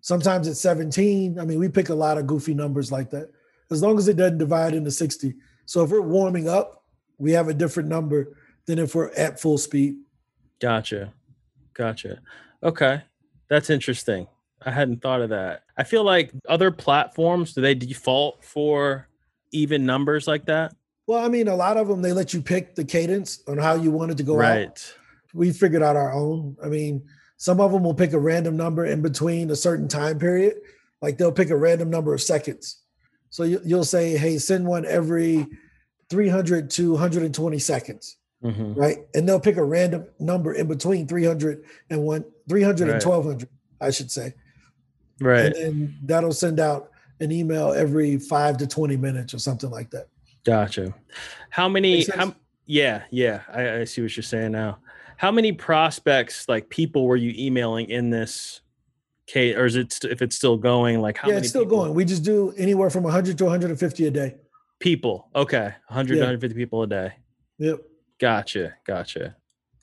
Sometimes 0.00 0.48
it's 0.48 0.60
17. 0.60 1.38
I 1.38 1.44
mean, 1.44 1.58
we 1.58 1.68
pick 1.68 1.90
a 1.90 1.94
lot 1.94 2.18
of 2.18 2.26
goofy 2.26 2.54
numbers 2.54 2.90
like 2.90 3.10
that, 3.10 3.30
as 3.70 3.82
long 3.82 3.98
as 3.98 4.08
it 4.08 4.16
doesn't 4.16 4.38
divide 4.38 4.74
into 4.74 4.90
60. 4.90 5.34
So 5.66 5.84
if 5.84 5.90
we're 5.90 6.00
warming 6.00 6.48
up, 6.48 6.84
we 7.18 7.32
have 7.32 7.48
a 7.48 7.54
different 7.54 7.88
number 7.88 8.36
than 8.66 8.78
if 8.78 8.94
we're 8.94 9.12
at 9.12 9.38
full 9.38 9.58
speed. 9.58 9.96
Gotcha. 10.60 11.12
Gotcha. 11.74 12.20
Okay. 12.62 13.02
That's 13.48 13.70
interesting. 13.70 14.26
I 14.64 14.70
hadn't 14.70 15.02
thought 15.02 15.20
of 15.20 15.30
that. 15.30 15.64
I 15.76 15.84
feel 15.84 16.04
like 16.04 16.32
other 16.48 16.70
platforms 16.70 17.52
do 17.52 17.60
they 17.60 17.74
default 17.74 18.44
for 18.44 19.08
even 19.50 19.84
numbers 19.84 20.26
like 20.26 20.46
that? 20.46 20.74
Well, 21.06 21.24
I 21.24 21.28
mean, 21.28 21.48
a 21.48 21.56
lot 21.56 21.76
of 21.76 21.88
them 21.88 22.02
they 22.02 22.12
let 22.12 22.32
you 22.32 22.40
pick 22.40 22.74
the 22.74 22.84
cadence 22.84 23.42
on 23.48 23.58
how 23.58 23.74
you 23.74 23.90
wanted 23.90 24.16
to 24.18 24.22
go 24.22 24.36
right. 24.36 24.68
out. 24.68 24.94
We 25.34 25.52
figured 25.52 25.82
out 25.82 25.96
our 25.96 26.12
own. 26.12 26.56
I 26.62 26.68
mean, 26.68 27.02
some 27.36 27.60
of 27.60 27.72
them 27.72 27.82
will 27.82 27.94
pick 27.94 28.12
a 28.12 28.18
random 28.18 28.56
number 28.56 28.86
in 28.86 29.02
between 29.02 29.50
a 29.50 29.56
certain 29.56 29.88
time 29.88 30.18
period. 30.18 30.60
Like 31.00 31.18
they'll 31.18 31.32
pick 31.32 31.50
a 31.50 31.56
random 31.56 31.90
number 31.90 32.14
of 32.14 32.22
seconds. 32.22 32.82
So 33.30 33.42
you, 33.44 33.60
will 33.64 33.84
say, 33.84 34.16
"Hey, 34.16 34.38
send 34.38 34.66
one 34.66 34.84
every 34.86 35.46
300 36.10 36.70
to 36.70 36.92
120 36.92 37.58
seconds." 37.58 38.16
Mm-hmm. 38.44 38.74
Right? 38.74 38.98
And 39.14 39.28
they'll 39.28 39.40
pick 39.40 39.56
a 39.56 39.64
random 39.64 40.06
number 40.18 40.52
in 40.52 40.68
between 40.68 41.06
300 41.06 41.64
and 41.90 42.02
one 42.02 42.24
300 42.48 42.88
right. 42.88 42.94
and 42.94 43.04
1200, 43.04 43.48
I 43.80 43.90
should 43.90 44.10
say. 44.10 44.34
Right. 45.20 45.46
And 45.46 45.54
then 45.54 45.98
that'll 46.04 46.32
send 46.32 46.60
out 46.60 46.90
an 47.20 47.30
email 47.30 47.72
every 47.72 48.18
five 48.18 48.56
to 48.58 48.66
20 48.66 48.96
minutes 48.96 49.32
or 49.32 49.38
something 49.38 49.70
like 49.70 49.90
that. 49.90 50.08
Gotcha. 50.44 50.94
How 51.50 51.68
many? 51.68 52.04
How, 52.04 52.34
yeah, 52.66 53.02
yeah. 53.10 53.42
I, 53.52 53.80
I, 53.80 53.84
see 53.84 54.02
what 54.02 54.16
you're 54.16 54.22
saying 54.22 54.52
now. 54.52 54.78
How 55.16 55.30
many 55.30 55.52
prospects, 55.52 56.48
like 56.48 56.68
people, 56.68 57.06
were 57.06 57.16
you 57.16 57.32
emailing 57.36 57.88
in 57.90 58.10
this 58.10 58.60
case, 59.26 59.56
or 59.56 59.66
is 59.66 59.76
it 59.76 59.98
if 60.04 60.22
it's 60.22 60.36
still 60.36 60.56
going? 60.56 61.00
Like 61.00 61.18
how? 61.18 61.28
Yeah, 61.28 61.36
it's 61.36 61.48
still 61.48 61.62
people? 61.62 61.78
going. 61.78 61.94
We 61.94 62.04
just 62.04 62.24
do 62.24 62.52
anywhere 62.56 62.90
from 62.90 63.04
100 63.04 63.38
to 63.38 63.44
150 63.44 64.06
a 64.06 64.10
day. 64.10 64.36
People, 64.80 65.28
okay, 65.34 65.74
100 65.88 66.14
yeah. 66.14 66.20
to 66.20 66.26
150 66.26 66.56
people 66.56 66.82
a 66.82 66.86
day. 66.86 67.12
Yep. 67.58 67.80
Gotcha. 68.18 68.74
Gotcha. 68.84 69.36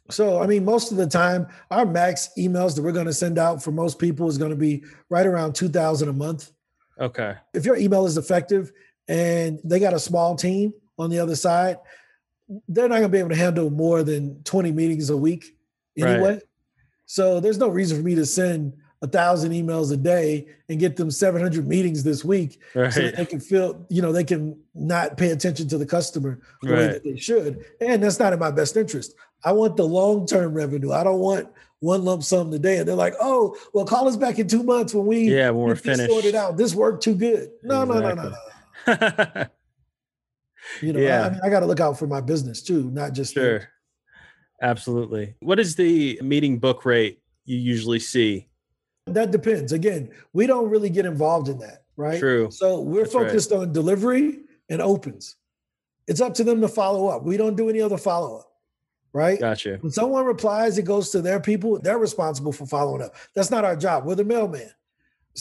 So, 0.09 0.41
I 0.41 0.47
mean, 0.47 0.65
most 0.65 0.91
of 0.91 0.97
the 0.97 1.05
time, 1.05 1.47
our 1.69 1.85
max 1.85 2.29
emails 2.37 2.75
that 2.75 2.81
we're 2.81 2.91
going 2.91 3.05
to 3.05 3.13
send 3.13 3.37
out 3.37 3.61
for 3.61 3.71
most 3.71 3.99
people 3.99 4.27
is 4.27 4.37
going 4.37 4.49
to 4.49 4.57
be 4.57 4.83
right 5.09 5.25
around 5.25 5.53
2,000 5.53 6.09
a 6.09 6.13
month. 6.13 6.51
Okay. 6.99 7.35
If 7.53 7.65
your 7.65 7.75
email 7.75 8.05
is 8.05 8.17
effective 8.17 8.71
and 9.09 9.59
they 9.63 9.79
got 9.79 9.93
a 9.93 9.99
small 9.99 10.35
team 10.35 10.73
on 10.97 11.09
the 11.09 11.19
other 11.19 11.35
side, 11.35 11.77
they're 12.67 12.87
not 12.87 12.99
going 12.99 13.03
to 13.03 13.09
be 13.09 13.17
able 13.17 13.29
to 13.29 13.35
handle 13.35 13.69
more 13.69 14.03
than 14.03 14.41
20 14.43 14.71
meetings 14.71 15.09
a 15.09 15.17
week 15.17 15.57
anyway. 15.97 16.33
Right. 16.33 16.43
So, 17.05 17.39
there's 17.39 17.57
no 17.57 17.67
reason 17.67 17.97
for 17.97 18.03
me 18.03 18.15
to 18.15 18.25
send 18.25 18.73
a 19.01 19.07
thousand 19.07 19.51
emails 19.51 19.91
a 19.91 19.97
day 19.97 20.45
and 20.67 20.79
get 20.79 20.95
them 20.95 21.09
700 21.09 21.67
meetings 21.67 22.03
this 22.03 22.23
week 22.25 22.59
right. 22.75 22.91
so 22.91 23.01
that 23.01 23.15
they 23.15 23.25
can 23.25 23.39
feel 23.39 23.85
you 23.89 24.01
know 24.01 24.11
they 24.11 24.25
can 24.25 24.59
not 24.75 25.15
pay 25.17 25.29
attention 25.29 25.67
to 25.69 25.77
the 25.77 25.85
customer 25.85 26.39
the 26.61 26.69
right. 26.69 26.77
way 26.77 26.87
that 26.87 27.03
they 27.03 27.15
should 27.15 27.63
and 27.79 28.03
that's 28.03 28.19
not 28.19 28.33
in 28.33 28.39
my 28.39 28.51
best 28.51 28.75
interest 28.75 29.15
i 29.45 29.53
want 29.53 29.77
the 29.77 29.85
long-term 29.85 30.53
revenue 30.53 30.91
i 30.91 31.01
don't 31.01 31.19
want 31.19 31.47
one 31.79 32.03
lump 32.03 32.23
sum 32.23 32.51
today 32.51 32.79
and 32.79 32.87
they're 32.89 32.95
like 32.95 33.15
oh 33.21 33.55
well 33.73 33.85
call 33.85 34.05
us 34.05 34.17
back 34.17 34.37
in 34.37 34.49
two 34.49 34.63
months 34.63 34.93
when 34.93 35.05
we 35.05 35.33
yeah 35.33 35.49
when 35.49 35.65
we're 35.65 35.75
finished 35.75 36.11
sorted 36.11 36.35
out 36.35 36.57
this 36.57 36.75
worked 36.75 37.01
too 37.01 37.15
good 37.15 37.51
no 37.63 37.83
exactly. 37.83 38.01
no 38.01 38.15
no 38.15 38.23
no 38.23 38.29
no 38.31 38.35
you 40.81 40.93
know 40.93 40.99
yeah. 40.99 41.23
I, 41.23 41.27
I 41.27 41.29
mean 41.31 41.39
i 41.43 41.49
got 41.49 41.61
to 41.61 41.65
look 41.65 41.79
out 41.79 41.97
for 41.97 42.07
my 42.07 42.21
business 42.21 42.61
too 42.61 42.89
not 42.91 43.13
just 43.13 43.33
sure 43.33 43.69
absolutely 44.61 45.35
what 45.39 45.59
is 45.59 45.75
the 45.75 46.19
meeting 46.21 46.59
book 46.59 46.85
rate 46.85 47.21
you 47.45 47.57
usually 47.57 47.99
see 47.99 48.49
that 49.13 49.31
depends. 49.31 49.71
Again, 49.71 50.09
we 50.33 50.47
don't 50.47 50.69
really 50.69 50.89
get 50.89 51.05
involved 51.05 51.49
in 51.49 51.59
that, 51.59 51.83
right? 51.97 52.19
True. 52.19 52.49
So 52.51 52.81
we're 52.81 53.03
That's 53.03 53.13
focused 53.13 53.51
right. 53.51 53.61
on 53.61 53.73
delivery 53.73 54.39
and 54.69 54.81
opens. 54.81 55.35
It's 56.07 56.21
up 56.21 56.33
to 56.35 56.43
them 56.43 56.61
to 56.61 56.67
follow 56.67 57.07
up. 57.07 57.23
We 57.23 57.37
don't 57.37 57.55
do 57.55 57.69
any 57.69 57.81
other 57.81 57.97
follow 57.97 58.39
up, 58.39 58.51
right? 59.13 59.39
Gotcha. 59.39 59.77
When 59.81 59.91
someone 59.91 60.25
replies, 60.25 60.77
it 60.77 60.85
goes 60.85 61.11
to 61.11 61.21
their 61.21 61.39
people. 61.39 61.79
They're 61.79 61.99
responsible 61.99 62.51
for 62.51 62.65
following 62.65 63.01
up. 63.01 63.15
That's 63.35 63.51
not 63.51 63.65
our 63.65 63.75
job. 63.75 64.05
We're 64.05 64.15
the 64.15 64.23
mailman. 64.23 64.71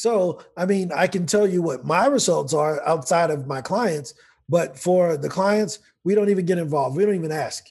So, 0.00 0.42
I 0.56 0.66
mean, 0.66 0.90
I 0.94 1.06
can 1.06 1.26
tell 1.26 1.46
you 1.46 1.62
what 1.62 1.84
my 1.84 2.06
results 2.06 2.54
are 2.54 2.86
outside 2.86 3.30
of 3.30 3.46
my 3.46 3.60
clients, 3.60 4.14
but 4.48 4.78
for 4.78 5.16
the 5.16 5.28
clients, 5.28 5.80
we 6.04 6.14
don't 6.14 6.30
even 6.30 6.46
get 6.46 6.58
involved. 6.58 6.96
We 6.96 7.04
don't 7.04 7.14
even 7.14 7.32
ask 7.32 7.66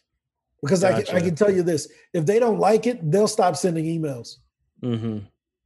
because 0.62 0.82
gotcha. 0.82 0.98
I, 0.98 1.04
can, 1.04 1.16
I 1.16 1.20
can 1.22 1.36
tell 1.36 1.52
you 1.52 1.63
this 1.63 1.88
if 2.13 2.26
they 2.26 2.40
don't 2.40 2.60
like 2.60 2.88
it, 2.88 3.12
they'll 3.12 3.28
stop 3.28 3.56
sending 3.56 3.86
emails. 3.86 4.36
Mm-hmm 4.84 5.20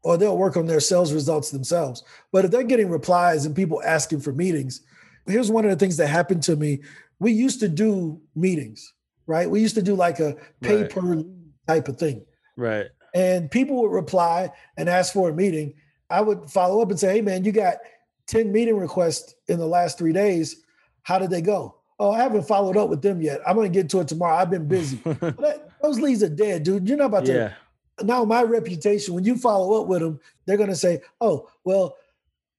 or 0.03 0.17
they'll 0.17 0.37
work 0.37 0.57
on 0.57 0.65
their 0.65 0.79
sales 0.79 1.13
results 1.13 1.51
themselves. 1.51 2.03
But 2.31 2.45
if 2.45 2.51
they're 2.51 2.63
getting 2.63 2.89
replies 2.89 3.45
and 3.45 3.55
people 3.55 3.81
asking 3.83 4.21
for 4.21 4.33
meetings, 4.33 4.81
here's 5.27 5.51
one 5.51 5.65
of 5.65 5.71
the 5.71 5.77
things 5.77 5.97
that 5.97 6.07
happened 6.07 6.43
to 6.43 6.55
me. 6.55 6.79
We 7.19 7.31
used 7.31 7.59
to 7.59 7.67
do 7.67 8.19
meetings, 8.35 8.93
right? 9.27 9.49
We 9.49 9.61
used 9.61 9.75
to 9.75 9.81
do 9.81 9.95
like 9.95 10.19
a 10.19 10.35
pay 10.61 10.81
right. 10.81 10.89
per 10.89 11.23
type 11.67 11.87
of 11.87 11.97
thing. 11.97 12.25
Right. 12.57 12.87
And 13.13 13.51
people 13.51 13.81
would 13.81 13.91
reply 13.91 14.51
and 14.77 14.89
ask 14.89 15.13
for 15.13 15.29
a 15.29 15.33
meeting. 15.33 15.75
I 16.11 16.21
would 16.21 16.49
follow 16.49 16.81
up 16.81 16.89
and 16.89 16.99
say, 16.99 17.15
hey, 17.15 17.21
man, 17.21 17.43
you 17.43 17.51
got 17.51 17.77
10 18.27 18.51
meeting 18.51 18.77
requests 18.77 19.35
in 19.47 19.59
the 19.59 19.65
last 19.65 19.97
three 19.97 20.13
days. 20.13 20.63
How 21.03 21.17
did 21.17 21.29
they 21.29 21.41
go? 21.41 21.75
Oh, 21.99 22.11
I 22.11 22.17
haven't 22.19 22.47
followed 22.47 22.77
up 22.77 22.89
with 22.89 23.01
them 23.01 23.21
yet. 23.21 23.41
I'm 23.47 23.55
going 23.55 23.71
to 23.71 23.79
get 23.79 23.89
to 23.91 23.99
it 23.99 24.07
tomorrow. 24.07 24.35
I've 24.35 24.49
been 24.49 24.67
busy. 24.67 24.99
those 25.81 25.99
leads 25.99 26.23
are 26.23 26.29
dead, 26.29 26.63
dude. 26.63 26.87
You're 26.87 26.97
not 26.97 27.05
about 27.05 27.25
to 27.25 27.33
yeah 27.33 27.53
now 28.03 28.25
my 28.25 28.43
reputation, 28.43 29.13
when 29.13 29.23
you 29.23 29.37
follow 29.37 29.81
up 29.81 29.87
with 29.87 30.01
them, 30.01 30.19
they're 30.45 30.57
going 30.57 30.69
to 30.69 30.75
say, 30.75 31.01
oh, 31.19 31.49
well, 31.63 31.97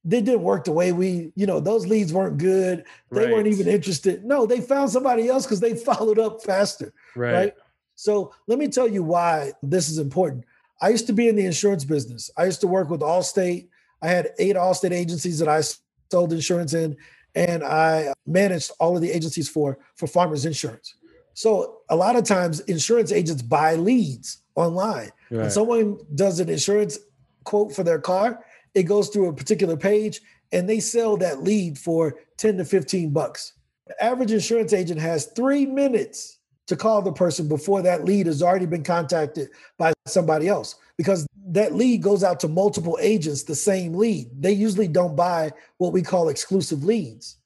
they 0.05 0.21
didn't 0.21 0.43
work 0.43 0.65
the 0.65 0.73
way 0.73 0.93
we, 0.93 1.33
you 1.37 1.47
know, 1.47 1.61
those 1.61 1.87
leads 1.87 2.13
weren't 2.13 2.39
good. 2.39 2.85
They 3.11 3.25
right. 3.25 3.33
weren't 3.33 3.47
even 3.47 3.69
interested. 3.69 4.25
No, 4.25 4.47
they 4.47 4.61
found 4.61 4.91
somebody 4.91 5.29
else 5.29 5.47
because 5.47 5.61
they 5.61 5.75
followed 5.77 6.19
up 6.19 6.43
faster. 6.43 6.93
Right. 7.15 7.33
right. 7.33 7.55
So 7.95 8.35
let 8.49 8.59
me 8.59 8.69
tell 8.69 8.89
you 8.89 9.03
why 9.03 9.53
this 9.63 9.89
is 9.89 9.99
important. 9.99 10.45
I 10.83 10.89
used 10.89 11.07
to 11.07 11.13
be 11.13 11.29
in 11.29 11.37
the 11.37 11.47
insurance 11.47 11.85
business. 11.85 12.31
I 12.37 12.45
used 12.45 12.61
to 12.63 12.67
work 12.67 12.91
with 12.91 13.01
Allstate. 13.01 13.69
I 14.03 14.09
had 14.09 14.31
eight 14.41 14.57
Allstate 14.57 14.91
agencies 14.91 15.39
that 15.39 15.49
I 15.49 15.63
sold 16.11 16.33
insurance 16.33 16.75
in, 16.75 16.97
and 17.37 17.63
I 17.63 18.13
managed 18.27 18.73
all 18.81 18.97
of 18.97 19.01
the 19.01 19.13
agencies 19.13 19.49
for 19.49 19.79
for 19.95 20.09
farmers 20.09 20.45
insurance. 20.45 20.95
So 21.35 21.79
a 21.89 21.97
lot 21.97 22.17
of 22.17 22.25
times 22.25 22.61
insurance 22.61 23.13
agents 23.13 23.43
buy 23.43 23.77
leads 23.77 24.43
online. 24.57 25.11
Right. 25.31 25.43
When 25.43 25.51
someone 25.51 25.99
does 26.15 26.41
an 26.41 26.49
insurance 26.49 26.99
quote 27.45 27.75
for 27.75 27.85
their 27.85 28.01
car, 28.01 28.45
it 28.75 28.83
goes 28.83 29.09
through 29.09 29.29
a 29.29 29.33
particular 29.33 29.77
page 29.77 30.21
and 30.51 30.69
they 30.69 30.81
sell 30.81 31.17
that 31.19 31.43
lead 31.43 31.79
for 31.79 32.17
10 32.37 32.59
to 32.59 32.65
15 32.65 33.11
bucks. 33.11 33.55
The 33.87 34.05
average 34.05 34.33
insurance 34.33 34.73
agent 34.73 35.01
has 35.01 35.27
three 35.27 35.65
minutes 35.65 36.39
to 36.67 36.77
call 36.77 37.03
the 37.03 37.13
person 37.13 37.49
before 37.49 37.83
that 37.83 38.05
lead 38.05 38.27
has 38.27 38.43
already 38.43 38.67
been 38.67 38.85
contacted 38.85 39.49
by 39.79 39.93
somebody 40.07 40.49
else 40.49 40.77
because 40.97 41.27
that 41.49 41.75
lead 41.75 42.03
goes 42.03 42.23
out 42.23 42.41
to 42.41 42.49
multiple 42.49 42.99
agents, 43.01 43.43
the 43.43 43.55
same 43.55 43.95
lead. 43.95 44.29
They 44.39 44.53
usually 44.53 44.89
don't 44.89 45.17
buy 45.17 45.51
what 45.79 45.93
we 45.93 46.03
call 46.03 46.29
exclusive 46.29 46.85
leads. 46.85 47.39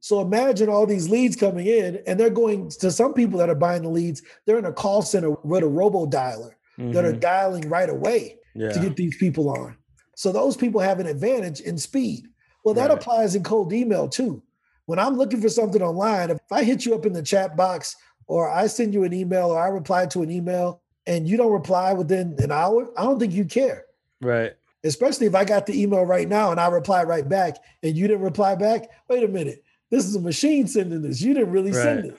So 0.00 0.20
imagine 0.20 0.68
all 0.68 0.84
these 0.84 1.08
leads 1.08 1.34
coming 1.34 1.66
in, 1.66 2.02
and 2.06 2.20
they're 2.20 2.28
going 2.28 2.68
to 2.68 2.90
some 2.90 3.14
people 3.14 3.38
that 3.38 3.48
are 3.48 3.54
buying 3.54 3.82
the 3.82 3.88
leads. 3.88 4.22
They're 4.44 4.58
in 4.58 4.66
a 4.66 4.72
call 4.72 5.00
center 5.00 5.30
with 5.30 5.62
a 5.62 5.66
robo 5.66 6.04
dialer 6.04 6.52
mm-hmm. 6.78 6.92
that 6.92 7.04
are 7.04 7.12
mm-hmm. 7.12 7.20
dialing 7.20 7.68
right 7.70 7.88
away 7.88 8.36
yeah. 8.54 8.70
to 8.70 8.80
get 8.80 8.96
these 8.96 9.16
people 9.16 9.48
on. 9.48 9.76
So 10.16 10.30
those 10.30 10.56
people 10.56 10.80
have 10.80 11.00
an 11.00 11.06
advantage 11.06 11.60
in 11.60 11.78
speed. 11.78 12.28
Well, 12.64 12.74
that 12.74 12.90
right. 12.90 12.98
applies 12.98 13.34
in 13.34 13.42
cold 13.44 13.72
email 13.72 14.08
too. 14.08 14.42
When 14.86 14.98
I'm 14.98 15.16
looking 15.16 15.40
for 15.40 15.48
something 15.48 15.80
online, 15.80 16.30
if 16.30 16.38
I 16.52 16.64
hit 16.64 16.84
you 16.84 16.94
up 16.94 17.06
in 17.06 17.14
the 17.14 17.22
chat 17.22 17.56
box 17.56 17.96
or 18.26 18.50
I 18.50 18.66
send 18.66 18.94
you 18.94 19.04
an 19.04 19.12
email 19.12 19.50
or 19.50 19.60
I 19.60 19.68
reply 19.68 20.06
to 20.06 20.22
an 20.22 20.30
email 20.30 20.80
and 21.06 21.28
you 21.28 21.36
don't 21.36 21.52
reply 21.52 21.92
within 21.92 22.34
an 22.38 22.50
hour, 22.50 22.88
I 22.96 23.02
don't 23.02 23.18
think 23.18 23.32
you 23.32 23.44
care. 23.44 23.84
Right. 24.20 24.54
Especially 24.84 25.26
if 25.26 25.34
I 25.34 25.44
got 25.44 25.66
the 25.66 25.80
email 25.80 26.04
right 26.04 26.28
now 26.28 26.50
and 26.50 26.60
I 26.60 26.68
reply 26.68 27.04
right 27.04 27.28
back 27.28 27.56
and 27.82 27.96
you 27.96 28.06
didn't 28.06 28.22
reply 28.22 28.54
back. 28.54 28.88
Wait 29.08 29.24
a 29.24 29.28
minute 29.28 29.64
this 29.94 30.06
is 30.06 30.16
a 30.16 30.20
machine 30.20 30.66
sending 30.66 31.02
this. 31.02 31.20
You 31.20 31.34
didn't 31.34 31.52
really 31.52 31.70
right. 31.70 31.82
send 31.82 32.04
it. 32.06 32.18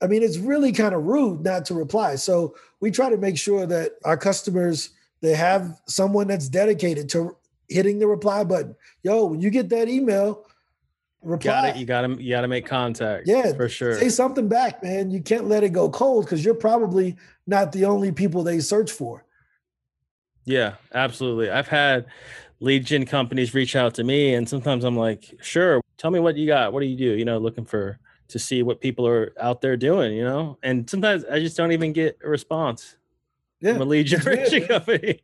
I 0.00 0.06
mean, 0.06 0.22
it's 0.22 0.36
really 0.36 0.72
kind 0.72 0.94
of 0.94 1.04
rude 1.04 1.42
not 1.42 1.64
to 1.66 1.74
reply. 1.74 2.16
So 2.16 2.54
we 2.80 2.90
try 2.90 3.10
to 3.10 3.16
make 3.16 3.38
sure 3.38 3.66
that 3.66 3.92
our 4.04 4.16
customers 4.16 4.90
they 5.20 5.34
have 5.34 5.80
someone 5.86 6.28
that's 6.28 6.48
dedicated 6.48 7.08
to 7.08 7.36
hitting 7.68 7.98
the 7.98 8.06
reply 8.06 8.44
button. 8.44 8.76
Yo, 9.02 9.24
when 9.24 9.40
you 9.40 9.50
get 9.50 9.68
that 9.70 9.88
email, 9.88 10.46
reply. 11.22 11.52
Got 11.52 11.64
it. 11.64 11.76
You 11.76 11.86
got 11.86 12.02
to 12.02 12.22
you 12.22 12.30
got 12.30 12.42
to 12.42 12.48
make 12.48 12.66
contact. 12.66 13.26
Yeah, 13.26 13.52
for 13.54 13.68
sure. 13.68 13.98
Say 13.98 14.08
something 14.08 14.48
back, 14.48 14.82
man. 14.82 15.10
You 15.10 15.20
can't 15.20 15.48
let 15.48 15.64
it 15.64 15.70
go 15.70 15.88
cold 15.88 16.24
because 16.24 16.44
you're 16.44 16.54
probably 16.54 17.16
not 17.46 17.72
the 17.72 17.84
only 17.84 18.12
people 18.12 18.42
they 18.42 18.60
search 18.60 18.90
for. 18.90 19.24
Yeah, 20.44 20.74
absolutely. 20.94 21.50
I've 21.50 21.68
had 21.68 22.06
lead 22.60 22.86
gen 22.86 23.06
companies 23.06 23.54
reach 23.54 23.76
out 23.76 23.94
to 23.94 24.04
me, 24.04 24.34
and 24.34 24.48
sometimes 24.48 24.84
I'm 24.84 24.96
like, 24.96 25.34
sure, 25.40 25.80
tell 25.96 26.10
me 26.10 26.20
what 26.20 26.36
you 26.36 26.46
got. 26.46 26.72
What 26.72 26.80
do 26.80 26.86
you 26.86 26.96
do? 26.96 27.16
You 27.16 27.24
know, 27.24 27.38
looking 27.38 27.64
for 27.64 27.98
to 28.28 28.38
see 28.38 28.62
what 28.62 28.80
people 28.80 29.06
are 29.06 29.32
out 29.40 29.60
there 29.60 29.76
doing, 29.76 30.14
you 30.14 30.24
know? 30.24 30.58
And 30.62 30.88
sometimes 30.88 31.24
I 31.24 31.40
just 31.40 31.56
don't 31.56 31.72
even 31.72 31.92
get 31.92 32.18
a 32.22 32.28
response 32.28 32.96
yeah, 33.60 33.72
from 33.72 33.82
a 33.82 33.84
lead 33.84 34.06
generation 34.06 34.66
company. 34.66 35.22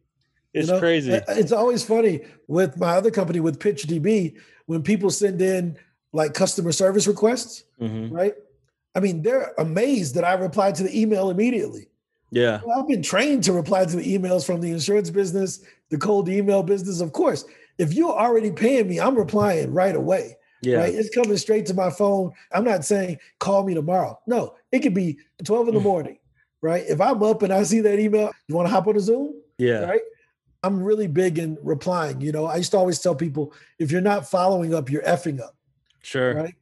It's 0.52 0.68
you 0.68 0.74
know, 0.74 0.80
crazy. 0.80 1.12
It's 1.28 1.52
always 1.52 1.84
funny 1.84 2.20
with 2.46 2.78
my 2.78 2.96
other 2.96 3.10
company 3.10 3.40
with 3.40 3.58
PitchDB 3.58 4.38
when 4.66 4.82
people 4.82 5.10
send 5.10 5.42
in 5.42 5.76
like 6.14 6.32
customer 6.32 6.72
service 6.72 7.06
requests, 7.06 7.64
mm-hmm. 7.80 8.14
right? 8.14 8.34
I 8.94 9.00
mean, 9.00 9.22
they're 9.22 9.52
amazed 9.58 10.14
that 10.14 10.24
I 10.24 10.34
replied 10.34 10.76
to 10.76 10.84
the 10.84 10.98
email 10.98 11.28
immediately. 11.28 11.88
Yeah. 12.30 12.60
Well, 12.64 12.80
I've 12.80 12.88
been 12.88 13.02
trained 13.02 13.42
to 13.44 13.52
reply 13.52 13.84
to 13.84 13.96
the 13.96 14.18
emails 14.18 14.46
from 14.46 14.60
the 14.60 14.70
insurance 14.70 15.10
business, 15.10 15.60
the 15.90 15.98
cold 15.98 16.28
email 16.28 16.62
business. 16.62 17.00
Of 17.00 17.12
course, 17.12 17.44
if 17.78 17.92
you're 17.92 18.16
already 18.16 18.52
paying 18.52 18.88
me, 18.88 19.00
I'm 19.00 19.16
replying 19.16 19.72
right 19.72 19.94
away. 19.94 20.36
Yeah. 20.62 20.78
Right. 20.78 20.94
It's 20.94 21.14
coming 21.14 21.36
straight 21.36 21.66
to 21.66 21.74
my 21.74 21.90
phone. 21.90 22.32
I'm 22.52 22.64
not 22.64 22.84
saying 22.84 23.18
call 23.38 23.64
me 23.64 23.74
tomorrow. 23.74 24.18
No, 24.26 24.54
it 24.72 24.80
could 24.80 24.94
be 24.94 25.18
12 25.44 25.68
in 25.68 25.74
the 25.74 25.80
morning. 25.80 26.18
Right. 26.62 26.84
If 26.88 27.00
I'm 27.00 27.22
up 27.22 27.42
and 27.42 27.52
I 27.52 27.64
see 27.64 27.80
that 27.80 27.98
email, 27.98 28.30
you 28.48 28.54
want 28.54 28.68
to 28.68 28.72
hop 28.72 28.86
on 28.86 28.96
a 28.96 29.00
Zoom? 29.00 29.34
Yeah. 29.58 29.80
Right. 29.80 30.00
I'm 30.62 30.82
really 30.82 31.08
big 31.08 31.38
in 31.38 31.58
replying. 31.62 32.22
You 32.22 32.32
know, 32.32 32.46
I 32.46 32.56
used 32.56 32.70
to 32.70 32.78
always 32.78 32.98
tell 32.98 33.14
people 33.14 33.52
if 33.78 33.92
you're 33.92 34.00
not 34.00 34.26
following 34.26 34.74
up, 34.74 34.90
you're 34.90 35.02
effing 35.02 35.40
up. 35.40 35.54
Sure. 36.04 36.34
Right. 36.34 36.54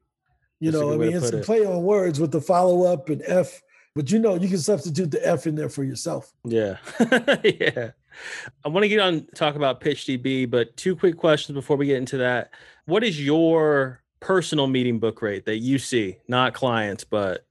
You 0.60 0.70
That's 0.70 0.82
know, 0.82 0.92
I 0.92 0.96
mean, 0.96 1.16
it's 1.16 1.30
a 1.30 1.38
play 1.38 1.66
on 1.66 1.82
words 1.82 2.20
with 2.20 2.30
the 2.30 2.40
follow 2.40 2.84
up 2.84 3.08
and 3.08 3.22
F 3.26 3.60
but 3.94 4.10
you 4.10 4.18
know, 4.18 4.36
you 4.36 4.48
can 4.48 4.58
substitute 4.58 5.10
the 5.10 5.26
F 5.26 5.46
in 5.46 5.54
there 5.54 5.68
for 5.68 5.84
yourself. 5.84 6.32
Yeah. 6.44 6.78
yeah. 7.44 7.90
I 8.64 8.68
want 8.68 8.84
to 8.84 8.88
get 8.88 9.00
on 9.00 9.26
talk 9.34 9.54
about 9.54 9.80
PitchDB, 9.80 10.50
but 10.50 10.76
two 10.76 10.96
quick 10.96 11.16
questions 11.16 11.54
before 11.54 11.76
we 11.76 11.86
get 11.86 11.98
into 11.98 12.18
that. 12.18 12.50
What 12.86 13.04
is 13.04 13.22
your 13.22 14.02
personal 14.20 14.66
meeting 14.66 14.98
book 14.98 15.20
rate 15.20 15.44
that 15.44 15.58
you 15.58 15.78
see, 15.78 16.18
not 16.26 16.54
clients, 16.54 17.04
but 17.04 17.46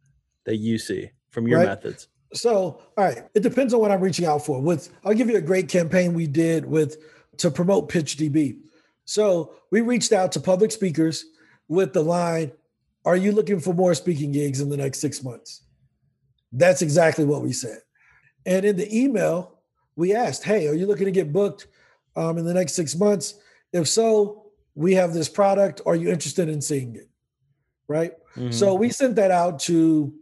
that 0.46 0.58
you 0.58 0.78
see 0.78 1.12
from 1.30 1.48
your 1.48 1.60
right. 1.60 1.68
methods? 1.68 2.08
So, 2.34 2.82
all 2.98 3.06
right, 3.06 3.24
it 3.36 3.44
depends 3.44 3.74
on 3.74 3.82
what 3.82 3.92
I'm 3.92 4.02
reaching 4.02 4.26
out 4.26 4.46
for. 4.46 4.62
With 4.62 4.90
I'll 5.04 5.14
give 5.14 5.30
you 5.30 5.38
a 5.38 5.42
great 5.42 5.68
campaign 5.68 6.14
we 6.14 6.28
did 6.28 6.66
with 6.66 6.98
to 7.38 7.52
promote 7.52 7.90
PitchDB. 7.90 8.58
So, 9.06 9.54
we 9.70 9.82
reached 9.82 10.12
out 10.12 10.32
to 10.34 10.40
public 10.40 10.72
speakers 10.72 11.26
with 11.68 11.94
the 11.94 12.04
line, 12.04 12.52
"Are 13.06 13.16
you 13.16 13.32
looking 13.32 13.60
for 13.60 13.74
more 13.74 13.94
speaking 13.94 14.32
gigs 14.32 14.62
in 14.62 14.70
the 14.70 14.78
next 14.78 15.00
6 15.00 15.24
months?" 15.24 15.62
That's 16.52 16.82
exactly 16.82 17.26
what 17.26 17.42
we 17.42 17.54
said. 17.54 17.80
And 18.46 18.66
in 18.66 18.76
the 18.76 18.96
email, 18.96 19.60
we 19.96 20.14
asked, 20.14 20.44
hey, 20.44 20.68
are 20.68 20.74
you 20.74 20.86
looking 20.86 21.06
to 21.06 21.12
get 21.12 21.32
booked 21.32 21.68
um, 22.16 22.38
in 22.38 22.46
the 22.46 22.54
next 22.54 22.74
six 22.74 22.96
months? 22.96 23.36
If 23.72 23.88
so, 23.88 24.52
we 24.76 24.94
have 24.96 25.14
this 25.14 25.30
product. 25.30 25.82
Are 25.86 25.96
you 25.96 26.10
interested 26.10 26.50
in 26.50 26.62
seeing 26.62 26.96
it? 26.96 27.10
Right. 27.88 28.14
Mm-hmm. 28.36 28.52
So 28.52 28.74
we 28.74 28.90
sent 28.90 29.16
that 29.18 29.32
out 29.32 29.60
to, 29.62 30.14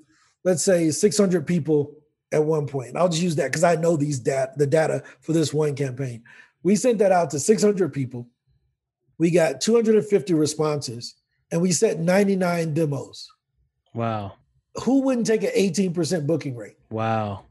let's 0.43 0.63
say, 0.63 0.89
600 0.89 1.45
people 1.45 1.95
at 2.31 2.43
one 2.43 2.67
point. 2.67 2.95
I'll 2.95 3.09
just 3.09 3.21
use 3.21 3.35
that 3.35 3.47
because 3.47 3.63
I 3.63 3.75
know 3.75 3.95
these 3.95 4.19
data, 4.19 4.51
the 4.57 4.67
data 4.67 5.03
for 5.21 5.33
this 5.33 5.53
one 5.53 5.75
campaign. 5.75 6.23
We 6.63 6.75
sent 6.75 6.97
that 6.99 7.11
out 7.11 7.29
to 7.31 7.39
600 7.39 7.93
people. 7.93 8.27
We 9.17 9.31
got 9.31 9.61
250 9.61 10.33
responses 10.33 11.15
and 11.51 11.61
we 11.61 11.71
set 11.71 11.99
99 11.99 12.73
demos. 12.73 13.29
Wow. 13.93 14.33
Who 14.83 15.01
wouldn't 15.01 15.27
take 15.27 15.43
an 15.43 15.51
18% 15.55 16.27
booking 16.27 16.55
rate? 16.55 16.77
Wow. 16.89 17.45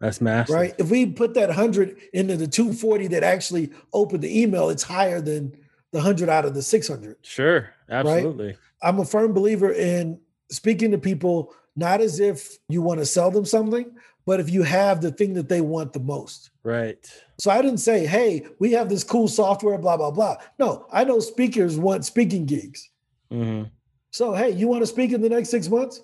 That's 0.00 0.20
massive. 0.20 0.54
Right? 0.54 0.74
If 0.78 0.90
we 0.90 1.06
put 1.06 1.34
that 1.34 1.48
100 1.48 1.98
into 2.12 2.36
the 2.36 2.46
240 2.46 3.08
that 3.08 3.24
actually 3.24 3.70
opened 3.92 4.22
the 4.22 4.40
email, 4.40 4.70
it's 4.70 4.84
higher 4.84 5.20
than 5.20 5.50
the 5.90 5.98
100 5.98 6.28
out 6.28 6.44
of 6.44 6.54
the 6.54 6.62
600. 6.62 7.16
Sure. 7.22 7.70
Absolutely. 7.90 8.46
Right? 8.48 8.56
I'm 8.82 9.00
a 9.00 9.04
firm 9.04 9.32
believer 9.32 9.72
in 9.72 10.20
speaking 10.50 10.92
to 10.92 10.98
people 10.98 11.54
not 11.74 12.00
as 12.00 12.20
if 12.20 12.58
you 12.68 12.82
want 12.82 13.00
to 13.00 13.06
sell 13.06 13.30
them 13.30 13.44
something, 13.44 13.90
but 14.26 14.40
if 14.40 14.50
you 14.50 14.62
have 14.62 15.00
the 15.00 15.10
thing 15.10 15.32
that 15.34 15.48
they 15.48 15.60
want 15.60 15.92
the 15.92 16.00
most. 16.00 16.50
Right. 16.62 16.98
So 17.38 17.50
I 17.50 17.62
didn't 17.62 17.78
say, 17.78 18.04
hey, 18.04 18.46
we 18.58 18.72
have 18.72 18.88
this 18.88 19.04
cool 19.04 19.28
software, 19.28 19.78
blah, 19.78 19.96
blah, 19.96 20.10
blah. 20.10 20.36
No, 20.58 20.86
I 20.92 21.04
know 21.04 21.18
speakers 21.20 21.78
want 21.78 22.04
speaking 22.04 22.44
gigs. 22.44 22.90
Mm-hmm. 23.32 23.64
So, 24.10 24.34
hey, 24.34 24.50
you 24.50 24.68
want 24.68 24.82
to 24.82 24.86
speak 24.86 25.12
in 25.12 25.20
the 25.20 25.28
next 25.28 25.50
six 25.50 25.68
months? 25.68 26.02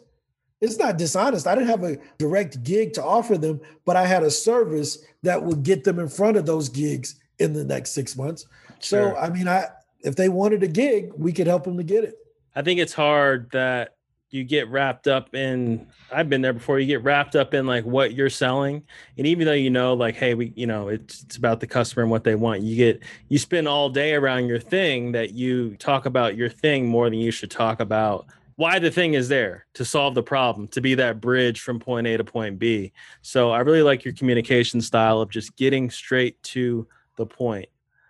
It's 0.60 0.78
not 0.78 0.98
dishonest. 0.98 1.46
I 1.46 1.54
didn't 1.54 1.68
have 1.68 1.84
a 1.84 1.98
direct 2.18 2.62
gig 2.62 2.92
to 2.94 3.04
offer 3.04 3.36
them, 3.36 3.60
but 3.84 3.96
I 3.96 4.06
had 4.06 4.22
a 4.22 4.30
service 4.30 5.04
that 5.22 5.42
would 5.42 5.62
get 5.62 5.84
them 5.84 5.98
in 5.98 6.08
front 6.08 6.36
of 6.36 6.46
those 6.46 6.68
gigs 6.68 7.20
in 7.38 7.52
the 7.52 7.64
next 7.64 7.90
six 7.90 8.16
months. 8.16 8.46
Sure. 8.80 9.14
So, 9.14 9.16
I 9.16 9.30
mean, 9.30 9.48
I 9.48 9.66
if 10.00 10.16
they 10.16 10.28
wanted 10.28 10.62
a 10.62 10.68
gig, 10.68 11.12
we 11.16 11.32
could 11.32 11.46
help 11.46 11.64
them 11.64 11.76
to 11.76 11.82
get 11.82 12.04
it. 12.04 12.14
I 12.54 12.62
think 12.62 12.78
it's 12.78 12.92
hard 12.92 13.50
that 13.52 13.93
you 14.34 14.42
get 14.42 14.68
wrapped 14.68 15.06
up 15.06 15.32
in 15.32 15.86
I've 16.12 16.28
been 16.28 16.42
there 16.42 16.52
before 16.52 16.80
you 16.80 16.86
get 16.86 17.04
wrapped 17.04 17.36
up 17.36 17.54
in 17.54 17.66
like 17.66 17.84
what 17.84 18.14
you're 18.14 18.28
selling. 18.28 18.82
And 19.16 19.28
even 19.28 19.46
though 19.46 19.52
you 19.52 19.70
know 19.70 19.94
like 19.94 20.16
hey 20.16 20.34
we 20.34 20.52
you 20.56 20.66
know 20.66 20.88
it's 20.88 21.22
it's 21.22 21.36
about 21.36 21.60
the 21.60 21.68
customer 21.68 22.02
and 22.02 22.10
what 22.10 22.24
they 22.24 22.34
want 22.34 22.62
you 22.62 22.74
get 22.74 23.02
you 23.28 23.38
spend 23.38 23.68
all 23.68 23.88
day 23.88 24.14
around 24.14 24.46
your 24.46 24.58
thing 24.58 25.12
that 25.12 25.32
you 25.34 25.76
talk 25.76 26.04
about 26.04 26.36
your 26.36 26.48
thing 26.48 26.88
more 26.88 27.08
than 27.08 27.20
you 27.20 27.30
should 27.30 27.50
talk 27.50 27.78
about 27.78 28.26
why 28.56 28.80
the 28.80 28.90
thing 28.90 29.14
is 29.14 29.28
there 29.28 29.66
to 29.74 29.84
solve 29.84 30.14
the 30.14 30.22
problem 30.22 30.66
to 30.68 30.80
be 30.80 30.96
that 30.96 31.20
bridge 31.20 31.60
from 31.60 31.78
point 31.78 32.06
A 32.06 32.16
to 32.16 32.24
point 32.24 32.58
B. 32.58 32.92
So 33.22 33.50
I 33.50 33.60
really 33.60 33.82
like 33.82 34.04
your 34.04 34.14
communication 34.14 34.80
style 34.80 35.20
of 35.20 35.30
just 35.30 35.56
getting 35.56 35.90
straight 35.90 36.40
to 36.44 36.86
the 37.16 37.26
point. 37.26 37.68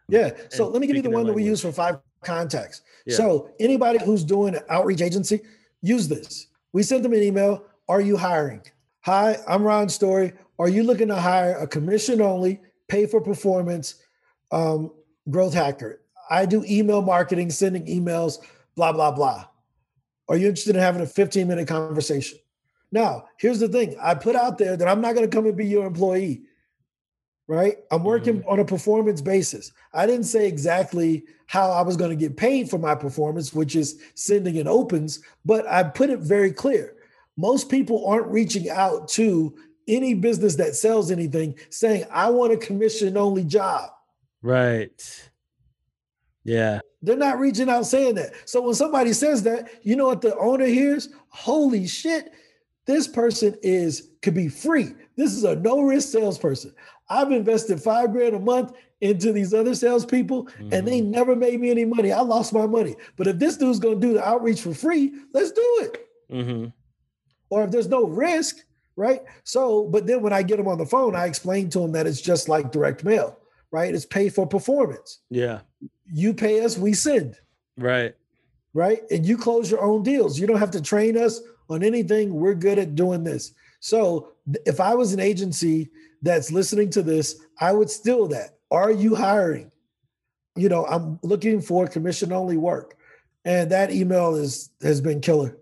Yeah 0.08 0.30
so 0.48 0.68
let 0.68 0.80
me 0.80 0.86
give 0.86 0.96
you 0.96 1.02
the 1.02 1.10
one 1.10 1.26
that 1.26 1.34
we 1.34 1.44
use 1.44 1.60
for 1.60 1.72
five 1.72 1.98
contacts 2.22 2.80
yeah. 3.04 3.16
so 3.16 3.50
anybody 3.60 3.98
who's 4.02 4.24
doing 4.24 4.54
an 4.54 4.62
outreach 4.70 5.02
agency 5.02 5.42
use 5.84 6.08
this. 6.08 6.46
We 6.72 6.82
sent 6.82 7.02
them 7.02 7.12
an 7.12 7.22
email. 7.22 7.64
Are 7.88 8.00
you 8.00 8.16
hiring? 8.16 8.62
Hi, 9.02 9.36
I'm 9.46 9.62
Ron 9.62 9.90
Story. 9.90 10.32
Are 10.58 10.68
you 10.68 10.82
looking 10.82 11.08
to 11.08 11.16
hire 11.16 11.56
a 11.58 11.66
commission 11.66 12.22
only, 12.22 12.60
pay 12.88 13.06
for 13.06 13.20
performance 13.20 13.96
um, 14.50 14.90
growth 15.28 15.52
hacker? 15.52 16.00
I 16.30 16.46
do 16.46 16.64
email 16.66 17.02
marketing, 17.02 17.50
sending 17.50 17.84
emails, 17.84 18.38
blah, 18.76 18.92
blah, 18.92 19.10
blah. 19.10 19.44
Are 20.28 20.38
you 20.38 20.48
interested 20.48 20.74
in 20.74 20.80
having 20.80 21.02
a 21.02 21.06
15 21.06 21.46
minute 21.46 21.68
conversation? 21.68 22.38
Now, 22.90 23.26
here's 23.36 23.60
the 23.60 23.68
thing 23.68 23.94
I 24.00 24.14
put 24.14 24.36
out 24.36 24.56
there 24.56 24.78
that 24.78 24.88
I'm 24.88 25.02
not 25.02 25.14
going 25.14 25.28
to 25.28 25.36
come 25.36 25.44
and 25.44 25.56
be 25.56 25.66
your 25.66 25.84
employee 25.84 26.44
right? 27.46 27.76
I'm 27.90 28.04
working 28.04 28.40
mm-hmm. 28.40 28.48
on 28.48 28.60
a 28.60 28.64
performance 28.64 29.20
basis. 29.20 29.72
I 29.92 30.06
didn't 30.06 30.24
say 30.24 30.48
exactly 30.48 31.24
how 31.46 31.70
I 31.70 31.82
was 31.82 31.96
going 31.96 32.10
to 32.10 32.16
get 32.16 32.36
paid 32.36 32.70
for 32.70 32.78
my 32.78 32.94
performance, 32.94 33.52
which 33.52 33.76
is 33.76 34.00
sending 34.14 34.56
in 34.56 34.66
opens, 34.66 35.20
but 35.44 35.66
I 35.66 35.82
put 35.82 36.10
it 36.10 36.20
very 36.20 36.52
clear. 36.52 36.96
Most 37.36 37.68
people 37.68 38.06
aren't 38.06 38.28
reaching 38.28 38.70
out 38.70 39.08
to 39.08 39.54
any 39.86 40.14
business 40.14 40.54
that 40.56 40.74
sells 40.74 41.10
anything 41.10 41.54
saying, 41.68 42.04
I 42.10 42.30
want 42.30 42.52
a 42.52 42.56
commission 42.56 43.16
only 43.16 43.44
job. 43.44 43.90
Right. 44.40 45.30
Yeah. 46.44 46.80
They're 47.02 47.16
not 47.16 47.38
reaching 47.38 47.68
out 47.68 47.86
saying 47.86 48.14
that. 48.14 48.32
So 48.46 48.62
when 48.62 48.74
somebody 48.74 49.12
says 49.12 49.42
that, 49.42 49.68
you 49.82 49.96
know 49.96 50.06
what 50.06 50.22
the 50.22 50.36
owner 50.38 50.66
hears? 50.66 51.10
Holy 51.28 51.86
shit, 51.86 52.32
this 52.86 53.06
person 53.08 53.56
is 53.62 54.10
could 54.22 54.34
be 54.34 54.48
free. 54.48 54.94
This 55.16 55.32
is 55.32 55.44
a 55.44 55.56
no 55.56 55.82
risk 55.82 56.10
salesperson. 56.10 56.74
I've 57.08 57.32
invested 57.32 57.82
five 57.82 58.12
grand 58.12 58.34
a 58.34 58.40
month 58.40 58.72
into 59.00 59.32
these 59.32 59.52
other 59.52 59.74
salespeople, 59.74 60.46
mm-hmm. 60.46 60.72
and 60.72 60.86
they 60.86 61.00
mm-hmm. 61.00 61.10
never 61.10 61.36
made 61.36 61.60
me 61.60 61.70
any 61.70 61.84
money. 61.84 62.12
I 62.12 62.20
lost 62.20 62.52
my 62.52 62.66
money. 62.66 62.96
But 63.16 63.26
if 63.26 63.38
this 63.38 63.56
dude's 63.56 63.78
going 63.78 64.00
to 64.00 64.06
do 64.06 64.14
the 64.14 64.26
outreach 64.26 64.62
for 64.62 64.72
free, 64.72 65.12
let's 65.32 65.52
do 65.52 65.78
it. 65.82 66.08
Mm-hmm. 66.32 66.66
Or 67.50 67.64
if 67.64 67.70
there's 67.70 67.88
no 67.88 68.06
risk, 68.06 68.64
right? 68.96 69.20
So, 69.44 69.84
but 69.84 70.06
then 70.06 70.22
when 70.22 70.32
I 70.32 70.42
get 70.42 70.56
them 70.56 70.68
on 70.68 70.78
the 70.78 70.86
phone, 70.86 71.14
I 71.14 71.26
explain 71.26 71.68
to 71.70 71.80
them 71.80 71.92
that 71.92 72.06
it's 72.06 72.20
just 72.20 72.48
like 72.48 72.72
direct 72.72 73.04
mail, 73.04 73.38
right? 73.70 73.94
It's 73.94 74.06
pay 74.06 74.28
for 74.28 74.46
performance. 74.46 75.20
Yeah. 75.30 75.60
You 76.06 76.32
pay 76.32 76.64
us, 76.64 76.78
we 76.78 76.94
send. 76.94 77.36
Right. 77.76 78.14
Right. 78.72 79.02
And 79.10 79.26
you 79.26 79.36
close 79.36 79.70
your 79.70 79.82
own 79.82 80.02
deals. 80.02 80.38
You 80.38 80.46
don't 80.46 80.58
have 80.58 80.70
to 80.72 80.80
train 80.80 81.16
us 81.16 81.40
on 81.68 81.82
anything. 81.82 82.34
We're 82.34 82.54
good 82.54 82.78
at 82.78 82.94
doing 82.94 83.22
this. 83.24 83.52
So 83.80 84.32
if 84.66 84.80
I 84.80 84.94
was 84.94 85.12
an 85.12 85.20
agency 85.20 85.90
that's 86.22 86.52
listening 86.52 86.90
to 86.90 87.02
this, 87.02 87.40
I 87.60 87.72
would 87.72 87.90
steal 87.90 88.28
that. 88.28 88.58
Are 88.70 88.90
you 88.90 89.14
hiring? 89.14 89.70
You 90.56 90.68
know, 90.68 90.86
I'm 90.86 91.18
looking 91.22 91.60
for 91.60 91.86
commission 91.86 92.32
only 92.32 92.56
work. 92.56 92.96
And 93.44 93.70
that 93.70 93.90
email 93.90 94.34
is 94.36 94.70
has 94.82 95.00
been 95.00 95.20
killer. 95.20 95.58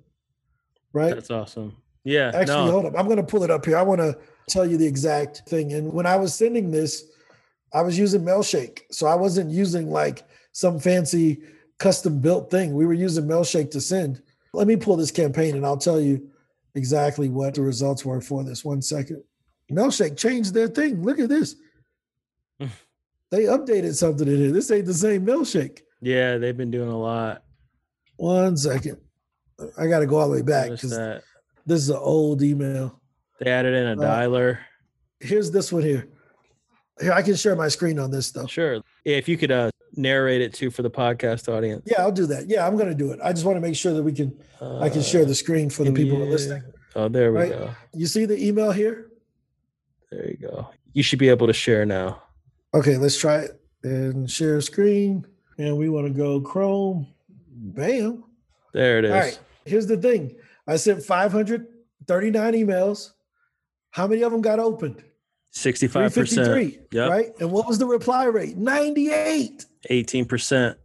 Right? 0.92 1.14
That's 1.14 1.30
awesome. 1.30 1.76
Yeah. 2.04 2.30
Actually, 2.34 2.66
no. 2.66 2.70
hold 2.70 2.86
up. 2.86 2.94
I'm 2.96 3.08
gonna 3.08 3.22
pull 3.22 3.42
it 3.42 3.50
up 3.50 3.64
here. 3.64 3.76
I 3.76 3.82
want 3.82 4.00
to 4.00 4.16
tell 4.48 4.66
you 4.66 4.76
the 4.76 4.86
exact 4.86 5.42
thing. 5.48 5.72
And 5.72 5.92
when 5.92 6.06
I 6.06 6.16
was 6.16 6.34
sending 6.34 6.70
this, 6.70 7.04
I 7.74 7.82
was 7.82 7.98
using 7.98 8.22
Mailshake. 8.22 8.80
So 8.90 9.06
I 9.06 9.14
wasn't 9.14 9.50
using 9.50 9.90
like 9.90 10.24
some 10.52 10.78
fancy 10.78 11.42
custom 11.78 12.20
built 12.20 12.50
thing. 12.50 12.74
We 12.74 12.86
were 12.86 12.92
using 12.92 13.24
Mailshake 13.24 13.70
to 13.72 13.80
send. 13.80 14.22
Let 14.52 14.66
me 14.66 14.76
pull 14.76 14.96
this 14.96 15.10
campaign 15.10 15.56
and 15.56 15.64
I'll 15.64 15.78
tell 15.78 16.00
you 16.00 16.30
exactly 16.74 17.28
what 17.28 17.54
the 17.54 17.62
results 17.62 18.04
were 18.04 18.20
for 18.20 18.44
this. 18.44 18.64
One 18.64 18.82
second. 18.82 19.22
Mailshake 19.70 20.16
changed 20.16 20.54
their 20.54 20.68
thing. 20.68 21.02
Look 21.02 21.18
at 21.18 21.28
this. 21.28 21.56
they 23.30 23.44
updated 23.44 23.94
something 23.94 24.28
in 24.28 24.36
here. 24.36 24.52
This 24.52 24.70
ain't 24.70 24.86
the 24.86 24.94
same 24.94 25.26
Mailshake. 25.26 25.80
Yeah, 26.00 26.38
they've 26.38 26.56
been 26.56 26.70
doing 26.70 26.90
a 26.90 26.98
lot. 26.98 27.44
One 28.16 28.56
second. 28.56 28.98
I 29.78 29.86
got 29.86 30.00
to 30.00 30.06
go 30.06 30.18
all 30.18 30.28
the 30.28 30.34
way 30.34 30.42
back 30.42 30.70
because 30.70 30.90
this 31.66 31.80
is 31.80 31.90
an 31.90 31.96
old 31.96 32.42
email. 32.42 33.00
They 33.40 33.50
added 33.50 33.74
in 33.74 33.98
a 33.98 34.02
uh, 34.02 34.04
dialer. 34.04 34.58
Here's 35.20 35.50
this 35.50 35.72
one 35.72 35.82
here. 35.82 36.08
Here, 37.00 37.12
I 37.12 37.22
can 37.22 37.34
share 37.34 37.56
my 37.56 37.68
screen 37.68 37.98
on 37.98 38.10
this 38.10 38.26
stuff. 38.26 38.50
Sure. 38.50 38.80
If 39.04 39.28
you 39.28 39.36
could 39.36 39.50
uh, 39.50 39.70
narrate 39.96 40.40
it 40.40 40.54
too 40.54 40.70
for 40.70 40.82
the 40.82 40.90
podcast 40.90 41.52
audience. 41.52 41.82
Yeah, 41.86 42.02
I'll 42.02 42.12
do 42.12 42.26
that. 42.26 42.48
Yeah, 42.48 42.66
I'm 42.66 42.76
going 42.76 42.88
to 42.88 42.94
do 42.94 43.12
it. 43.12 43.20
I 43.22 43.32
just 43.32 43.44
want 43.44 43.56
to 43.56 43.60
make 43.60 43.76
sure 43.76 43.92
that 43.92 44.02
we 44.02 44.12
can. 44.12 44.38
Uh, 44.60 44.80
I 44.80 44.88
can 44.88 45.02
share 45.02 45.24
the 45.24 45.34
screen 45.34 45.70
for 45.70 45.84
the 45.84 45.92
people 45.92 46.16
who 46.18 46.24
are 46.24 46.26
listening. 46.26 46.62
Oh, 46.94 47.08
there 47.08 47.32
we 47.32 47.38
right? 47.38 47.50
go. 47.50 47.70
You 47.94 48.06
see 48.06 48.24
the 48.24 48.42
email 48.42 48.70
here? 48.70 49.10
There 50.10 50.28
you 50.28 50.36
go. 50.36 50.68
You 50.92 51.02
should 51.02 51.18
be 51.18 51.30
able 51.30 51.46
to 51.46 51.52
share 51.52 51.86
now. 51.86 52.22
Okay, 52.74 52.96
let's 52.98 53.18
try 53.18 53.38
it 53.38 53.60
and 53.82 54.30
share 54.30 54.60
screen. 54.60 55.26
And 55.58 55.76
we 55.76 55.88
want 55.88 56.06
to 56.06 56.12
go 56.12 56.40
Chrome. 56.40 57.06
Bam. 57.48 58.24
There 58.72 58.98
it 58.98 59.04
is. 59.04 59.12
All 59.12 59.18
right. 59.18 59.40
Here's 59.64 59.86
the 59.86 59.96
thing 59.96 60.36
I 60.66 60.76
sent 60.76 61.02
539 61.02 62.52
emails. 62.54 63.12
How 63.90 64.06
many 64.06 64.22
of 64.22 64.32
them 64.32 64.40
got 64.40 64.58
opened? 64.58 65.02
65%. 65.52 66.78
Yep. 66.90 67.10
Right. 67.10 67.40
And 67.40 67.50
what 67.50 67.66
was 67.66 67.78
the 67.78 67.86
reply 67.86 68.24
rate? 68.24 68.56
98. 68.56 69.64
18%. 69.90 70.76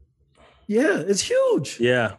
Yeah, 0.67 0.99
it's 0.99 1.21
huge. 1.21 1.79
Yeah. 1.79 2.15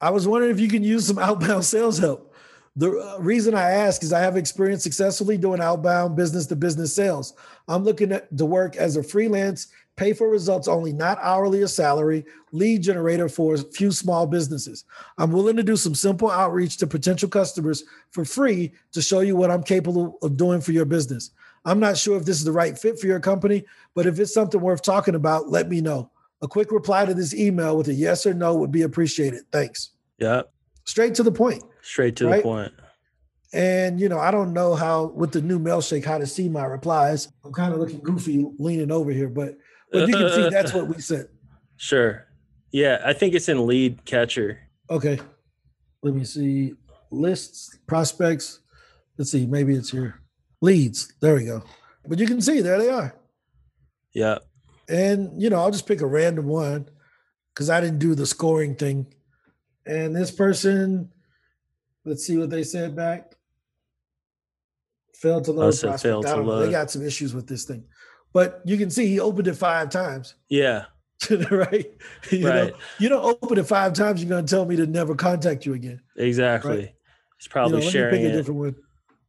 I 0.00 0.10
was 0.10 0.28
wondering 0.28 0.52
if 0.52 0.60
you 0.60 0.68
can 0.68 0.82
use 0.82 1.06
some 1.06 1.18
outbound 1.18 1.64
sales 1.64 1.98
help. 1.98 2.34
The 2.76 2.90
uh, 2.90 3.18
reason 3.18 3.54
I 3.54 3.70
ask 3.70 4.02
is 4.02 4.12
I 4.12 4.20
have 4.20 4.36
experience 4.36 4.82
successfully 4.82 5.36
doing 5.36 5.60
outbound 5.60 6.16
business 6.16 6.46
to 6.46 6.56
business 6.56 6.94
sales. 6.94 7.34
I'm 7.68 7.84
looking 7.84 8.12
at, 8.12 8.34
to 8.36 8.46
work 8.46 8.76
as 8.76 8.96
a 8.96 9.02
freelance, 9.02 9.68
pay 9.96 10.14
for 10.14 10.28
results 10.28 10.68
only, 10.68 10.92
not 10.92 11.18
hourly 11.20 11.62
or 11.62 11.68
salary, 11.68 12.24
lead 12.50 12.82
generator 12.82 13.28
for 13.28 13.54
a 13.54 13.58
few 13.58 13.92
small 13.92 14.26
businesses. 14.26 14.84
I'm 15.18 15.32
willing 15.32 15.56
to 15.56 15.62
do 15.62 15.76
some 15.76 15.94
simple 15.94 16.30
outreach 16.30 16.78
to 16.78 16.86
potential 16.86 17.28
customers 17.28 17.84
for 18.10 18.24
free 18.24 18.72
to 18.92 19.02
show 19.02 19.20
you 19.20 19.36
what 19.36 19.50
I'm 19.50 19.62
capable 19.62 20.18
of 20.22 20.38
doing 20.38 20.62
for 20.62 20.72
your 20.72 20.86
business. 20.86 21.30
I'm 21.64 21.80
not 21.80 21.96
sure 21.96 22.16
if 22.16 22.24
this 22.24 22.38
is 22.38 22.44
the 22.44 22.52
right 22.52 22.76
fit 22.76 22.98
for 22.98 23.06
your 23.06 23.20
company, 23.20 23.64
but 23.94 24.06
if 24.06 24.18
it's 24.18 24.34
something 24.34 24.60
worth 24.60 24.82
talking 24.82 25.14
about, 25.14 25.48
let 25.48 25.68
me 25.68 25.80
know. 25.80 26.10
A 26.42 26.48
quick 26.48 26.72
reply 26.72 27.04
to 27.04 27.14
this 27.14 27.34
email 27.34 27.76
with 27.76 27.88
a 27.88 27.94
yes 27.94 28.26
or 28.26 28.34
no 28.34 28.56
would 28.56 28.72
be 28.72 28.82
appreciated. 28.82 29.42
Thanks. 29.52 29.90
Yeah. 30.18 30.42
Straight 30.84 31.14
to 31.16 31.22
the 31.22 31.30
point. 31.30 31.62
Straight 31.82 32.16
to 32.16 32.26
right? 32.26 32.36
the 32.38 32.42
point. 32.42 32.72
And 33.52 34.00
you 34.00 34.08
know, 34.08 34.18
I 34.18 34.30
don't 34.30 34.52
know 34.52 34.74
how 34.74 35.06
with 35.06 35.32
the 35.32 35.42
new 35.42 35.58
Mailshake 35.58 36.04
how 36.04 36.18
to 36.18 36.26
see 36.26 36.48
my 36.48 36.64
replies. 36.64 37.28
I'm 37.44 37.52
kind 37.52 37.72
of 37.72 37.78
looking 37.78 38.00
goofy 38.00 38.46
leaning 38.58 38.90
over 38.90 39.10
here, 39.10 39.28
but 39.28 39.56
but 39.92 40.08
you 40.08 40.16
can 40.16 40.30
see 40.32 40.48
that's 40.48 40.72
what 40.72 40.88
we 40.88 41.00
said. 41.00 41.28
Sure. 41.78 42.28
Yeah, 42.70 43.02
I 43.04 43.12
think 43.12 43.34
it's 43.34 43.48
in 43.48 43.66
lead 43.66 44.04
catcher. 44.04 44.60
Okay. 44.88 45.18
Let 46.00 46.14
me 46.14 46.22
see. 46.22 46.74
Lists, 47.10 47.76
prospects. 47.88 48.60
Let's 49.18 49.32
see. 49.32 49.46
Maybe 49.46 49.74
it's 49.74 49.90
here. 49.90 50.21
Leads. 50.62 51.12
There 51.20 51.34
we 51.34 51.44
go. 51.44 51.62
But 52.06 52.18
you 52.18 52.26
can 52.26 52.40
see 52.40 52.60
there 52.62 52.78
they 52.78 52.88
are. 52.88 53.14
Yeah. 54.14 54.38
And 54.88 55.40
you 55.40 55.50
know, 55.50 55.58
I'll 55.60 55.70
just 55.70 55.86
pick 55.86 56.00
a 56.00 56.06
random 56.06 56.46
one 56.46 56.88
because 57.52 57.68
I 57.68 57.80
didn't 57.80 57.98
do 57.98 58.14
the 58.14 58.26
scoring 58.26 58.74
thing. 58.76 59.06
And 59.84 60.14
this 60.14 60.30
person, 60.30 61.10
let's 62.04 62.24
see 62.24 62.38
what 62.38 62.50
they 62.50 62.62
said 62.62 62.94
back. 62.96 63.34
Failed 65.16 65.44
to 65.44 65.52
load. 65.52 65.72
said 65.72 66.00
failed 66.00 66.26
to 66.26 66.32
don't. 66.36 66.60
They 66.64 66.70
got 66.70 66.90
some 66.90 67.04
issues 67.04 67.34
with 67.34 67.46
this 67.46 67.64
thing, 67.64 67.84
but 68.32 68.60
you 68.64 68.76
can 68.76 68.90
see 68.90 69.06
he 69.06 69.20
opened 69.20 69.48
it 69.48 69.54
five 69.54 69.90
times. 69.90 70.34
Yeah. 70.48 70.84
right? 71.52 71.86
You 72.32 72.40
know, 72.40 72.48
Right. 72.64 72.74
you 72.98 73.08
don't 73.08 73.24
open 73.24 73.56
it 73.56 73.66
five 73.66 73.92
times, 73.92 74.20
you're 74.20 74.28
gonna 74.28 74.44
tell 74.44 74.64
me 74.66 74.74
to 74.74 74.86
never 74.86 75.14
contact 75.14 75.64
you 75.64 75.74
again. 75.74 76.00
Exactly. 76.16 76.80
He's 77.38 77.46
You 77.46 77.50
probably 77.50 77.78
know, 77.78 77.84
let 77.84 77.92
sharing 77.92 78.22
me 78.22 78.28
pick 78.28 78.32
a 78.34 78.36
different 78.36 78.58
one. 78.60 78.76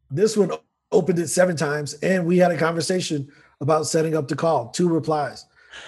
This 0.10 0.36
one 0.36 0.52
opened 0.94 1.20
it 1.20 1.28
seven 1.28 1.56
times, 1.58 1.94
and 1.96 2.26
we 2.26 2.38
had 2.38 2.52
a 2.52 2.58
conversation 2.58 3.30
about 3.60 3.88
setting 3.88 4.16
up 4.16 4.28
the 4.28 4.36
call. 4.36 4.70
Two 4.70 4.88
replies. 4.90 5.46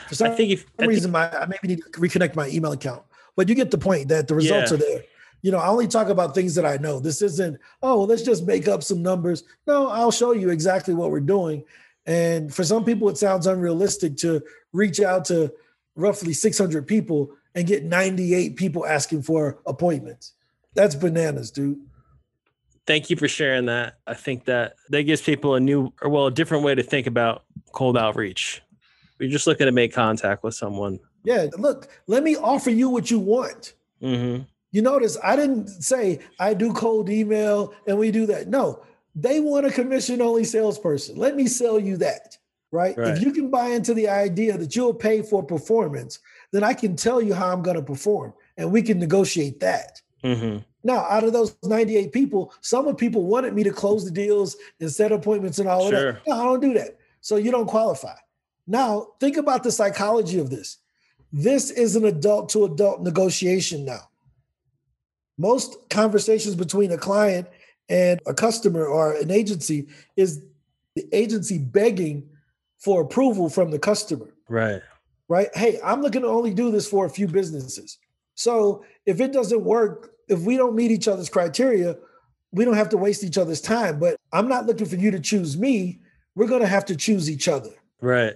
For 0.08 0.16
some 0.16 0.32
I 0.32 0.36
think 0.36 0.52
if 0.52 0.60
I 0.60 0.64
some 0.64 0.72
think- 0.78 0.90
reason, 0.90 1.12
my 1.12 1.30
I 1.32 1.46
maybe 1.46 1.68
need 1.76 1.82
to 1.94 2.00
reconnect 2.00 2.36
my 2.36 2.48
email 2.50 2.72
account. 2.72 3.04
But 3.36 3.48
you 3.50 3.56
get 3.56 3.72
the 3.72 3.78
point 3.78 4.08
that 4.10 4.28
the 4.28 4.36
results 4.36 4.72
Yeah. 4.72 4.76
are 4.76 4.80
there. 4.80 5.04
You 5.42 5.52
know, 5.52 5.60
I 5.60 5.68
only 5.68 5.88
talk 5.88 6.10
about 6.10 6.34
things 6.34 6.56
that 6.56 6.66
I 6.66 6.78
know. 6.78 7.00
This 7.00 7.22
isn't, 7.22 7.60
oh, 7.84 8.04
let's 8.04 8.24
just 8.24 8.46
make 8.48 8.68
up 8.68 8.82
some 8.84 9.04
numbers. 9.04 9.44
No, 9.68 9.90
I'll 9.90 10.12
show 10.12 10.32
you 10.32 10.50
exactly 10.50 10.94
what 10.96 11.12
we're 11.12 11.20
doing. 11.20 11.64
And 12.08 12.52
for 12.54 12.64
some 12.64 12.84
people, 12.84 13.10
it 13.10 13.18
sounds 13.18 13.46
unrealistic 13.46 14.18
to 14.18 14.42
reach 14.74 15.00
out 15.02 15.26
to 15.26 15.52
roughly 15.96 16.34
600 16.34 16.88
people 16.88 17.32
and 17.54 17.68
get 17.68 17.84
98 17.84 18.56
people 18.56 18.86
asking 18.86 19.22
for 19.22 19.60
appointments. 19.68 20.32
That's 20.74 20.96
bananas, 20.96 21.52
dude. 21.52 21.80
Thank 22.86 23.10
you 23.10 23.16
for 23.16 23.28
sharing 23.28 23.66
that. 23.66 23.98
I 24.08 24.14
think 24.14 24.46
that 24.46 24.76
that 24.90 25.04
gives 25.04 25.22
people 25.22 25.56
a 25.56 25.60
new 25.60 25.94
or 26.02 26.10
well, 26.10 26.28
a 26.28 26.32
different 26.32 26.64
way 26.64 26.76
to 26.76 26.84
think 26.84 27.08
about 27.08 27.44
cold 27.72 27.98
outreach. 27.98 28.62
You're 29.20 29.30
just 29.30 29.48
looking 29.48 29.66
to 29.66 29.72
make 29.72 29.94
contact 29.94 30.44
with 30.44 30.56
someone. 30.56 31.00
Yeah, 31.24 31.48
look, 31.58 31.88
let 32.08 32.24
me 32.24 32.36
offer 32.36 32.70
you 32.70 32.90
what 32.90 33.10
you 33.10 33.20
want. 33.20 33.74
hmm 34.02 34.40
You 34.72 34.82
notice 34.82 35.18
I 35.24 35.36
didn't 35.36 35.68
say 35.68 36.20
I 36.40 36.54
do 36.54 36.74
cold 36.74 37.10
email 37.10 37.74
and 37.88 37.98
we 37.98 38.12
do 38.12 38.26
that. 38.28 38.48
No, 38.48 38.84
they 39.16 39.40
want 39.40 39.66
a 39.66 39.72
commission 39.72 40.22
only 40.22 40.44
salesperson. 40.44 41.16
Let 41.18 41.36
me 41.36 41.48
sell 41.48 41.80
you 41.80 41.98
that. 41.98 42.38
Right? 42.72 42.98
Right. 42.98 43.16
If 43.16 43.22
you 43.22 43.32
can 43.32 43.50
buy 43.50 43.70
into 43.70 43.94
the 43.94 44.10
idea 44.10 44.58
that 44.58 44.76
you'll 44.76 44.94
pay 44.94 45.22
for 45.22 45.42
performance, 45.42 46.20
then 46.52 46.64
I 46.64 46.74
can 46.74 46.98
tell 46.98 47.22
you 47.22 47.34
how 47.34 47.54
I'm 47.54 47.62
going 47.62 47.78
to 47.78 47.82
perform 47.82 48.34
and 48.58 48.72
we 48.72 48.82
can 48.82 49.00
negotiate 49.00 49.62
that. 49.62 50.02
hmm 50.22 50.58
Now, 50.86 51.00
out 51.10 51.24
of 51.24 51.34
those 51.34 51.58
98 51.64 52.12
people, 52.12 52.54
some 52.62 52.88
of 52.88 52.96
people 52.96 53.24
wanted 53.26 53.56
me 53.56 53.64
to 53.64 53.72
close 53.72 54.06
the 54.06 54.12
deals 54.12 54.56
and 54.80 54.92
set 54.92 55.12
appointments 55.12 55.58
and 55.58 55.68
all 55.68 55.86
of 55.88 55.92
that. 55.92 56.22
No, 56.28 56.40
I 56.40 56.44
don't 56.46 56.62
do 56.62 56.76
that. 56.76 57.00
So 57.22 57.38
you 57.38 57.50
don't 57.50 57.66
qualify. 57.66 58.14
Now, 58.68 59.08
think 59.20 59.36
about 59.36 59.64
the 59.64 59.72
psychology 59.72 60.38
of 60.38 60.52
this. 60.52 60.78
This 61.34 61.72
is 61.72 61.96
an 61.96 62.06
adult 62.06 62.50
to 62.50 62.66
adult 62.66 63.02
negotiation 63.02 63.84
now. 63.84 64.10
Most 65.40 65.90
conversations 65.90 66.54
between 66.54 66.92
a 66.92 66.98
client 66.98 67.48
and 67.90 68.20
a 68.28 68.34
customer 68.36 68.86
or 68.86 69.14
an 69.14 69.32
agency 69.32 69.88
is 70.16 70.44
the 70.96 71.08
agency 71.12 71.58
begging 71.58 72.30
for 72.78 73.02
approval 73.02 73.50
from 73.50 73.72
the 73.72 73.80
customer 73.80 74.28
Right. 74.48 74.84
right? 75.28 75.48
Hey, 75.56 75.80
I'm 75.84 76.04
looking 76.04 76.22
to 76.22 76.28
only 76.28 76.54
do 76.54 76.72
this 76.72 76.88
for 76.88 77.08
a 77.08 77.10
few 77.10 77.28
businesses. 77.28 77.98
So 78.36 78.86
if 79.08 79.20
it 79.20 79.34
doesn't 79.34 79.64
work, 79.64 80.12
if 80.28 80.42
we 80.42 80.58
don't 80.58 80.76
meet 80.76 80.92
each 80.92 81.08
other's 81.08 81.30
criteria, 81.30 81.96
we 82.52 82.66
don't 82.66 82.76
have 82.76 82.90
to 82.90 82.98
waste 82.98 83.24
each 83.24 83.38
other's 83.38 83.62
time. 83.62 84.00
But 84.00 84.18
I'm 84.32 84.48
not 84.48 84.66
looking 84.66 84.88
for 84.88 84.96
you 84.96 85.12
to 85.12 85.20
choose 85.20 85.58
me. 85.58 86.00
We're 86.36 86.48
going 86.48 86.62
to 86.62 86.68
have 86.68 86.86
to 86.86 86.96
choose 86.96 87.30
each 87.30 87.48
other, 87.48 87.70
Right. 88.02 88.36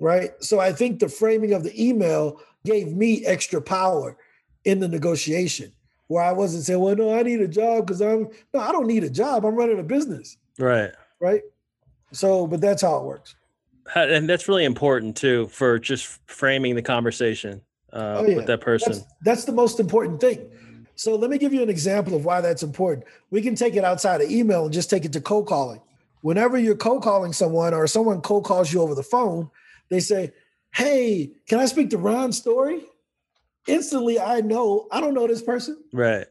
right? 0.00 0.30
So 0.40 0.58
I 0.58 0.72
think 0.72 0.98
the 0.98 1.08
framing 1.08 1.52
of 1.52 1.62
the 1.62 1.88
email 1.88 2.40
gave 2.64 2.88
me 2.96 3.24
extra 3.24 3.60
power 3.62 4.16
in 4.64 4.80
the 4.80 4.88
negotiation 4.88 5.72
where 6.08 6.22
I 6.24 6.32
wasn't 6.32 6.64
saying, 6.64 6.80
well, 6.80 6.96
no, 6.96 7.14
I 7.14 7.22
need 7.22 7.40
a 7.40 7.46
job 7.48 7.86
because 7.86 8.00
I'm, 8.00 8.28
no, 8.52 8.60
I 8.60 8.72
don't 8.72 8.86
need 8.86 9.04
a 9.04 9.10
job. 9.10 9.44
I'm 9.44 9.54
running 9.54 9.78
a 9.78 9.82
business, 9.84 10.36
Right. 10.58 10.90
right? 11.20 11.42
So, 12.12 12.46
but 12.46 12.60
that's 12.60 12.82
how 12.82 12.96
it 12.98 13.04
works. 13.04 13.36
And 13.94 14.28
that's 14.28 14.48
really 14.48 14.64
important 14.64 15.16
too 15.16 15.46
for 15.48 15.78
just 15.78 16.06
framing 16.26 16.74
the 16.74 16.82
conversation 16.82 17.60
uh, 17.92 18.16
Oh, 18.18 18.26
yeah. 18.26 18.36
with 18.36 18.46
that 18.46 18.60
person. 18.60 18.92
That's, 18.92 19.04
that's 19.22 19.44
the 19.44 19.52
most 19.52 19.78
important 19.80 20.20
thing. 20.20 20.50
So 20.98 21.14
let 21.14 21.30
me 21.30 21.38
give 21.38 21.54
you 21.54 21.62
an 21.62 21.70
example 21.70 22.16
of 22.16 22.24
why 22.24 22.40
that's 22.40 22.64
important. 22.64 23.06
We 23.30 23.40
can 23.40 23.54
take 23.54 23.76
it 23.76 23.84
outside 23.84 24.20
of 24.20 24.28
email 24.30 24.64
and 24.64 24.72
just 24.74 24.90
take 24.90 25.04
it 25.04 25.12
to 25.12 25.20
cold 25.20 25.46
calling. 25.46 25.80
Whenever 26.22 26.58
you're 26.58 26.74
cold 26.74 27.04
calling 27.04 27.32
someone 27.32 27.72
or 27.72 27.86
someone 27.86 28.20
cold 28.20 28.44
calls 28.44 28.72
you 28.72 28.82
over 28.82 28.96
the 28.96 29.04
phone, 29.04 29.48
they 29.90 30.00
say, 30.00 30.32
Hey, 30.74 31.30
can 31.48 31.60
I 31.60 31.66
speak 31.66 31.90
to 31.90 31.98
Ron 31.98 32.32
Story? 32.32 32.82
Instantly, 33.68 34.18
I 34.18 34.40
know 34.40 34.88
I 34.90 35.00
don't 35.00 35.14
know 35.14 35.28
this 35.28 35.40
person, 35.40 35.78
Right. 35.92 36.26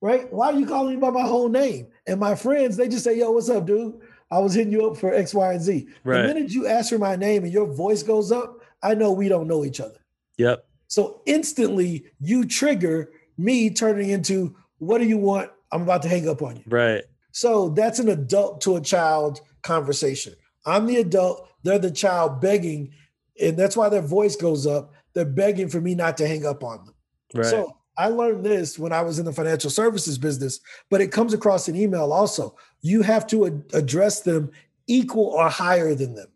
right? 0.00 0.32
Why 0.32 0.46
are 0.52 0.58
you 0.58 0.66
calling 0.66 0.94
me 0.94 1.00
by 1.00 1.10
my 1.10 1.22
whole 1.22 1.50
name? 1.50 1.88
And 2.06 2.18
my 2.18 2.34
friends, 2.34 2.78
they 2.78 2.88
just 2.88 3.04
say, 3.04 3.18
Yo, 3.18 3.30
what's 3.32 3.50
up, 3.50 3.66
dude? 3.66 4.00
I 4.30 4.38
was 4.38 4.54
hitting 4.54 4.72
you 4.72 4.88
up 4.90 4.96
for 4.96 5.12
X, 5.12 5.34
Y, 5.34 5.52
and 5.52 5.60
Z. 5.62 5.88
Right. 6.04 6.22
The 6.22 6.28
minute 6.34 6.52
you 6.52 6.66
ask 6.66 6.88
for 6.88 6.98
my 6.98 7.16
name 7.16 7.44
and 7.44 7.52
your 7.52 7.66
voice 7.66 8.02
goes 8.02 8.32
up, 8.32 8.60
I 8.82 8.94
know 8.94 9.12
we 9.12 9.28
don't 9.28 9.46
know 9.46 9.62
each 9.62 9.78
other. 9.78 9.98
Yep. 10.38 10.66
So 10.88 11.20
instantly 11.26 12.06
you 12.18 12.46
trigger 12.46 13.10
me 13.38 13.70
turning 13.70 14.10
into 14.10 14.56
what 14.78 14.98
do 14.98 15.06
you 15.06 15.18
want? 15.18 15.50
I'm 15.72 15.82
about 15.82 16.02
to 16.02 16.08
hang 16.08 16.28
up 16.28 16.42
on 16.42 16.56
you. 16.56 16.62
Right. 16.66 17.04
So 17.32 17.70
that's 17.70 17.98
an 17.98 18.08
adult 18.08 18.60
to 18.62 18.76
a 18.76 18.80
child 18.80 19.40
conversation. 19.62 20.34
I'm 20.64 20.86
the 20.86 20.96
adult, 20.96 21.48
they're 21.62 21.78
the 21.78 21.90
child 21.90 22.40
begging, 22.40 22.92
and 23.40 23.56
that's 23.56 23.76
why 23.76 23.88
their 23.88 24.02
voice 24.02 24.36
goes 24.36 24.66
up. 24.66 24.92
They're 25.14 25.24
begging 25.24 25.68
for 25.68 25.80
me 25.80 25.94
not 25.94 26.16
to 26.18 26.26
hang 26.26 26.46
up 26.46 26.64
on 26.64 26.84
them. 26.84 26.94
Right. 27.34 27.46
So 27.46 27.76
I 27.98 28.08
learned 28.08 28.44
this 28.44 28.78
when 28.78 28.92
I 28.92 29.02
was 29.02 29.18
in 29.18 29.24
the 29.24 29.32
financial 29.32 29.70
services 29.70 30.18
business, 30.18 30.60
but 30.90 31.00
it 31.00 31.12
comes 31.12 31.34
across 31.34 31.68
in 31.68 31.76
email 31.76 32.12
also. 32.12 32.56
You 32.82 33.02
have 33.02 33.26
to 33.28 33.46
ad- 33.46 33.64
address 33.72 34.20
them 34.20 34.50
equal 34.86 35.26
or 35.26 35.48
higher 35.48 35.94
than 35.94 36.14
them, 36.14 36.28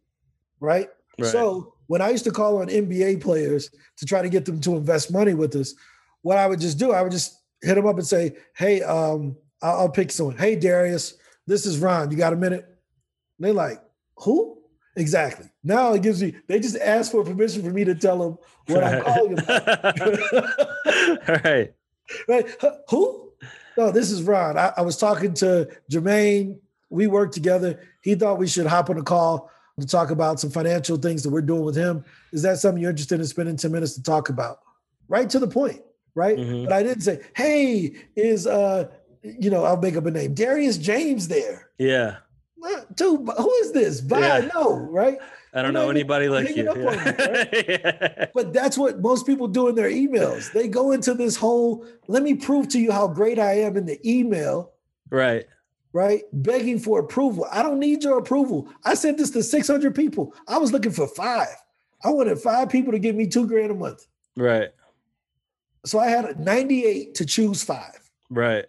right? 0.61 0.89
Right. 1.19 1.31
So 1.31 1.75
when 1.87 2.01
I 2.01 2.11
used 2.11 2.25
to 2.25 2.31
call 2.31 2.61
on 2.61 2.69
NBA 2.69 3.21
players 3.21 3.71
to 3.97 4.07
try 4.07 4.23
to 4.23 4.29
get 4.29 4.45
them 4.45 4.61
to 4.63 4.77
invest 4.77 5.13
money 5.13 5.35
with 5.35 5.55
us, 5.57 5.75
what 6.23 6.39
I 6.39 6.47
would 6.47 6.61
just 6.61 6.79
do, 6.79 6.93
I 6.93 7.03
would 7.03 7.13
just 7.13 7.41
hit 7.63 7.75
them 7.75 7.87
up 7.87 7.97
and 7.97 8.07
say, 8.07 8.37
"Hey, 8.55 8.83
um, 8.83 9.37
I'll, 9.63 9.81
I'll 9.81 9.89
pick 9.89 10.11
someone. 10.11 10.37
Hey, 10.37 10.57
Darius, 10.57 11.15
this 11.47 11.67
is 11.67 11.79
Ron. 11.79 12.11
You 12.11 12.17
got 12.17 12.33
a 12.33 12.37
minute?" 12.37 12.65
And 12.65 13.47
they're 13.47 13.53
like, 13.53 13.83
"Who?" 14.17 14.59
Exactly. 14.97 15.47
Now 15.63 15.93
it 15.95 16.03
gives 16.03 16.23
me. 16.23 16.35
They 16.47 16.61
just 16.61 16.77
ask 16.77 17.13
for 17.13 17.25
permission 17.25 17.63
for 17.63 17.71
me 17.71 17.85
to 17.85 17.95
tell 17.95 18.19
them 18.19 18.39
what 18.67 18.85
I'm 18.85 19.03
calling 19.03 19.39
about. 19.39 19.99
right. 21.45 21.73
right? 22.29 22.65
Who? 22.91 23.33
No, 23.77 23.91
this 23.91 24.11
is 24.11 24.23
Ron. 24.23 24.59
I, 24.59 24.73
I 24.77 24.83
was 24.83 24.97
talking 24.97 25.33
to 25.35 25.69
Jermaine. 25.91 26.59
We 26.91 27.07
worked 27.07 27.35
together. 27.35 27.81
He 28.03 28.15
thought 28.15 28.39
we 28.39 28.49
should 28.49 28.67
hop 28.67 28.91
on 28.91 28.99
a 28.99 29.03
call 29.03 29.51
to 29.79 29.87
talk 29.87 30.11
about 30.11 30.41
some 30.41 30.51
financial 30.51 30.97
things 30.97 31.23
that 31.23 31.31
we're 31.31 31.41
doing 31.41 31.65
with 31.65 31.77
him. 31.77 32.05
Is 32.33 32.43
that 32.43 32.59
something 32.59 32.83
you're 32.83 32.91
interested 32.91 33.21
in 33.21 33.27
spending 33.27 33.57
10 33.57 33.71
minutes 33.73 33.95
to 33.95 34.03
talk 34.03 34.29
about? 34.29 34.61
Right 35.09 35.31
to 35.31 35.39
the 35.39 35.49
point, 35.49 35.81
right? 36.15 36.37
Mhm. 36.37 36.65
But 36.65 36.73
I 36.73 36.83
didn't 36.83 37.03
say, 37.03 37.21
hey, 37.35 37.95
is 38.17 38.47
uh, 38.47 38.89
you 39.23 39.51
know, 39.51 39.65
I'll 39.65 39.77
make 39.77 39.97
up 39.97 40.07
a 40.07 40.11
name. 40.11 40.35
Darius 40.35 40.79
James 40.79 41.29
there. 41.29 41.69
Yeah. 41.79 42.17
Dude, 42.95 43.29
who 43.39 43.53
is 43.63 43.73
this? 43.73 44.01
Bye, 44.01 44.21
Yeah. 44.21 44.51
no, 44.55 44.75
right? 44.77 45.19
I 45.55 45.63
don't 45.63 45.69
I'm 45.69 45.75
know 45.75 45.85
even 45.85 45.97
anybody 45.97 46.29
like 46.29 46.55
you. 46.55 46.69
up 46.71 46.77
on 46.77 46.83
you, 46.83 46.89
Yeah. 47.69 48.27
But 48.35 48.53
that's 48.53 48.77
what 48.79 49.01
most 49.01 49.27
people 49.27 49.49
do 49.49 49.69
in 49.69 49.75
their 49.75 49.91
emails. 49.91 50.53
They 50.53 50.69
go 50.69 50.93
into 50.93 51.15
this 51.15 51.37
whole, 51.37 51.85
let 52.07 52.23
me 52.23 52.35
prove 52.35 52.69
to 52.69 52.79
you 52.79 52.93
how 52.93 53.09
great 53.09 53.39
I 53.39 53.61
am 53.61 53.77
in 53.77 53.87
the 53.87 53.99
email, 54.09 54.73
right. 55.11 55.45
right? 55.93 56.23
Begging 56.33 56.79
for 56.79 57.01
approval. 57.01 57.47
I 57.51 57.63
don't 57.63 57.79
need 57.81 58.05
your 58.05 58.19
approval. 58.19 58.69
I 58.85 58.95
sent 58.95 59.19
this 59.19 59.31
to 59.31 59.43
600 59.43 59.95
people. 59.95 60.35
I 60.47 60.59
was 60.59 60.73
looking 60.73 60.93
for 60.93 61.09
five. 61.09 61.49
I 62.05 62.11
wanted 62.11 62.39
five 62.39 62.69
people 62.69 62.93
to 62.93 62.99
give 62.99 63.17
me 63.17 63.27
two 63.27 63.47
grand 63.47 63.71
a 63.71 63.75
month. 63.75 64.07
Right. 64.37 64.69
So 65.85 65.99
I 65.99 66.09
had 66.09 66.39
98 66.39 67.15
to 67.17 67.25
choose 67.25 67.63
five. 67.63 67.99
Right. 68.29 68.67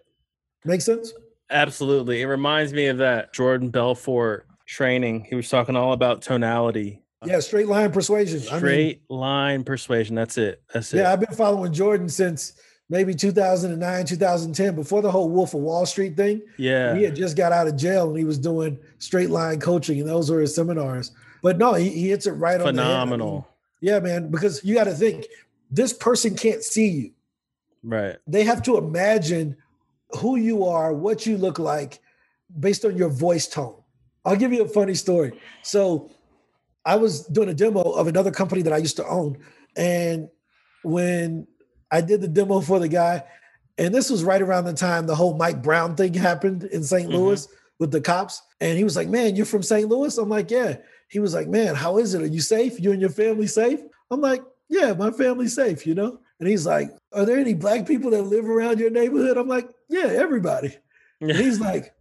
Make 0.64 0.80
sense? 0.80 1.12
Absolutely. 1.50 2.22
It 2.22 2.26
reminds 2.26 2.72
me 2.72 2.86
of 2.86 2.98
that 2.98 3.32
Jordan 3.32 3.68
Belfort 3.68 4.46
training. 4.66 5.26
He 5.28 5.34
was 5.34 5.48
talking 5.48 5.76
all 5.76 5.92
about 5.92 6.22
tonality. 6.22 7.02
Yeah, 7.24 7.40
straight 7.40 7.68
line 7.68 7.92
persuasion. 7.92 8.40
I 8.48 8.52
mean, 8.54 8.58
Straight 8.58 9.02
line 9.10 9.62
persuasion. 9.64 10.14
That's 10.16 10.38
it. 10.38 10.62
That's 10.72 10.92
it. 10.92 10.98
yeah, 10.98 11.12
I've 11.12 11.20
been 11.20 11.34
following 11.34 11.72
Jordan 11.72 12.08
since 12.08 12.54
maybe 12.88 13.14
2009, 13.14 14.06
2010, 14.06 14.74
before 14.74 15.02
the 15.02 15.10
whole 15.10 15.28
Wolf 15.28 15.54
of 15.54 15.60
Wall 15.60 15.86
Street 15.86 16.16
thing. 16.16 16.42
Yeah. 16.56 16.96
He 16.96 17.04
had 17.04 17.14
just 17.14 17.36
got 17.36 17.52
out 17.52 17.68
of 17.68 17.76
jail 17.76 18.08
and 18.08 18.18
he 18.18 18.24
was 18.24 18.38
doing 18.38 18.78
straight 18.98 19.30
line 19.30 19.60
coaching, 19.60 20.00
and 20.00 20.08
those 20.08 20.30
were 20.30 20.40
his 20.40 20.54
seminars. 20.54 21.12
But 21.42 21.58
no, 21.58 21.74
he, 21.74 21.90
he 21.90 22.08
hits 22.08 22.26
it 22.26 22.32
right 22.32 22.60
on 22.60 22.74
the 22.74 22.82
head. 22.82 22.90
I 22.90 22.94
mean, 23.04 23.10
Phenomenal. 23.10 23.48
yeah, 23.80 24.00
man, 24.00 24.30
because 24.30 24.64
you 24.64 24.74
got 24.74 24.84
to 24.84 24.94
think 24.94 25.26
this 25.72 25.92
person 25.92 26.36
can't 26.36 26.62
see 26.62 26.88
you. 26.88 27.10
Right. 27.82 28.16
They 28.26 28.44
have 28.44 28.62
to 28.64 28.76
imagine 28.76 29.56
who 30.18 30.36
you 30.36 30.64
are, 30.64 30.92
what 30.92 31.26
you 31.26 31.38
look 31.38 31.58
like 31.58 31.98
based 32.60 32.84
on 32.84 32.96
your 32.96 33.08
voice 33.08 33.48
tone. 33.48 33.74
I'll 34.24 34.36
give 34.36 34.52
you 34.52 34.62
a 34.62 34.68
funny 34.68 34.94
story. 34.94 35.40
So 35.62 36.10
I 36.84 36.96
was 36.96 37.26
doing 37.26 37.48
a 37.48 37.54
demo 37.54 37.80
of 37.80 38.06
another 38.06 38.30
company 38.30 38.62
that 38.62 38.72
I 38.72 38.76
used 38.76 38.96
to 38.96 39.06
own. 39.06 39.38
And 39.74 40.28
when 40.84 41.46
I 41.90 42.02
did 42.02 42.20
the 42.20 42.28
demo 42.28 42.60
for 42.60 42.78
the 42.78 42.88
guy, 42.88 43.24
and 43.78 43.94
this 43.94 44.10
was 44.10 44.22
right 44.22 44.42
around 44.42 44.66
the 44.66 44.74
time 44.74 45.06
the 45.06 45.14
whole 45.14 45.34
Mike 45.34 45.62
Brown 45.62 45.96
thing 45.96 46.12
happened 46.12 46.64
in 46.64 46.84
saint 46.84 47.08
mm-hmm. 47.08 47.16
Louis 47.16 47.48
with 47.78 47.90
the 47.90 48.00
cops. 48.00 48.42
And 48.60 48.76
he 48.76 48.84
was 48.84 48.94
like, 48.94 49.08
Man, 49.08 49.34
you're 49.34 49.46
from 49.46 49.62
St. 49.62 49.88
Louis? 49.88 50.16
I'm 50.18 50.28
like, 50.28 50.50
Yeah. 50.50 50.76
He 51.08 51.18
was 51.18 51.34
like, 51.34 51.48
Man, 51.48 51.74
how 51.74 51.96
is 51.98 52.14
it? 52.14 52.22
Are 52.22 52.26
you 52.26 52.40
safe? 52.42 52.78
You 52.78 52.92
and 52.92 53.00
your 53.00 53.10
family 53.10 53.46
safe? 53.46 53.80
I'm 54.10 54.20
like, 54.20 54.42
Yeah, 54.72 54.94
my 54.94 55.10
family's 55.10 55.54
safe, 55.54 55.86
you 55.86 55.94
know? 55.94 56.18
And 56.40 56.48
he's 56.48 56.66
like, 56.66 56.90
Are 57.12 57.26
there 57.26 57.38
any 57.38 57.52
black 57.52 57.86
people 57.86 58.10
that 58.12 58.22
live 58.22 58.48
around 58.48 58.80
your 58.80 58.90
neighborhood? 58.90 59.36
I'm 59.36 59.48
like, 59.48 59.68
Yeah, 59.90 60.06
everybody. 60.06 60.74
And 61.20 61.30
he's 61.30 61.60
like, 61.68 61.94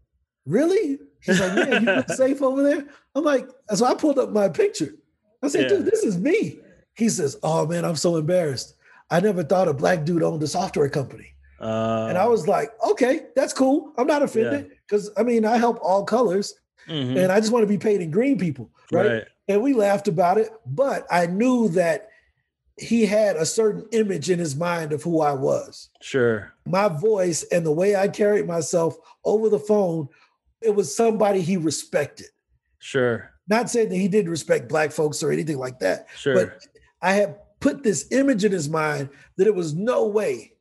Really? 0.46 1.00
He's 1.20 1.40
like, 1.40 1.68
Yeah, 1.68 1.80
you 1.80 2.16
safe 2.16 2.42
over 2.42 2.64
there? 2.64 2.88
I'm 3.14 3.26
like, 3.26 3.48
So 3.76 3.86
I 3.86 3.94
pulled 3.94 4.18
up 4.18 4.32
my 4.32 4.48
picture. 4.48 4.96
I 5.44 5.50
said, 5.50 5.64
yeah. 5.64 5.68
Dude, 5.68 5.86
this 5.86 6.04
is 6.04 6.18
me. 6.18 6.60
He 6.96 7.10
says, 7.10 7.38
Oh 7.44 7.68
man, 7.68 7.84
I'm 7.84 7.98
so 7.98 8.16
embarrassed. 8.16 8.76
I 9.10 9.20
never 9.20 9.44
thought 9.44 9.68
a 9.68 9.74
black 9.74 10.06
dude 10.06 10.24
owned 10.24 10.42
a 10.42 10.48
software 10.48 10.90
company. 10.90 11.36
Uh, 11.60 12.08
and 12.08 12.18
I 12.18 12.26
was 12.26 12.48
like, 12.48 12.72
okay, 12.90 13.28
that's 13.36 13.54
cool. 13.54 13.94
I'm 13.98 14.08
not 14.08 14.24
offended 14.24 14.72
because 14.88 15.12
yeah. 15.16 15.22
I 15.22 15.24
mean, 15.24 15.46
I 15.46 15.58
help 15.58 15.78
all 15.84 16.06
colors 16.06 16.56
mm-hmm. 16.88 17.18
and 17.18 17.32
I 17.32 17.40
just 17.40 17.52
want 17.52 17.64
to 17.64 17.68
be 17.68 17.78
paid 17.78 18.02
in 18.02 18.10
green 18.10 18.40
people. 18.40 18.72
Right? 18.92 19.08
right. 19.08 19.24
And 19.50 19.62
we 19.62 19.74
laughed 19.74 20.08
about 20.08 20.38
it, 20.38 20.50
but 20.66 21.06
I 21.12 21.28
knew 21.28 21.68
that 21.70 22.11
he 22.78 23.06
had 23.06 23.36
a 23.36 23.46
certain 23.46 23.86
image 23.92 24.30
in 24.30 24.40
his 24.40 24.56
mind 24.56 24.94
of 24.94 25.04
who 25.04 25.22
I 25.22 25.34
was. 25.34 25.90
Sure. 26.02 26.54
My 26.66 26.88
voice 26.88 27.44
and 27.52 27.66
the 27.66 27.72
way 27.72 27.96
I 27.96 28.08
carried 28.08 28.48
myself 28.48 28.98
over 29.24 29.50
the 29.50 29.60
phone, 29.60 30.08
it 30.62 30.76
was 30.76 30.96
somebody 30.96 31.42
he 31.42 31.58
respected. 31.58 32.28
Sure. 32.80 33.30
Not 33.48 33.70
saying 33.70 33.90
that 33.90 33.98
he 33.98 34.08
didn't 34.08 34.32
respect 34.32 34.70
black 34.70 34.92
folks 34.92 35.22
or 35.22 35.32
anything 35.32 35.58
like 35.58 35.80
that. 35.80 36.08
Sure. 36.18 36.34
But 36.34 36.68
I 37.02 37.14
had 37.14 37.38
put 37.60 37.84
this 37.84 38.08
image 38.12 38.44
in 38.44 38.52
his 38.52 38.70
mind 38.70 39.10
that 39.38 39.48
it 39.48 39.56
was 39.56 39.74
no 39.74 40.08
way 40.08 40.54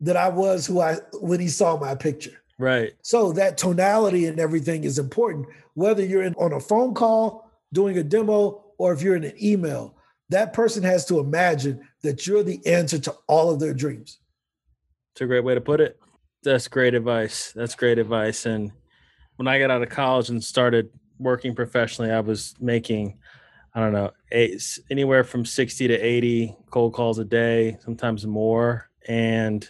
that 0.00 0.16
I 0.16 0.28
was 0.28 0.66
who 0.66 0.80
I 0.80 0.96
when 1.20 1.40
he 1.40 1.48
saw 1.48 1.78
my 1.78 1.94
picture. 1.94 2.42
Right. 2.58 2.92
So 3.02 3.32
that 3.32 3.56
tonality 3.56 4.26
and 4.26 4.38
everything 4.38 4.84
is 4.84 4.98
important, 4.98 5.46
whether 5.74 6.04
you're 6.04 6.22
in, 6.22 6.34
on 6.34 6.52
a 6.52 6.60
phone 6.60 6.94
call 6.94 7.50
doing 7.72 7.98
a 7.98 8.02
demo 8.02 8.64
or 8.78 8.92
if 8.92 9.02
you're 9.02 9.16
in 9.16 9.24
an 9.24 9.34
email. 9.42 9.94
That 10.30 10.52
person 10.52 10.82
has 10.82 11.06
to 11.06 11.18
imagine 11.18 11.88
that 12.02 12.26
you're 12.26 12.42
the 12.42 12.64
answer 12.66 12.98
to 12.98 13.14
all 13.26 13.50
of 13.50 13.60
their 13.60 13.74
dreams. 13.74 14.18
It's 15.12 15.22
a 15.22 15.26
great 15.26 15.44
way 15.44 15.54
to 15.54 15.60
put 15.60 15.80
it. 15.80 15.98
That's 16.42 16.68
great 16.68 16.94
advice. 16.94 17.52
That's 17.52 17.74
great 17.74 17.98
advice. 17.98 18.46
And 18.46 18.72
when 19.36 19.48
I 19.48 19.58
got 19.58 19.70
out 19.70 19.82
of 19.82 19.88
college 19.88 20.28
and 20.28 20.42
started 20.42 20.90
working 21.18 21.54
professionally, 21.54 22.10
I 22.10 22.20
was 22.20 22.54
making, 22.60 23.18
I 23.74 23.80
don't 23.80 23.92
know, 23.92 24.10
eight, 24.30 24.62
anywhere 24.90 25.24
from 25.24 25.44
60 25.44 25.88
to 25.88 25.94
80 25.94 26.56
cold 26.70 26.94
calls 26.94 27.18
a 27.18 27.24
day, 27.24 27.78
sometimes 27.82 28.26
more. 28.26 28.90
And 29.08 29.68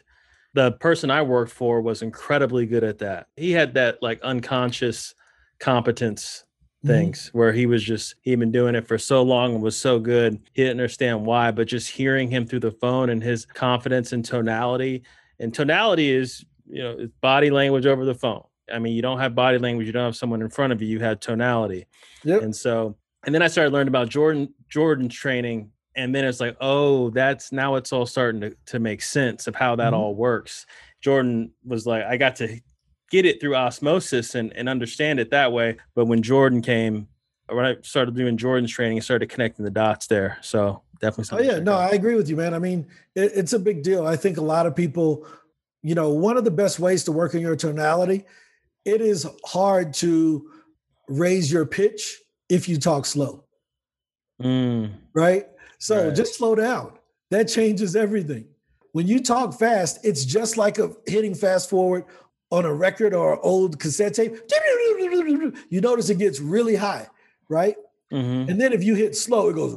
the 0.55 0.73
person 0.73 1.11
I 1.11 1.23
worked 1.23 1.53
for 1.53 1.81
was 1.81 2.03
incredibly 2.03 2.67
good 2.67 2.85
at 2.85 2.99
that. 2.99 3.29
He 3.37 3.53
had 3.53 3.75
that 3.75 4.03
like 4.03 4.21
unconscious 4.23 5.15
competence. 5.61 6.45
Things 6.87 7.27
mm-hmm. 7.27 7.39
where 7.39 7.53
he 7.53 7.67
was 7.67 7.83
just 7.83 8.15
he'd 8.23 8.39
been 8.39 8.53
doing 8.53 8.75
it 8.75 8.87
for 8.87 8.99
so 8.99 9.23
long 9.23 9.55
and 9.55 9.63
was 9.63 9.77
so 9.77 9.99
good 9.99 10.35
he 10.53 10.63
didn't 10.63 10.79
understand 10.79 11.27
why 11.27 11.51
but 11.51 11.67
just 11.67 11.91
hearing 11.91 12.31
him 12.31 12.47
through 12.47 12.61
the 12.61 12.71
phone 12.71 13.11
and 13.11 13.23
his 13.23 13.45
confidence 13.45 14.13
and 14.13 14.25
tonality 14.25 15.03
and 15.41 15.53
tonality 15.53 16.11
is 16.13 16.45
you 16.69 16.83
know 16.83 17.09
body 17.21 17.51
language 17.51 17.85
over 17.85 18.05
the 18.05 18.15
phone 18.15 18.45
i 18.73 18.79
mean 18.79 18.95
you 18.95 19.03
don't 19.03 19.19
have 19.19 19.35
body 19.35 19.59
language 19.59 19.87
you 19.87 19.93
don't 19.93 20.05
have 20.05 20.17
someone 20.17 20.41
in 20.41 20.49
front 20.49 20.73
of 20.73 20.81
you 20.81 20.87
you 20.87 21.01
had 21.01 21.21
tonality 21.21 21.85
yep. 22.23 22.43
and 22.43 22.55
so 22.55 22.97
and 23.27 23.35
then 23.35 23.43
i 23.43 23.49
started 23.49 23.73
learning 23.73 23.89
about 23.89 24.09
jordan 24.09 24.53
jordan's 24.69 25.15
training 25.15 25.71
and 25.97 26.15
then 26.15 26.25
it's 26.25 26.39
like 26.39 26.57
oh 26.61 27.11
that's 27.11 27.51
now 27.51 27.75
it's 27.75 27.93
all 27.93 28.07
starting 28.07 28.41
to, 28.41 28.57
to 28.67 28.79
make 28.79 29.03
sense 29.03 29.49
of 29.49 29.57
how 29.57 29.75
that 29.75 29.87
mm-hmm. 29.87 30.01
all 30.01 30.15
works 30.15 30.65
jordan 31.01 31.51
was 31.65 31.87
like 31.87 32.05
i 32.05 32.17
got 32.17 32.37
to 32.37 32.61
get 33.11 33.25
it 33.25 33.41
through 33.41 33.55
osmosis 33.55 34.35
and, 34.35 34.53
and 34.57 34.69
understand 34.69 35.21
it 35.21 35.31
that 35.31 35.53
way 35.53 35.77
but 35.95 36.07
when 36.07 36.23
jordan 36.23 36.61
came 36.63 37.09
when 37.49 37.65
i 37.65 37.77
started 37.83 38.15
doing 38.15 38.37
jordan's 38.37 38.71
training 38.71 38.99
i 38.99 39.01
started 39.01 39.29
connecting 39.29 39.65
the 39.65 39.71
dots 39.71 40.07
there 40.07 40.39
so 40.41 40.83
definitely 41.01 41.39
oh 41.39 41.53
yeah 41.53 41.59
no 41.59 41.75
out. 41.75 41.93
i 41.93 41.95
agree 41.95 42.15
with 42.15 42.29
you 42.29 42.37
man 42.37 42.55
i 42.55 42.59
mean 42.59 42.87
it, 43.15 43.33
it's 43.35 43.53
a 43.53 43.59
big 43.59 43.83
deal 43.83 44.07
i 44.07 44.17
think 44.17 44.37
a 44.37 44.43
lot 44.43 44.67
of 44.67 44.75
people 44.75 45.27
you 45.83 45.95
know 45.95 46.11
one 46.11 46.37
of 46.37 46.45
the 46.45 46.51
best 46.51 46.79
ways 46.79 47.05
to 47.05 47.13
work 47.13 47.35
in 47.35 47.41
your 47.41 47.57
tonality 47.57 48.25
it 48.85 49.01
is 49.01 49.27
hard 49.45 49.93
to 49.93 50.51
raise 51.09 51.51
your 51.51 51.65
pitch 51.65 52.21
if 52.49 52.69
you 52.69 52.79
talk 52.79 53.07
slow 53.07 53.45
mm. 54.43 54.91
right 55.15 55.47
so 55.79 56.07
right. 56.07 56.15
just 56.15 56.35
slow 56.35 56.55
down. 56.55 56.93
That 57.31 57.45
changes 57.45 57.97
everything. 57.97 58.47
When 58.93 59.07
you 59.07 59.23
talk 59.23 59.59
fast, 59.59 60.05
it's 60.05 60.25
just 60.25 60.57
like 60.57 60.79
a 60.79 60.93
hitting 61.07 61.35
fast 61.35 61.71
forward 61.71 62.05
on 62.51 62.65
a 62.65 62.73
record 62.73 63.15
or 63.15 63.45
old 63.45 63.79
cassette 63.79 64.15
tape. 64.15 64.37
You 65.71 65.81
notice 65.81 66.11
it 66.11 66.19
gets 66.19 66.41
really 66.41 66.77
high, 66.77 67.07
right? 67.49 67.77
Mm-hmm. 68.13 68.51
And 68.51 68.61
then 68.61 68.73
if 68.73 68.83
you 68.83 68.95
hit 68.95 69.17
slow, 69.17 69.49
it 69.49 69.55
goes. 69.55 69.75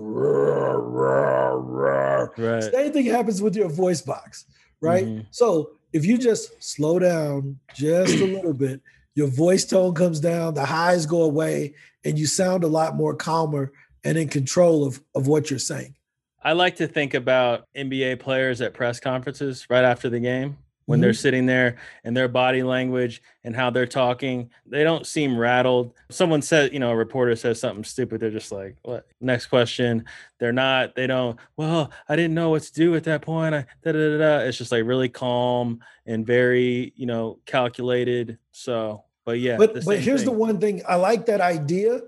Right. 2.38 2.64
Same 2.64 2.92
thing 2.92 3.06
happens 3.06 3.42
with 3.42 3.56
your 3.56 3.70
voice 3.70 4.02
box, 4.02 4.46
right? 4.82 5.06
Mm-hmm. 5.06 5.22
So 5.32 5.72
if 5.94 6.06
you 6.06 6.18
just 6.18 6.62
slow 6.64 7.00
down 7.00 7.60
just 7.76 8.16
a 8.16 8.26
little 8.36 8.54
bit, 8.54 8.82
your 9.16 9.28
voice 9.28 9.66
tone 9.66 9.94
comes 9.94 10.20
down, 10.20 10.54
the 10.54 10.66
highs 10.66 11.06
go 11.06 11.24
away, 11.24 11.76
and 12.04 12.18
you 12.18 12.26
sound 12.26 12.64
a 12.64 12.68
lot 12.68 12.96
more 12.96 13.16
calmer 13.16 13.72
and 14.04 14.18
in 14.18 14.28
control 14.28 14.86
of, 14.86 15.02
of 15.14 15.28
what 15.28 15.50
you're 15.50 15.60
saying. 15.60 15.96
I 16.44 16.54
like 16.54 16.78
to 16.78 16.88
think 16.88 17.14
about 17.14 17.68
NBA 17.76 18.20
players 18.20 18.62
at 18.62 18.74
press 18.74 19.00
conferences 19.00 19.68
right 19.70 19.84
after 19.84 20.10
the 20.10 20.20
game 20.20 20.58
when 20.86 20.98
mm-hmm. 20.98 21.04
they're 21.04 21.14
sitting 21.14 21.46
there 21.46 21.78
and 22.04 22.16
their 22.16 22.28
body 22.28 22.64
language 22.64 23.22
and 23.44 23.56
how 23.56 23.70
they're 23.70 23.86
talking. 23.86 24.50
They 24.66 24.84
don't 24.84 25.06
seem 25.06 25.38
rattled. 25.38 25.94
Someone 26.10 26.42
said, 26.42 26.74
you 26.74 26.80
know, 26.80 26.92
a 26.92 26.96
reporter 26.96 27.36
says 27.36 27.60
something 27.60 27.84
stupid. 27.84 28.20
They're 28.20 28.32
just 28.32 28.52
like, 28.52 28.78
what? 28.84 29.08
Next 29.20 29.48
question. 29.48 30.06
They're 30.40 30.52
not, 30.52 30.96
they 30.96 31.08
don't, 31.08 31.40
well, 31.58 31.92
I 32.10 32.16
didn't 32.16 32.34
know 32.34 32.50
what 32.50 32.64
to 32.64 32.74
do 32.74 32.96
at 32.96 33.04
that 33.06 33.22
point. 33.22 33.56
I, 33.56 33.66
da, 33.84 33.92
da, 33.92 34.10
da, 34.10 34.18
da. 34.18 34.38
It's 34.40 34.58
just 34.58 34.72
like 34.72 34.86
really 34.86 35.10
calm 35.10 35.82
and 36.06 36.26
very, 36.26 36.94
you 36.96 37.06
know, 37.06 37.40
calculated. 37.46 38.38
So, 38.52 39.04
but 39.24 39.40
yeah. 39.40 39.58
But, 39.58 39.86
but 39.86 40.00
here's 40.00 40.22
thing. 40.22 40.34
the 40.34 40.38
one 40.38 40.60
thing 40.60 40.82
I 40.88 40.96
like 40.96 41.28
that 41.28 41.42
idea, 41.42 42.02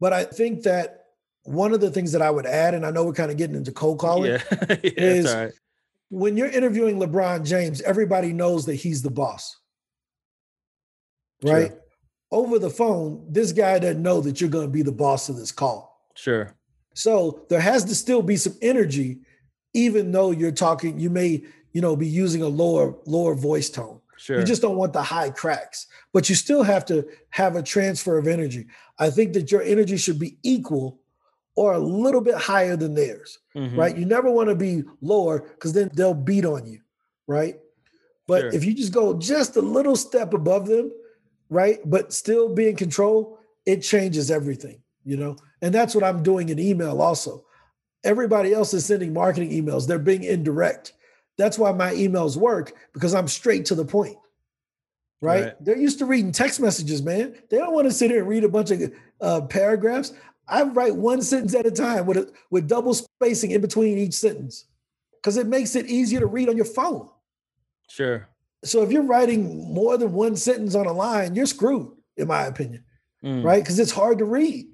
but 0.00 0.12
I 0.12 0.24
think 0.24 0.62
that 0.62 1.06
one 1.44 1.72
of 1.72 1.80
the 1.80 1.90
things 1.90 2.12
that 2.12 2.22
I 2.22 2.30
would 2.30 2.46
add, 2.46 2.74
and 2.74 2.84
I 2.84 2.90
know 2.90 3.04
we're 3.04 3.14
kind 3.14 3.30
of 3.30 3.38
getting 3.38 3.56
into 3.56 3.72
cold 3.72 3.98
calling, 3.98 4.32
yeah. 4.32 4.42
yeah 4.68 4.76
is 4.82 5.34
right. 5.34 5.52
When 6.10 6.36
you're 6.36 6.50
interviewing 6.50 6.98
LeBron 6.98 7.46
James, 7.46 7.80
everybody 7.82 8.32
knows 8.32 8.66
that 8.66 8.74
he's 8.74 9.02
the 9.02 9.10
boss. 9.10 9.56
Right? 11.42 11.68
Sure. 11.68 11.80
Over 12.30 12.58
the 12.58 12.70
phone, 12.70 13.26
this 13.30 13.52
guy 13.52 13.78
doesn't 13.78 14.02
know 14.02 14.20
that 14.20 14.40
you're 14.40 14.50
going 14.50 14.66
to 14.66 14.72
be 14.72 14.82
the 14.82 14.92
boss 14.92 15.28
of 15.28 15.36
this 15.36 15.52
call. 15.52 16.06
Sure. 16.14 16.54
So 16.94 17.46
there 17.48 17.60
has 17.60 17.84
to 17.86 17.94
still 17.94 18.22
be 18.22 18.36
some 18.36 18.56
energy, 18.60 19.20
even 19.72 20.12
though 20.12 20.30
you're 20.30 20.50
talking, 20.50 20.98
you 20.98 21.10
may, 21.10 21.44
you 21.72 21.80
know, 21.80 21.96
be 21.96 22.08
using 22.08 22.42
a 22.42 22.48
lower, 22.48 22.96
lower 23.06 23.34
voice 23.34 23.70
tone. 23.70 24.00
Sure. 24.16 24.40
You 24.40 24.44
just 24.44 24.62
don't 24.62 24.76
want 24.76 24.92
the 24.92 25.02
high 25.02 25.30
cracks, 25.30 25.86
but 26.12 26.28
you 26.28 26.34
still 26.34 26.64
have 26.64 26.84
to 26.86 27.06
have 27.30 27.54
a 27.54 27.62
transfer 27.62 28.18
of 28.18 28.26
energy. 28.26 28.66
I 28.98 29.10
think 29.10 29.32
that 29.34 29.52
your 29.52 29.62
energy 29.62 29.96
should 29.96 30.18
be 30.18 30.38
equal 30.42 30.97
or 31.58 31.72
a 31.72 31.78
little 31.80 32.20
bit 32.20 32.36
higher 32.36 32.76
than 32.76 32.94
theirs, 32.94 33.40
mm-hmm. 33.56 33.76
right? 33.76 33.98
You 33.98 34.04
never 34.04 34.30
want 34.30 34.48
to 34.48 34.54
be 34.54 34.84
lower 35.00 35.40
because 35.40 35.72
then 35.72 35.90
they'll 35.92 36.14
beat 36.14 36.44
on 36.44 36.64
you, 36.66 36.78
right? 37.26 37.56
But 38.28 38.42
sure. 38.42 38.54
if 38.54 38.64
you 38.64 38.74
just 38.74 38.92
go 38.92 39.18
just 39.18 39.56
a 39.56 39.60
little 39.60 39.96
step 39.96 40.34
above 40.34 40.68
them, 40.68 40.92
right, 41.50 41.80
but 41.84 42.12
still 42.12 42.54
be 42.54 42.68
in 42.68 42.76
control, 42.76 43.40
it 43.66 43.80
changes 43.80 44.30
everything, 44.30 44.80
you 45.04 45.16
know? 45.16 45.36
And 45.60 45.74
that's 45.74 45.96
what 45.96 46.04
I'm 46.04 46.22
doing 46.22 46.48
in 46.50 46.60
email 46.60 47.02
also. 47.02 47.44
Everybody 48.04 48.54
else 48.54 48.72
is 48.72 48.84
sending 48.84 49.12
marketing 49.12 49.50
emails, 49.50 49.88
they're 49.88 49.98
being 49.98 50.22
indirect. 50.22 50.92
That's 51.38 51.58
why 51.58 51.72
my 51.72 51.92
emails 51.92 52.36
work 52.36 52.72
because 52.92 53.16
I'm 53.16 53.26
straight 53.26 53.64
to 53.66 53.74
the 53.74 53.84
point. 53.84 54.16
Right? 55.20 55.42
right? 55.42 55.64
They're 55.64 55.76
used 55.76 55.98
to 55.98 56.06
reading 56.06 56.30
text 56.30 56.60
messages, 56.60 57.02
man. 57.02 57.34
They 57.50 57.56
don't 57.56 57.74
want 57.74 57.88
to 57.88 57.92
sit 57.92 58.12
here 58.12 58.20
and 58.20 58.28
read 58.28 58.44
a 58.44 58.48
bunch 58.48 58.70
of 58.70 58.92
uh, 59.20 59.40
paragraphs. 59.42 60.12
I 60.48 60.62
write 60.62 60.96
one 60.96 61.22
sentence 61.22 61.54
at 61.54 61.66
a 61.66 61.70
time 61.70 62.06
with 62.06 62.16
a, 62.16 62.32
with 62.50 62.68
double 62.68 62.94
spacing 62.94 63.50
in 63.50 63.60
between 63.60 63.98
each 63.98 64.14
sentence 64.14 64.64
because 65.16 65.36
it 65.36 65.46
makes 65.46 65.76
it 65.76 65.86
easier 65.86 66.20
to 66.20 66.26
read 66.26 66.48
on 66.48 66.56
your 66.56 66.64
phone. 66.64 67.08
Sure. 67.88 68.28
So 68.64 68.82
if 68.82 68.90
you're 68.90 69.02
writing 69.02 69.72
more 69.72 69.96
than 69.96 70.12
one 70.12 70.36
sentence 70.36 70.74
on 70.74 70.86
a 70.86 70.92
line, 70.92 71.34
you're 71.34 71.46
screwed, 71.46 71.90
in 72.16 72.28
my 72.28 72.44
opinion, 72.44 72.84
mm. 73.22 73.44
right? 73.44 73.62
Because 73.62 73.78
it's 73.78 73.92
hard 73.92 74.18
to 74.18 74.24
read. 74.24 74.66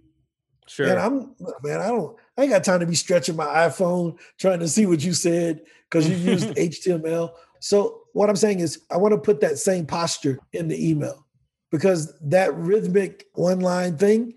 Sure. 0.67 0.89
And 0.89 0.99
I'm 0.99 1.35
man, 1.63 1.81
I 1.81 1.89
don't. 1.89 2.17
I 2.39 2.43
ain't 2.43 2.51
got 2.51 2.65
time 2.65 2.81
to 2.81 2.87
be 2.87 2.95
stretching 2.95 3.37
my 3.37 3.47
iPhone 3.47 4.19
trying 4.39 4.61
to 4.61 4.69
see 4.69 4.87
what 4.87 5.05
you 5.05 5.13
said 5.13 5.61
because 5.91 6.09
you 6.09 6.17
used 6.17 6.49
HTML. 6.57 7.33
So 7.61 8.03
what 8.13 8.31
I'm 8.31 8.37
saying 8.37 8.61
is, 8.61 8.83
I 8.91 8.97
want 8.97 9.13
to 9.13 9.21
put 9.21 9.41
that 9.41 9.59
same 9.59 9.87
posture 9.87 10.39
in 10.53 10.69
the 10.69 10.91
email 10.91 11.27
because 11.71 12.19
that 12.21 12.55
rhythmic 12.55 13.27
one 13.35 13.61
line 13.61 13.99
thing 13.99 14.35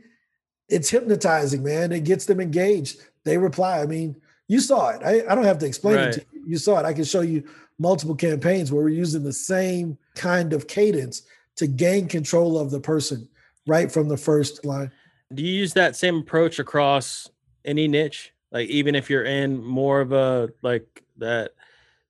it's 0.70 0.90
hypnotizing, 0.90 1.64
man. 1.64 1.92
It 1.92 2.04
gets 2.04 2.26
them 2.26 2.40
engaged. 2.40 3.02
They 3.24 3.38
reply. 3.38 3.80
I 3.80 3.86
mean, 3.86 4.16
you 4.48 4.60
saw 4.60 4.90
it. 4.90 5.02
I, 5.04 5.32
I 5.32 5.36
don't 5.36 5.44
have 5.44 5.60
to 5.60 5.66
explain 5.66 5.96
right. 5.96 6.08
it 6.08 6.14
to 6.14 6.26
you. 6.34 6.44
You 6.48 6.58
saw 6.58 6.80
it. 6.80 6.86
I 6.86 6.94
can 6.94 7.04
show 7.04 7.22
you 7.22 7.44
multiple 7.80 8.16
campaigns 8.16 8.72
where 8.72 8.84
we're 8.84 8.90
using 8.90 9.24
the 9.24 9.34
same 9.34 9.98
kind 10.16 10.54
of 10.54 10.68
cadence 10.68 11.24
to 11.58 11.68
gain 11.68 12.08
control 12.08 12.58
of 12.58 12.72
the 12.72 12.80
person 12.80 13.28
right 13.66 13.92
from 13.92 14.08
the 14.08 14.18
first 14.18 14.66
line. 14.66 14.92
Do 15.34 15.44
you 15.44 15.54
use 15.54 15.74
that 15.74 15.96
same 15.96 16.20
approach 16.20 16.60
across 16.60 17.30
any 17.66 17.88
niche? 17.88 18.34
Like 18.52 18.70
even 18.70 18.96
if 18.96 19.10
you're 19.10 19.26
in 19.26 19.62
more 19.64 20.00
of 20.00 20.14
a 20.14 20.50
like 20.62 21.04
that 21.18 21.52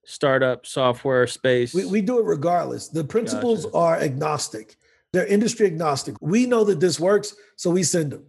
startup 0.05 0.65
software 0.65 1.25
space? 1.27 1.73
We, 1.73 1.85
we 1.85 2.01
do 2.01 2.19
it 2.19 2.25
regardless. 2.25 2.89
The 2.89 3.03
principles 3.03 3.65
gotcha. 3.65 3.77
are 3.77 3.99
agnostic. 3.99 4.75
They're 5.13 5.25
industry 5.25 5.65
agnostic. 5.65 6.15
We 6.21 6.45
know 6.45 6.63
that 6.65 6.79
this 6.79 6.99
works, 6.99 7.35
so 7.55 7.71
we 7.71 7.83
send 7.83 8.11
them. 8.11 8.25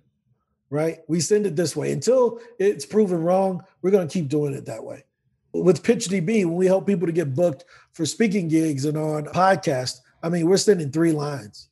Right? 0.71 0.99
We 1.09 1.21
send 1.21 1.47
it 1.47 1.57
this 1.57 1.75
way. 1.75 1.93
Until 1.93 2.41
it's 2.59 2.85
proven 2.85 3.23
wrong, 3.23 3.65
we're 3.81 3.91
going 3.91 4.07
to 4.07 4.13
keep 4.13 4.29
doing 4.29 4.55
it 4.55 4.67
that 4.67 4.85
way. 4.85 5.05
With 5.53 5.83
PitchDB, 5.83 6.45
when 6.45 6.57
we 6.57 6.67
help 6.67 6.87
people 6.87 7.07
to 7.07 7.13
get 7.13 7.35
booked 7.35 7.65
for 7.93 8.05
speaking 8.05 8.49
gigs 8.49 8.85
and 8.85 8.99
on 8.99 9.25
podcasts, 9.25 10.01
I 10.23 10.29
mean, 10.29 10.47
we're 10.47 10.59
sending 10.59 10.91
three 10.91 11.13
lines, 11.13 11.69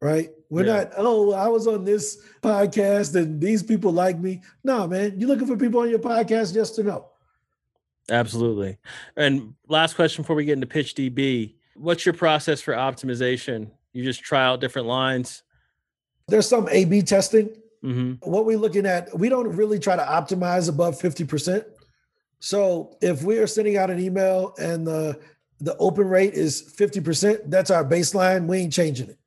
right? 0.00 0.30
We're 0.48 0.66
yeah. 0.66 0.78
not, 0.78 0.92
oh, 0.96 1.32
I 1.32 1.46
was 1.46 1.68
on 1.68 1.84
this 1.84 2.20
podcast 2.42 3.14
and 3.14 3.40
these 3.40 3.62
people 3.62 3.92
like 3.92 4.18
me. 4.18 4.42
No, 4.64 4.88
man, 4.88 5.14
you're 5.16 5.28
looking 5.28 5.46
for 5.46 5.56
people 5.56 5.80
on 5.80 5.90
your 5.90 6.00
podcast 6.00 6.52
just 6.52 6.74
to 6.74 6.82
know. 6.82 7.06
Absolutely. 8.10 8.78
And 9.16 9.54
last 9.68 9.94
question 9.94 10.22
before 10.22 10.34
we 10.34 10.44
get 10.44 10.54
into 10.54 10.66
PitchDB 10.66 11.54
what's 11.80 12.04
your 12.04 12.12
process 12.12 12.60
for 12.60 12.74
optimization? 12.74 13.70
You 13.92 14.04
just 14.04 14.22
try 14.22 14.44
out 14.44 14.60
different 14.60 14.86
lines? 14.86 15.42
There's 16.28 16.48
some 16.48 16.68
A 16.70 16.84
B 16.84 17.02
testing. 17.02 17.50
Mm-hmm. 17.84 18.30
What 18.30 18.44
we're 18.44 18.58
looking 18.58 18.86
at, 18.86 19.16
we 19.18 19.28
don't 19.28 19.48
really 19.48 19.78
try 19.78 19.96
to 19.96 20.02
optimize 20.02 20.68
above 20.68 21.00
50%. 21.00 21.64
So 22.38 22.96
if 23.00 23.22
we 23.22 23.38
are 23.38 23.46
sending 23.46 23.76
out 23.76 23.90
an 23.90 24.00
email 24.00 24.54
and 24.58 24.86
the 24.86 25.20
the 25.60 25.76
open 25.76 26.08
rate 26.08 26.34
is 26.34 26.62
50%, 26.62 27.50
that's 27.50 27.70
our 27.70 27.84
baseline. 27.84 28.46
We 28.46 28.58
ain't 28.58 28.72
changing 28.72 29.10
it. 29.10 29.18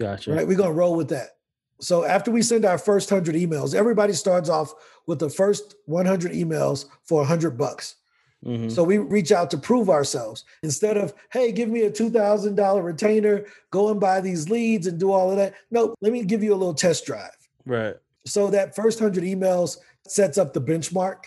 Gotcha. 0.00 0.32
Right. 0.32 0.46
We're 0.46 0.56
gonna 0.56 0.72
roll 0.72 0.96
with 0.96 1.08
that. 1.10 1.36
So 1.80 2.04
after 2.04 2.30
we 2.30 2.42
send 2.42 2.64
our 2.64 2.78
first 2.78 3.10
100 3.10 3.34
emails, 3.34 3.74
everybody 3.74 4.12
starts 4.12 4.48
off 4.48 4.74
with 5.06 5.18
the 5.18 5.30
first 5.30 5.76
100 5.86 6.32
emails 6.32 6.86
for 7.04 7.20
100 7.20 7.56
bucks. 7.56 7.96
Mm-hmm. 8.44 8.68
So 8.70 8.82
we 8.82 8.98
reach 8.98 9.32
out 9.32 9.50
to 9.50 9.58
prove 9.58 9.90
ourselves 9.90 10.44
instead 10.62 10.96
of, 10.96 11.14
hey, 11.30 11.52
give 11.52 11.68
me 11.68 11.82
a 11.82 11.90
$2,000 11.90 12.84
retainer, 12.84 13.44
go 13.70 13.90
and 13.90 14.00
buy 14.00 14.20
these 14.20 14.48
leads 14.48 14.86
and 14.86 14.98
do 14.98 15.12
all 15.12 15.30
of 15.30 15.36
that. 15.36 15.54
No, 15.70 15.94
let 16.00 16.12
me 16.12 16.24
give 16.24 16.42
you 16.42 16.52
a 16.52 16.56
little 16.56 16.74
test 16.74 17.04
drive. 17.04 17.36
Right. 17.66 17.96
So 18.26 18.50
that 18.50 18.74
first 18.74 19.00
100 19.00 19.24
emails 19.24 19.78
sets 20.06 20.38
up 20.38 20.52
the 20.52 20.60
benchmark. 20.60 21.24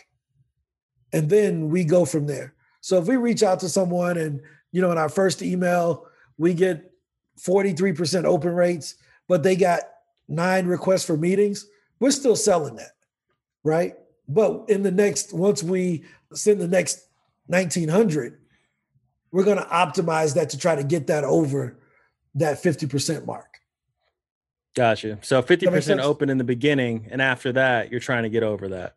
And 1.12 1.30
then 1.30 1.70
we 1.70 1.84
go 1.84 2.06
from 2.06 2.26
there. 2.28 2.56
So 2.82 2.98
if 2.98 3.08
we 3.08 3.18
reach 3.18 3.44
out 3.44 3.60
to 3.62 3.70
someone 3.70 4.18
and, 4.18 4.42
you 4.72 4.82
know, 4.82 4.92
in 4.92 4.98
our 4.98 5.10
first 5.10 5.42
email, 5.42 6.08
we 6.38 6.54
get 6.54 6.92
43% 7.40 8.26
open 8.26 8.54
rates, 8.54 8.96
but 9.28 9.44
they 9.44 9.56
got 9.56 9.82
nine 10.28 10.66
requests 10.66 11.06
for 11.06 11.18
meetings, 11.18 11.68
we're 12.00 12.12
still 12.12 12.36
selling 12.36 12.76
that. 12.76 12.92
Right. 13.64 13.96
But 14.28 14.66
in 14.70 14.84
the 14.84 14.92
next, 14.92 15.34
once 15.34 15.64
we 15.64 16.04
send 16.34 16.60
the 16.60 16.68
next 16.68 17.08
1900, 17.48 18.40
we're 19.32 19.44
going 19.44 19.58
to 19.58 19.64
optimize 19.64 20.36
that 20.36 20.50
to 20.52 20.58
try 20.58 20.76
to 20.76 20.84
get 20.84 21.08
that 21.08 21.24
over 21.24 21.80
that 22.36 22.62
50% 22.62 23.26
mark. 23.26 23.53
Gotcha. 24.76 25.20
So 25.22 25.42
50% 25.42 26.00
open 26.02 26.30
in 26.30 26.38
the 26.38 26.44
beginning, 26.44 27.08
and 27.12 27.22
after 27.22 27.52
that, 27.54 27.92
you're 27.92 28.00
trying 28.00 28.24
to 28.24 28.30
get 28.30 28.44
over 28.44 28.70
that. 28.70 28.96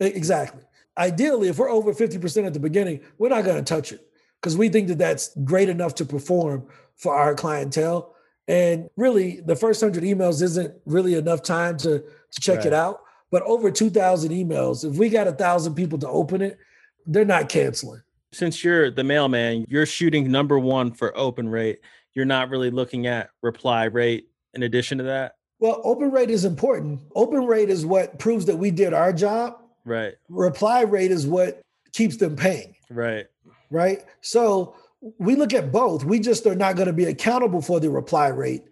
Exactly. 0.00 0.62
Ideally, 0.96 1.48
if 1.48 1.58
we're 1.58 1.70
over 1.70 1.92
50% 1.92 2.46
at 2.46 2.54
the 2.54 2.60
beginning, 2.60 3.00
we're 3.18 3.28
not 3.28 3.44
going 3.44 3.62
to 3.62 3.62
touch 3.62 3.92
it 3.92 4.06
because 4.40 4.56
we 4.56 4.68
think 4.68 4.88
that 4.88 4.98
that's 4.98 5.36
great 5.44 5.68
enough 5.68 5.94
to 5.96 6.04
perform 6.04 6.66
for 6.96 7.14
our 7.14 7.34
clientele. 7.34 8.14
And 8.48 8.88
really, 8.96 9.40
the 9.40 9.56
first 9.56 9.82
100 9.82 10.02
emails 10.02 10.42
isn't 10.42 10.74
really 10.86 11.14
enough 11.14 11.42
time 11.42 11.76
to, 11.78 12.00
to 12.00 12.40
check 12.40 12.58
right. 12.58 12.66
it 12.68 12.72
out. 12.72 13.02
But 13.30 13.42
over 13.42 13.70
2,000 13.70 14.32
emails, 14.32 14.90
if 14.90 14.96
we 14.96 15.08
got 15.08 15.28
a 15.28 15.32
thousand 15.32 15.74
people 15.74 15.98
to 15.98 16.08
open 16.08 16.42
it, 16.42 16.58
they're 17.06 17.24
not 17.24 17.48
canceling. 17.48 18.02
Since 18.32 18.64
you're 18.64 18.90
the 18.90 19.04
mailman, 19.04 19.66
you're 19.68 19.86
shooting 19.86 20.30
number 20.30 20.58
one 20.58 20.92
for 20.92 21.16
open 21.16 21.48
rate. 21.48 21.80
You're 22.12 22.24
not 22.24 22.48
really 22.48 22.70
looking 22.70 23.06
at 23.06 23.30
reply 23.42 23.84
rate 23.84 24.29
in 24.54 24.62
addition 24.62 24.98
to 24.98 25.04
that. 25.04 25.36
Well, 25.58 25.80
open 25.84 26.10
rate 26.10 26.30
is 26.30 26.44
important. 26.44 27.00
Open 27.14 27.44
rate 27.46 27.68
is 27.68 27.84
what 27.84 28.18
proves 28.18 28.46
that 28.46 28.56
we 28.56 28.70
did 28.70 28.94
our 28.94 29.12
job. 29.12 29.56
Right. 29.84 30.14
Reply 30.28 30.82
rate 30.82 31.10
is 31.10 31.26
what 31.26 31.60
keeps 31.92 32.16
them 32.16 32.36
paying. 32.36 32.74
Right. 32.88 33.26
Right. 33.70 34.02
So 34.22 34.74
we 35.18 35.36
look 35.36 35.52
at 35.52 35.70
both. 35.70 36.04
We 36.04 36.18
just 36.18 36.46
are 36.46 36.54
not 36.54 36.76
going 36.76 36.86
to 36.86 36.92
be 36.92 37.04
accountable 37.04 37.60
for 37.60 37.78
the 37.78 37.90
reply 37.90 38.28
rate, 38.28 38.62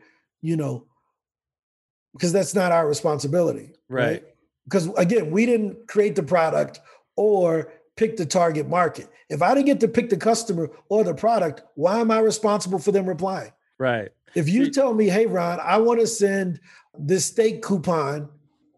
you 0.41 0.57
know, 0.57 0.87
because 2.15 2.33
that's 2.33 2.55
not 2.55 2.73
our 2.73 2.89
responsibility. 2.89 3.73
Right. 3.89 4.05
right 4.05 4.25
because 4.69 4.87
again, 4.99 5.31
we 5.31 5.47
didn't 5.47 5.89
create 5.89 6.15
the 6.15 6.23
product 6.23 6.81
or 7.17 7.73
pick 7.97 8.17
the 8.17 8.27
target 8.27 8.69
market. 8.69 9.09
If 9.29 9.43
I 9.43 9.55
didn't 9.55 9.67
get 9.67 9.81
to 9.81 9.89
pick 9.89 10.11
the 10.11 10.17
customer 10.17 10.71
or 10.89 11.05
the 11.05 11.15
product, 11.15 11.63
why 11.75 12.01
am 12.01 12.11
I 12.11 12.21
responsible 12.21 12.79
for 12.79 12.93
them 12.93 13.07
replying? 13.07 13.53
Right. 13.79 14.11
If 14.39 14.49
you 14.49 14.71
tell 14.71 14.95
me, 14.95 15.09
hey, 15.09 15.27
Ron, 15.27 15.59
I 15.61 15.77
want 15.79 16.01
to 16.01 16.07
send 16.07 16.61
this 16.99 17.27
steak 17.27 17.63
coupon 17.63 18.29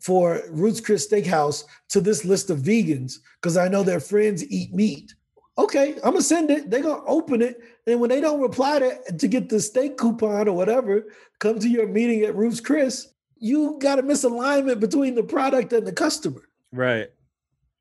for 0.00 0.42
Ruth's 0.50 0.80
Chris 0.80 1.06
Steakhouse 1.06 1.64
to 1.90 2.00
this 2.00 2.24
list 2.24 2.50
of 2.50 2.58
vegans 2.58 3.14
because 3.40 3.56
I 3.56 3.68
know 3.68 3.82
their 3.82 4.00
friends 4.00 4.44
eat 4.50 4.72
meat. 4.72 5.14
Okay, 5.58 5.94
I'm 5.96 6.12
gonna 6.12 6.22
send 6.22 6.50
it. 6.50 6.70
They're 6.70 6.82
gonna 6.82 7.04
open 7.04 7.42
it, 7.42 7.60
and 7.86 8.00
when 8.00 8.08
they 8.08 8.20
don't 8.20 8.40
reply 8.40 8.78
to 8.78 9.12
to 9.18 9.28
get 9.28 9.50
the 9.50 9.60
steak 9.60 9.98
coupon 9.98 10.48
or 10.48 10.56
whatever, 10.56 11.04
come 11.38 11.58
to 11.58 11.68
your 11.68 11.86
meeting 11.86 12.22
at 12.22 12.34
Ruth's 12.34 12.60
Chris 12.60 13.08
you 13.40 13.78
got 13.80 13.98
a 13.98 14.02
misalignment 14.02 14.78
between 14.78 15.14
the 15.14 15.22
product 15.22 15.72
and 15.72 15.86
the 15.86 15.92
customer. 15.92 16.42
Right. 16.72 17.08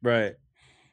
Right. 0.01 0.35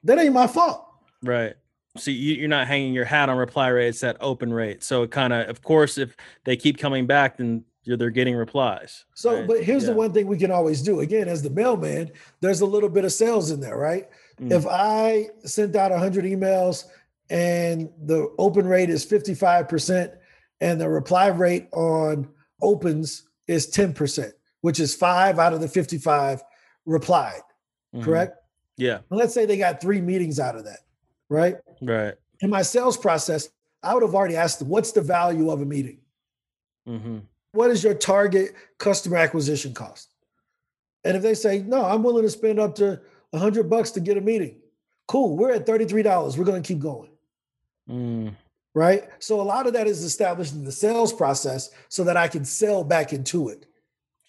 That 0.03 0.19
ain't 0.19 0.35
my 0.35 0.49
fault. 0.49 0.85
Right. 1.23 1.55
So 1.99 2.11
you, 2.11 2.45
are 2.45 2.49
not 2.49 2.67
hanging 2.67 2.93
your 2.93 3.05
hat 3.05 3.29
on 3.29 3.37
reply 3.37 3.69
rate; 3.69 3.89
it's 3.89 4.01
that 4.01 4.17
open 4.21 4.53
rate. 4.53 4.83
So 4.83 5.03
it 5.03 5.11
kind 5.11 5.33
of, 5.33 5.49
of 5.49 5.63
course, 5.63 5.99
if 5.99 6.17
they 6.45 6.57
keep 6.57 6.79
coming 6.79 7.07
back, 7.07 7.37
then 7.37 7.65
they're 7.85 8.11
getting 8.11 8.35
replies. 8.35 9.05
So, 9.15 9.39
right? 9.39 9.47
but 9.47 9.63
here's 9.63 9.85
yeah. 9.85 9.91
the 9.91 9.97
one 9.97 10.13
thing 10.13 10.27
we 10.27 10.39
can 10.39 10.51
always 10.51 10.83
do. 10.83 11.01
Again, 11.01 11.29
as 11.29 11.43
the 11.43 11.51
mailman, 11.51 12.11
there's 12.41 12.61
a 12.61 12.67
little 12.67 12.89
bit 12.89 13.05
of 13.05 13.13
sales 13.13 13.51
in 13.51 13.61
there, 13.61 13.77
right? 13.77 14.09
Mm. 14.41 14.53
If 14.53 14.67
I 14.67 15.29
sent 15.45 15.77
out 15.77 15.91
100 15.91 16.25
emails 16.25 16.85
and 17.31 17.89
the 18.03 18.35
open 18.39 18.67
rate 18.67 18.91
is 18.91 19.07
55% 19.07 20.17
and 20.61 20.81
the 20.81 20.89
reply 20.89 21.29
rate 21.29 21.69
on 21.73 22.29
opens 22.61 23.29
is 23.47 23.71
10%, 23.71 24.33
which 24.63 24.81
is 24.81 24.95
five 24.95 25.39
out 25.39 25.53
of 25.53 25.61
the 25.61 25.69
55 25.69 26.43
replied, 26.85 27.43
mm-hmm. 27.95 28.05
correct? 28.05 28.37
Yeah. 28.77 28.99
let's 29.09 29.33
say 29.33 29.47
they 29.47 29.57
got 29.57 29.81
three 29.81 30.01
meetings 30.01 30.39
out 30.39 30.57
of 30.57 30.65
that, 30.65 30.81
right? 31.29 31.57
Right. 31.81 32.15
In 32.41 32.51
my 32.51 32.63
sales 32.63 32.97
process, 32.97 33.49
I 33.83 33.95
would 33.95 34.03
have 34.03 34.15
already 34.15 34.37
asked 34.37 34.59
them, 34.59 34.69
what's 34.69 34.93
the 34.93 35.01
value 35.01 35.51
of 35.51 35.61
a 35.61 35.65
meeting? 35.65 35.99
Mm-hmm. 36.89 37.19
What 37.53 37.71
is 37.71 37.83
your 37.83 37.95
target 37.95 38.55
customer 38.79 39.17
acquisition 39.17 39.73
cost? 39.75 40.13
And 41.05 41.17
if 41.17 41.23
they 41.23 41.35
say, 41.35 41.61
no, 41.61 41.85
I'm 41.85 42.03
willing 42.03 42.25
to 42.25 42.31
spend 42.31 42.59
up 42.59 42.75
to 42.77 43.01
100 43.31 43.71
bucks 43.71 43.93
to 43.93 44.01
get 44.01 44.17
a 44.17 44.21
meeting, 44.21 44.57
cool, 45.07 45.37
we're 45.37 45.53
at 45.53 45.67
$33. 45.67 46.37
We're 46.37 46.45
going 46.45 46.63
to 46.63 46.67
keep 46.67 46.81
going. 46.81 47.11
Mm. 47.89 48.35
Right. 48.75 49.05
So 49.21 49.41
a 49.41 49.43
lot 49.43 49.67
of 49.67 49.73
that 49.73 49.87
is 49.87 50.03
established 50.03 50.53
in 50.53 50.65
the 50.65 50.73
sales 50.73 51.13
process 51.13 51.71
so 51.89 52.05
that 52.05 52.17
I 52.17 52.29
can 52.29 52.45
sell 52.45 52.85
back 52.85 53.13
into 53.13 53.49
it. 53.49 53.67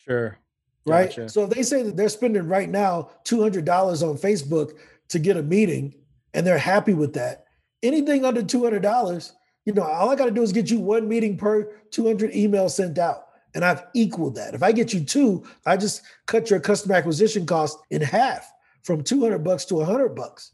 Sure. 0.05 0.37
Right. 0.85 1.09
Gotcha. 1.09 1.29
So 1.29 1.43
if 1.43 1.49
they 1.49 1.63
say 1.63 1.83
that 1.83 1.97
they're 1.97 2.07
spending 2.07 2.47
right 2.47 2.69
now 2.69 3.09
$200 3.25 3.57
on 3.67 4.17
Facebook 4.17 4.77
to 5.09 5.19
get 5.19 5.35
a 5.35 5.43
meeting 5.43 5.95
and 6.37 6.45
they're 6.45 6.59
happy 6.59 6.93
with 6.93 7.13
that, 7.13 7.45
anything 7.81 8.23
under 8.23 8.43
$200, 8.43 9.31
you 9.65 9.73
know, 9.73 9.81
all 9.81 10.11
I 10.11 10.15
got 10.15 10.25
to 10.25 10.31
do 10.31 10.43
is 10.43 10.51
get 10.51 10.69
you 10.69 10.79
one 10.79 11.09
meeting 11.09 11.35
per 11.35 11.63
200 11.89 12.31
emails 12.31 12.71
sent 12.71 12.99
out. 12.99 13.23
And 13.55 13.65
I've 13.65 13.83
equaled 13.95 14.35
that. 14.35 14.53
If 14.53 14.61
I 14.61 14.71
get 14.71 14.93
you 14.93 15.03
two, 15.03 15.43
I 15.65 15.77
just 15.77 16.03
cut 16.27 16.51
your 16.51 16.59
customer 16.59 16.93
acquisition 16.93 17.47
cost 17.47 17.79
in 17.89 18.03
half 18.03 18.53
from 18.83 19.03
200 19.03 19.39
bucks 19.39 19.65
to 19.65 19.75
100 19.75 20.09
bucks. 20.09 20.51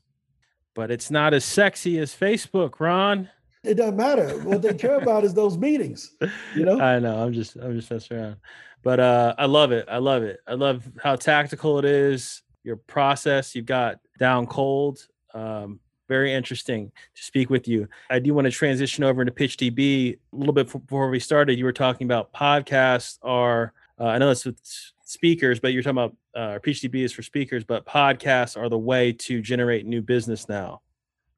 But 0.74 0.90
it's 0.90 1.12
not 1.12 1.34
as 1.34 1.44
sexy 1.44 2.00
as 2.00 2.16
Facebook, 2.16 2.80
Ron. 2.80 3.30
It 3.66 3.74
doesn't 3.74 3.98
matter. 3.98 4.40
What 4.40 4.62
they 4.62 4.74
care 4.76 5.00
about 5.00 5.26
is 5.26 5.34
those 5.34 5.58
meetings. 5.58 6.16
You 6.56 6.64
know. 6.64 6.80
I 6.82 7.00
know. 7.00 7.22
I'm 7.22 7.34
just. 7.34 7.58
I'm 7.58 7.78
just 7.78 7.92
messing 7.92 8.18
around. 8.18 8.38
But 8.84 9.00
uh, 9.00 9.36
I 9.38 9.46
love 9.46 9.72
it. 9.72 9.88
I 9.90 9.98
love 9.98 10.24
it. 10.24 10.40
I 10.48 10.54
love 10.54 10.90
how 11.02 11.16
tactical 11.16 11.78
it 11.80 11.86
is. 11.86 12.42
Your 12.64 12.78
process 12.78 13.54
you've 13.54 13.66
got 13.66 14.00
down 14.18 14.48
cold. 14.48 15.08
Um, 15.34 15.80
very 16.10 16.34
interesting 16.34 16.92
to 17.16 17.24
speak 17.24 17.50
with 17.50 17.68
you. 17.68 17.88
I 18.10 18.20
do 18.20 18.34
want 18.34 18.46
to 18.46 18.52
transition 18.52 19.04
over 19.04 19.22
into 19.22 19.34
PitchDB 19.34 20.14
a 20.14 20.36
little 20.36 20.54
bit 20.54 20.72
before 20.72 21.10
we 21.10 21.20
started. 21.20 21.58
You 21.58 21.66
were 21.66 21.74
talking 21.74 22.06
about 22.06 22.34
podcasts 22.34 23.18
are. 23.22 23.74
Uh, 24.00 24.06
I 24.06 24.18
know 24.18 24.32
it's 24.32 24.46
with 24.46 24.60
speakers, 25.06 25.60
but 25.60 25.74
you're 25.74 25.84
talking 25.84 25.98
about 25.98 26.16
uh, 26.36 26.60
PitchDB 26.60 27.04
is 27.04 27.14
for 27.14 27.22
speakers, 27.22 27.64
but 27.64 27.86
podcasts 27.86 28.58
are 28.58 28.70
the 28.70 28.78
way 28.78 29.14
to 29.14 29.42
generate 29.42 29.86
new 29.86 30.02
business 30.02 30.50
now. 30.50 30.82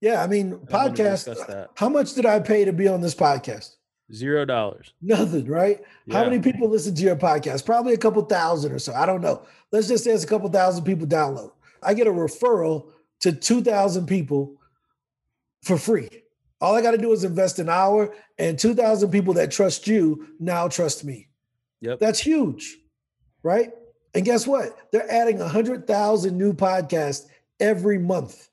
Yeah, 0.02 0.22
I 0.22 0.28
mean, 0.28 0.54
podcast. 0.54 1.68
How 1.76 1.90
much 1.90 2.14
did 2.14 2.26
I 2.26 2.40
pay 2.40 2.66
to 2.66 2.74
be 2.74 2.88
on 2.88 3.02
this 3.02 3.16
podcast? 3.16 3.76
Zero 4.14 4.46
dollars. 4.46 4.94
Nothing, 5.02 5.48
right? 5.48 5.82
Yeah. 6.06 6.18
How 6.18 6.26
many 6.26 6.40
people 6.40 6.70
listen 6.70 6.94
to 6.96 7.02
your 7.02 7.16
podcast? 7.16 7.66
Probably 7.66 7.94
a 7.94 7.98
couple 7.98 8.22
thousand 8.24 8.72
or 8.72 8.80
so. 8.80 8.94
I 8.94 9.06
don't 9.06 9.22
know. 9.22 9.42
Let's 9.72 9.88
just 9.88 10.04
say 10.04 10.12
it's 10.12 10.24
a 10.24 10.28
couple 10.28 10.48
thousand 10.50 10.84
people 10.84 11.08
download. 11.08 11.52
I 11.82 11.94
get 11.94 12.08
a 12.08 12.12
referral 12.12 12.92
to 13.22 13.32
2,000 13.32 14.06
people 14.06 14.56
for 15.64 15.78
free. 15.78 16.10
All 16.62 16.76
I 16.76 16.82
got 16.82 16.92
to 16.92 16.98
do 16.98 17.12
is 17.12 17.24
invest 17.24 17.60
an 17.60 17.70
hour, 17.70 18.14
and 18.38 18.58
2,000 18.58 19.12
people 19.12 19.34
that 19.36 19.52
trust 19.52 19.88
you 19.88 20.28
now 20.40 20.68
trust 20.68 21.04
me. 21.04 21.28
Yep. 21.82 22.00
That's 22.00 22.20
huge, 22.20 22.78
right? 23.44 23.72
And 24.14 24.24
guess 24.24 24.48
what? 24.48 24.92
They're 24.92 25.12
adding 25.12 25.40
100,000 25.40 26.38
new 26.38 26.54
podcasts 26.54 27.26
every 27.60 28.00
month. 28.00 28.50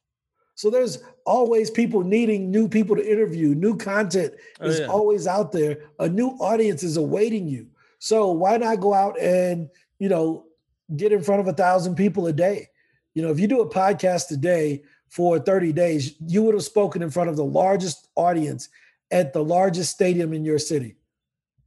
So 0.54 0.70
there's 0.70 0.98
always 1.24 1.70
people 1.70 2.02
needing 2.02 2.50
new 2.50 2.68
people 2.68 2.96
to 2.96 3.10
interview. 3.10 3.54
New 3.54 3.76
content 3.76 4.34
oh, 4.60 4.66
is 4.66 4.80
yeah. 4.80 4.86
always 4.86 5.26
out 5.26 5.52
there. 5.52 5.78
A 5.98 6.08
new 6.08 6.30
audience 6.40 6.82
is 6.82 6.96
awaiting 6.96 7.48
you. 7.48 7.68
So 7.98 8.32
why 8.32 8.56
not 8.56 8.80
go 8.80 8.92
out 8.92 9.18
and, 9.20 9.70
you 9.98 10.08
know, 10.08 10.44
get 10.96 11.12
in 11.12 11.22
front 11.22 11.40
of 11.40 11.48
a 11.48 11.52
thousand 11.52 11.94
people 11.94 12.26
a 12.26 12.32
day? 12.32 12.68
You 13.14 13.22
know, 13.22 13.30
if 13.30 13.38
you 13.38 13.46
do 13.46 13.60
a 13.60 13.68
podcast 13.68 14.28
today 14.28 14.82
for 15.08 15.38
30 15.38 15.72
days, 15.72 16.14
you 16.26 16.42
would 16.42 16.54
have 16.54 16.64
spoken 16.64 17.02
in 17.02 17.10
front 17.10 17.30
of 17.30 17.36
the 17.36 17.44
largest 17.44 18.08
audience 18.16 18.68
at 19.10 19.32
the 19.32 19.44
largest 19.44 19.92
stadium 19.92 20.32
in 20.32 20.44
your 20.44 20.58
city. 20.58 20.96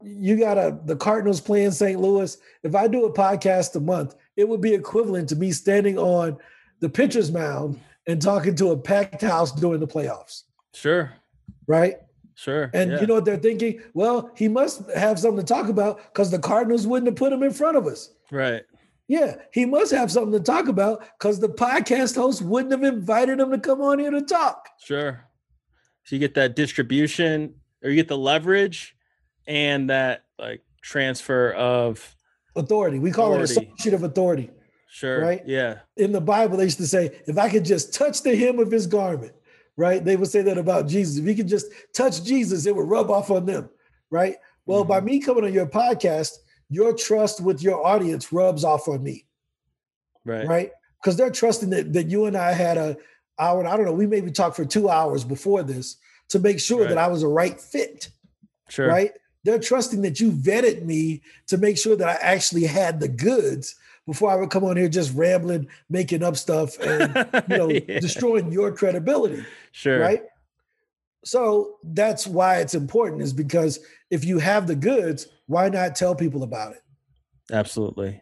You 0.01 0.37
got 0.37 0.57
a 0.57 0.79
the 0.85 0.95
Cardinals 0.95 1.39
playing 1.39 1.71
St. 1.71 1.99
Louis. 1.99 2.37
If 2.63 2.75
I 2.75 2.87
do 2.87 3.05
a 3.05 3.13
podcast 3.13 3.75
a 3.75 3.79
month, 3.79 4.15
it 4.35 4.47
would 4.47 4.61
be 4.61 4.73
equivalent 4.73 5.29
to 5.29 5.35
me 5.35 5.51
standing 5.51 5.97
on 5.97 6.37
the 6.79 6.89
pitcher's 6.89 7.31
mound 7.31 7.79
and 8.07 8.21
talking 8.21 8.55
to 8.55 8.71
a 8.71 8.77
packed 8.77 9.21
house 9.21 9.51
during 9.51 9.79
the 9.79 9.87
playoffs. 9.87 10.43
Sure. 10.73 11.13
Right? 11.67 11.95
Sure. 12.35 12.69
And 12.73 12.91
yeah. 12.91 13.01
you 13.01 13.07
know 13.07 13.15
what 13.15 13.25
they're 13.25 13.37
thinking? 13.37 13.81
Well, 13.93 14.31
he 14.35 14.47
must 14.47 14.89
have 14.91 15.19
something 15.19 15.45
to 15.45 15.53
talk 15.53 15.69
about 15.69 15.97
because 16.13 16.31
the 16.31 16.39
Cardinals 16.39 16.85
wouldn't 16.85 17.07
have 17.07 17.15
put 17.15 17.31
him 17.31 17.43
in 17.43 17.51
front 17.51 17.77
of 17.77 17.87
us. 17.87 18.11
Right. 18.29 18.63
Yeah, 19.07 19.35
he 19.53 19.65
must 19.65 19.91
have 19.91 20.11
something 20.11 20.31
to 20.31 20.39
talk 20.39 20.67
about 20.67 21.05
because 21.19 21.39
the 21.39 21.49
podcast 21.49 22.15
host 22.15 22.41
wouldn't 22.41 22.71
have 22.71 22.83
invited 22.83 23.39
him 23.39 23.51
to 23.51 23.59
come 23.59 23.81
on 23.81 23.99
here 23.99 24.11
to 24.11 24.21
talk. 24.21 24.67
Sure. 24.83 25.23
So 26.05 26.15
you 26.15 26.19
get 26.19 26.33
that 26.35 26.55
distribution 26.55 27.55
or 27.83 27.89
you 27.89 27.95
get 27.95 28.07
the 28.07 28.17
leverage 28.17 28.95
and 29.47 29.89
that 29.89 30.23
like 30.39 30.63
transfer 30.81 31.51
of 31.51 32.15
authority. 32.55 32.99
We 32.99 33.11
call 33.11 33.33
authority. 33.33 33.53
it 33.53 33.69
associate 33.73 33.93
of 33.93 34.03
authority. 34.03 34.49
Sure. 34.89 35.21
Right. 35.21 35.43
Yeah. 35.45 35.79
In 35.97 36.11
the 36.11 36.21
Bible, 36.21 36.57
they 36.57 36.63
used 36.63 36.77
to 36.77 36.87
say, 36.87 37.19
if 37.27 37.37
I 37.37 37.49
could 37.49 37.65
just 37.65 37.93
touch 37.93 38.23
the 38.23 38.35
hem 38.35 38.59
of 38.59 38.71
his 38.71 38.87
garment, 38.87 39.33
right? 39.77 40.03
They 40.03 40.15
would 40.15 40.29
say 40.29 40.41
that 40.43 40.57
about 40.57 40.87
Jesus. 40.87 41.17
If 41.17 41.25
you 41.25 41.35
could 41.35 41.49
just 41.49 41.67
touch 41.93 42.23
Jesus, 42.23 42.65
it 42.65 42.75
would 42.75 42.87
rub 42.87 43.11
off 43.11 43.29
on 43.29 43.45
them. 43.45 43.69
Right. 44.09 44.35
Well, 44.65 44.81
mm-hmm. 44.81 44.89
by 44.89 45.01
me 45.01 45.19
coming 45.19 45.43
on 45.43 45.53
your 45.53 45.67
podcast, 45.67 46.31
your 46.69 46.93
trust 46.93 47.41
with 47.41 47.61
your 47.61 47.85
audience 47.85 48.31
rubs 48.31 48.63
off 48.63 48.87
on 48.87 49.03
me. 49.03 49.25
Right. 50.23 50.47
Right. 50.47 50.71
Because 51.01 51.17
they're 51.17 51.29
trusting 51.29 51.69
that, 51.69 51.93
that 51.93 52.07
you 52.07 52.25
and 52.25 52.35
I 52.35 52.53
had 52.53 52.77
a 52.77 52.97
hour, 53.37 53.65
I 53.65 53.75
don't 53.75 53.85
know, 53.85 53.93
we 53.93 54.07
maybe 54.07 54.31
talked 54.31 54.55
for 54.55 54.65
two 54.65 54.89
hours 54.89 55.23
before 55.23 55.63
this 55.63 55.97
to 56.29 56.39
make 56.39 56.59
sure 56.59 56.81
right. 56.81 56.89
that 56.89 56.97
I 56.97 57.07
was 57.07 57.23
a 57.23 57.27
right 57.27 57.59
fit. 57.59 58.09
Sure. 58.69 58.87
Right. 58.87 59.11
They're 59.43 59.59
trusting 59.59 60.01
that 60.01 60.19
you 60.19 60.31
vetted 60.31 60.83
me 60.83 61.21
to 61.47 61.57
make 61.57 61.77
sure 61.77 61.95
that 61.95 62.07
I 62.07 62.13
actually 62.13 62.65
had 62.65 62.99
the 62.99 63.07
goods 63.07 63.75
before 64.07 64.31
I 64.31 64.35
would 64.35 64.49
come 64.49 64.63
on 64.63 64.77
here 64.77 64.89
just 64.89 65.13
rambling, 65.13 65.67
making 65.89 66.23
up 66.23 66.37
stuff 66.37 66.79
and 66.79 67.27
you 67.49 67.57
know, 67.57 67.69
yeah. 67.87 67.99
destroying 67.99 68.51
your 68.51 68.71
credibility. 68.71 69.45
Sure. 69.71 69.99
Right. 69.99 70.23
So 71.23 71.77
that's 71.83 72.27
why 72.27 72.57
it's 72.57 72.75
important, 72.75 73.23
is 73.23 73.33
because 73.33 73.79
if 74.11 74.23
you 74.23 74.37
have 74.39 74.67
the 74.67 74.75
goods, 74.75 75.27
why 75.47 75.69
not 75.69 75.95
tell 75.95 76.15
people 76.15 76.43
about 76.43 76.73
it? 76.73 76.81
Absolutely. 77.51 78.21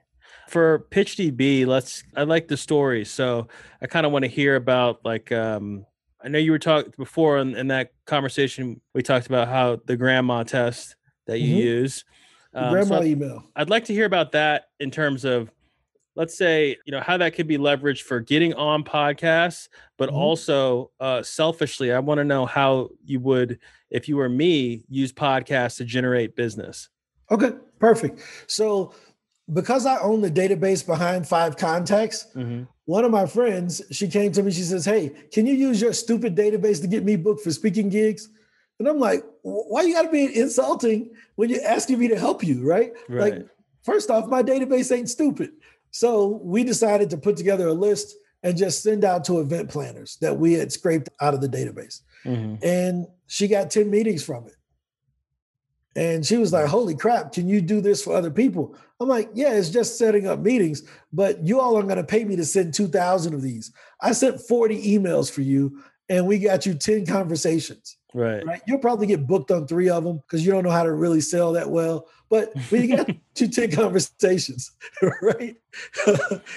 For 0.49 0.88
PitchDB, 0.91 1.65
let's 1.65 2.03
I 2.15 2.24
like 2.24 2.47
the 2.47 2.57
story. 2.57 3.05
So 3.05 3.47
I 3.82 3.88
kind 3.88 4.05
of 4.05 4.11
want 4.11 4.24
to 4.24 4.30
hear 4.30 4.55
about 4.55 5.03
like 5.05 5.32
um 5.32 5.86
I 6.24 6.30
know 6.30 6.39
you 6.39 6.51
were 6.51 6.59
talking 6.59 6.93
before 6.97 7.38
in, 7.38 7.55
in, 7.55 7.67
that 7.67 7.91
conversation 8.05 8.80
we 8.93 9.01
talked 9.01 9.28
about 9.28 9.49
how 9.49 9.80
the 9.86 9.97
grandma 9.97 10.43
test 10.43 10.95
that 11.28 11.39
you 11.39 11.49
mm-hmm. 11.49 11.67
use. 11.67 12.05
Um, 12.53 12.71
grandma 12.71 12.99
so 12.99 13.03
email. 13.03 13.43
I'd 13.55 13.69
like 13.69 13.86
to 13.86 13.93
hear 13.93 14.05
about 14.05 14.32
that 14.34 14.65
in 14.80 14.89
terms 14.89 15.26
of 15.26 15.49
let's 16.15 16.38
say 16.38 16.78
you 16.86 16.91
know 16.91 17.01
how 17.01 17.17
that 17.17 17.34
could 17.34 17.47
be 17.47 17.57
leveraged 17.57 18.01
for 18.01 18.19
getting 18.19 18.53
on 18.53 18.84
podcasts 18.84 19.67
but 19.97 20.09
mm-hmm. 20.09 20.17
also 20.17 20.91
uh, 20.99 21.21
selfishly 21.24 21.91
i 21.91 21.99
want 21.99 22.19
to 22.19 22.24
know 22.24 22.45
how 22.45 22.89
you 23.03 23.19
would 23.19 23.59
if 23.89 24.07
you 24.07 24.17
were 24.17 24.30
me 24.30 24.84
use 24.88 25.11
podcasts 25.11 25.78
to 25.78 25.86
generate 25.86 26.36
business 26.36 26.89
okay 27.32 27.51
perfect 27.80 28.19
so 28.47 28.93
because 29.53 29.86
i 29.86 29.97
own 29.99 30.21
the 30.21 30.32
database 30.32 30.86
behind 30.86 31.28
five 31.28 31.57
contacts 31.57 32.28
mm-hmm. 32.36 32.63
one 32.86 33.05
of 33.05 33.11
my 33.11 33.26
friends 33.26 33.82
she 33.91 34.07
came 34.07 34.32
to 34.32 34.43
me 34.43 34.51
she 34.51 34.61
says 34.61 34.86
hey 34.86 35.11
can 35.32 35.45
you 35.45 35.53
use 35.53 35.82
your 35.82 35.93
stupid 35.93 36.36
database 36.36 36.82
to 36.82 36.88
get 36.88 37.03
me 37.03 37.15
booked 37.15 37.41
for 37.41 37.51
speaking 37.51 37.89
gigs 37.89 38.30
and 38.80 38.88
i'm 38.88 38.99
like 38.99 39.24
why 39.41 39.82
you 39.82 39.93
got 39.93 40.03
to 40.03 40.11
be 40.11 40.38
insulting 40.39 41.09
when 41.36 41.49
you're 41.49 41.65
asking 41.65 41.99
me 41.99 42.07
to 42.07 42.17
help 42.17 42.43
you 42.43 42.67
right, 42.67 42.93
right. 43.09 43.34
like 43.34 43.47
first 43.84 44.09
off 44.09 44.28
my 44.28 44.41
database 44.41 44.95
ain't 44.95 45.09
stupid 45.09 45.51
so 45.91 46.41
we 46.43 46.63
decided 46.63 47.09
to 47.11 47.17
put 47.17 47.38
together 47.38 47.67
a 47.67 47.74
list 47.74 48.15
and 48.43 48.57
just 48.57 48.84
send 48.84 49.05
out 49.05 49.24
to 49.26 49.39
event 49.39 49.69
planners 49.69 50.17
that 50.17 50.38
we 50.38 50.53
had 50.53 50.71
scraped 50.71 51.09
out 51.21 51.34
of 51.34 51.41
the 51.41 51.47
database. 51.47 52.01
Mm-hmm. 52.26 52.55
And 52.63 53.07
she 53.28 53.47
got 53.47 53.71
10 53.71 53.89
meetings 53.89 54.24
from 54.24 54.45
it. 54.47 54.55
And 55.96 56.26
she 56.26 56.38
was 56.38 56.52
like, 56.52 56.66
Holy 56.66 56.96
crap, 56.96 57.34
can 57.34 57.48
you 57.48 57.62
do 57.62 57.82
this 57.82 58.04
for 58.04 58.16
other 58.16 58.32
people? 58.32 58.76
I'm 59.00 59.08
like, 59.08 59.30
Yeah, 59.34 59.54
it's 59.54 59.70
just 59.70 59.98
setting 59.98 60.28
up 60.28 60.39
meetings, 60.39 60.84
but 61.12 61.44
you 61.44 61.60
all 61.60 61.78
are 61.78 61.84
going 61.84 61.98
to 61.98 62.04
pay 62.04 62.24
me 62.24 62.36
to 62.36 62.46
send 62.46 62.74
2,000 62.74 63.34
of 63.34 63.41
these. 63.41 63.72
I 64.02 64.12
sent 64.12 64.41
40 64.41 64.98
emails 64.98 65.32
for 65.32 65.41
you, 65.41 65.82
and 66.10 66.28
we 66.28 66.39
got 66.39 66.66
you 66.66 66.74
10 66.74 67.06
conversations. 67.06 67.98
Right. 68.14 68.46
Right. 68.46 68.62
You'll 68.68 68.80
probably 68.80 69.08
get 69.08 69.26
booked 69.26 69.52
on 69.52 69.68
three 69.68 69.89
of 69.89 70.04
them 70.04 70.18
because 70.18 70.46
you 70.46 70.52
don't 70.52 70.64
know 70.64 70.70
how 70.70 70.84
to 70.84 70.94
really 70.94 71.22
sell 71.22 71.52
that 71.54 71.70
well. 71.70 72.08
But 72.30 72.54
we 72.72 72.88
got 72.96 73.10
you 73.38 73.48
10 73.48 73.72
conversations, 73.72 74.72
right? 75.22 75.56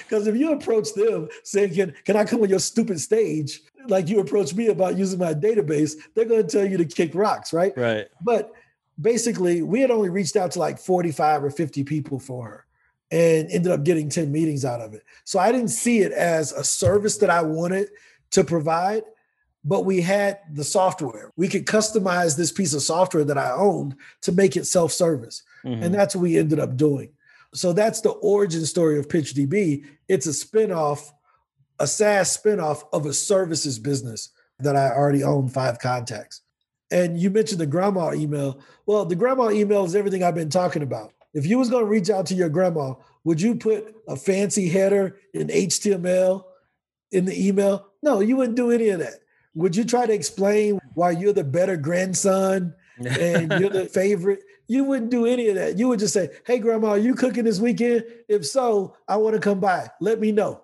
Because 0.07 0.27
if 0.27 0.35
you 0.35 0.51
approach 0.51 0.93
them 0.93 1.27
saying, 1.43 1.73
can, 1.73 1.93
can 2.05 2.15
I 2.15 2.23
come 2.23 2.41
on 2.41 2.49
your 2.49 2.59
stupid 2.59 2.99
stage? 2.99 3.61
Like 3.87 4.07
you 4.07 4.19
approach 4.19 4.53
me 4.53 4.67
about 4.67 4.97
using 4.97 5.19
my 5.19 5.33
database, 5.33 5.93
they're 6.13 6.25
going 6.25 6.45
to 6.45 6.47
tell 6.47 6.67
you 6.67 6.77
to 6.77 6.85
kick 6.85 7.15
rocks, 7.15 7.53
right? 7.53 7.73
Right. 7.75 8.07
But 8.21 8.51
basically, 8.99 9.61
we 9.61 9.81
had 9.81 9.91
only 9.91 10.09
reached 10.09 10.35
out 10.35 10.51
to 10.51 10.59
like 10.59 10.79
45 10.79 11.43
or 11.43 11.49
50 11.49 11.83
people 11.83 12.19
for 12.19 12.45
her 12.45 12.65
and 13.09 13.49
ended 13.49 13.71
up 13.71 13.83
getting 13.83 14.09
10 14.09 14.31
meetings 14.31 14.65
out 14.65 14.81
of 14.81 14.93
it. 14.93 15.03
So 15.23 15.39
I 15.39 15.51
didn't 15.51 15.69
see 15.69 15.99
it 15.99 16.11
as 16.11 16.51
a 16.51 16.63
service 16.63 17.17
that 17.17 17.29
I 17.29 17.41
wanted 17.41 17.89
to 18.31 18.43
provide 18.43 19.03
but 19.67 19.83
we 19.83 19.99
had 19.99 20.39
the 20.53 20.63
software. 20.63 21.31
We 21.35 21.49
could 21.49 21.65
customize 21.65 22.37
this 22.37 22.53
piece 22.53 22.73
of 22.73 22.81
software 22.81 23.25
that 23.25 23.37
I 23.37 23.51
owned 23.51 23.97
to 24.21 24.31
make 24.31 24.55
it 24.55 24.65
self 24.65 24.93
service. 24.93 25.43
Mm-hmm. 25.65 25.83
And 25.83 25.93
that's 25.93 26.15
what 26.15 26.21
we 26.21 26.37
ended 26.37 26.59
up 26.59 26.77
doing. 26.77 27.09
So 27.53 27.73
that's 27.73 27.99
the 27.99 28.11
origin 28.11 28.65
story 28.65 28.97
of 28.97 29.09
PitchDB. 29.09 29.85
It's 30.07 30.25
a 30.25 30.29
spinoff, 30.29 31.11
a 31.79 31.87
SaaS 31.87 32.37
spinoff 32.37 32.83
of 32.93 33.05
a 33.05 33.13
services 33.13 33.77
business 33.77 34.29
that 34.59 34.77
I 34.77 34.89
already 34.89 35.23
own 35.23 35.49
five 35.49 35.79
contacts. 35.79 36.41
And 36.89 37.19
you 37.19 37.29
mentioned 37.29 37.59
the 37.59 37.67
grandma 37.67 38.13
email. 38.13 38.59
Well, 38.85 39.05
the 39.05 39.15
grandma 39.15 39.49
email 39.49 39.83
is 39.83 39.95
everything 39.95 40.23
I've 40.23 40.35
been 40.35 40.49
talking 40.49 40.83
about. 40.83 41.13
If 41.33 41.45
you 41.45 41.57
was 41.57 41.69
going 41.69 41.83
to 41.83 41.89
reach 41.89 42.09
out 42.09 42.25
to 42.27 42.35
your 42.35 42.49
grandma, 42.49 42.95
would 43.23 43.41
you 43.41 43.55
put 43.55 43.95
a 44.07 44.15
fancy 44.15 44.69
header 44.69 45.17
in 45.33 45.47
HTML 45.47 46.43
in 47.11 47.25
the 47.25 47.47
email? 47.47 47.87
No, 48.01 48.21
you 48.21 48.37
wouldn't 48.37 48.55
do 48.55 48.71
any 48.71 48.89
of 48.89 48.99
that 48.99 49.19
would 49.57 49.75
you 49.75 49.83
try 49.83 50.05
to 50.05 50.13
explain 50.13 50.79
why 50.93 51.09
you're 51.09 51.33
the 51.33 51.43
better 51.43 51.75
grandson 51.75 52.75
and 53.03 53.51
you're 53.59 53.71
the 53.71 53.85
favorite? 53.91 54.43
You 54.67 54.83
wouldn't 54.83 55.09
do 55.09 55.25
any 55.25 55.47
of 55.47 55.55
that. 55.55 55.79
You 55.79 55.87
would 55.87 55.99
just 55.99 56.13
say, 56.13 56.29
Hey, 56.45 56.59
grandma, 56.59 56.89
are 56.89 56.97
you 56.97 57.15
cooking 57.15 57.43
this 57.43 57.59
weekend? 57.59 58.05
If 58.29 58.45
so, 58.45 58.95
I 59.07 59.17
want 59.17 59.33
to 59.33 59.41
come 59.41 59.59
by. 59.59 59.89
Let 59.99 60.19
me 60.19 60.31
know. 60.31 60.61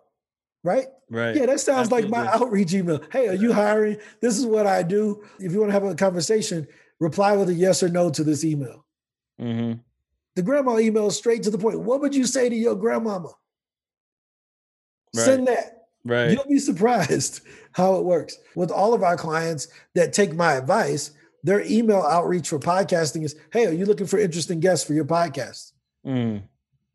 Right? 0.63 0.85
Right. 1.09 1.35
Yeah, 1.35 1.45
that 1.45 1.59
sounds 1.59 1.91
Absolutely. 1.91 2.09
like 2.09 2.25
my 2.25 2.33
outreach 2.33 2.73
email. 2.73 3.01
Hey, 3.11 3.27
are 3.27 3.35
you 3.35 3.53
hiring? 3.53 3.97
This 4.21 4.37
is 4.37 4.45
what 4.45 4.65
I 4.65 4.83
do. 4.83 5.23
If 5.39 5.51
you 5.51 5.59
want 5.59 5.69
to 5.69 5.73
have 5.73 5.83
a 5.83 5.95
conversation, 5.95 6.67
reply 6.99 7.35
with 7.35 7.49
a 7.49 7.53
yes 7.53 7.83
or 7.83 7.89
no 7.89 8.09
to 8.09 8.23
this 8.23 8.43
email. 8.43 8.85
Mm-hmm. 9.39 9.79
The 10.35 10.41
grandma 10.41 10.79
email 10.79 11.07
is 11.07 11.17
straight 11.17 11.43
to 11.43 11.51
the 11.51 11.57
point. 11.57 11.79
What 11.79 12.01
would 12.01 12.15
you 12.15 12.25
say 12.25 12.49
to 12.49 12.55
your 12.55 12.75
grandmama? 12.75 13.29
Right. 15.15 15.25
Send 15.25 15.47
that. 15.47 15.87
Right. 16.05 16.31
You'll 16.31 16.47
be 16.47 16.59
surprised 16.59 17.41
how 17.73 17.95
it 17.95 18.03
works. 18.03 18.37
With 18.55 18.71
all 18.71 18.93
of 18.93 19.03
our 19.03 19.15
clients 19.15 19.67
that 19.95 20.13
take 20.13 20.33
my 20.33 20.53
advice, 20.53 21.11
their 21.43 21.61
email 21.61 22.01
outreach 22.01 22.49
for 22.49 22.59
podcasting 22.59 23.23
is, 23.23 23.35
"Hey, 23.51 23.67
are 23.67 23.73
you 23.73 23.85
looking 23.85 24.07
for 24.07 24.17
interesting 24.17 24.59
guests 24.59 24.85
for 24.85 24.93
your 24.93 25.05
podcast?" 25.05 25.73
Mm. 26.05 26.43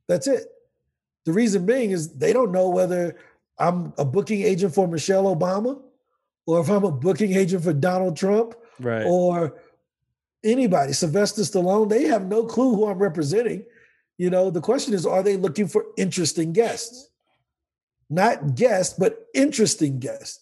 That's 0.09 0.27
it. 0.27 0.45
The 1.25 1.33
reason 1.33 1.67
being 1.67 1.91
is 1.91 2.15
they 2.15 2.33
don't 2.33 2.53
know 2.53 2.71
whether 2.71 3.17
I'm 3.59 3.93
a 3.99 4.05
booking 4.05 4.43
agent 4.43 4.75
for 4.75 4.87
Michelle 4.87 5.25
Obama 5.35 5.81
or 6.47 6.61
if 6.61 6.69
I'm 6.69 6.85
a 6.85 6.91
booking 6.91 7.35
agent 7.35 7.65
for 7.65 7.73
Donald 7.73 8.17
Trump 8.17 8.55
Right. 8.81 9.05
or 9.05 9.57
anybody, 10.45 10.93
Sylvester 10.93 11.43
Stallone. 11.43 11.89
They 11.89 12.05
have 12.05 12.27
no 12.27 12.45
clue 12.45 12.75
who 12.75 12.87
I'm 12.87 12.99
representing. 12.99 13.65
You 14.19 14.31
know, 14.31 14.51
the 14.51 14.61
question 14.61 14.95
is, 14.95 15.07
are 15.07 15.23
they 15.23 15.37
looking 15.37 15.69
for 15.69 15.87
interesting 15.97 16.53
guests? 16.53 17.11
Not 18.11 18.55
guests, 18.55 18.95
but 18.99 19.27
interesting 19.35 19.99
guests, 19.99 20.41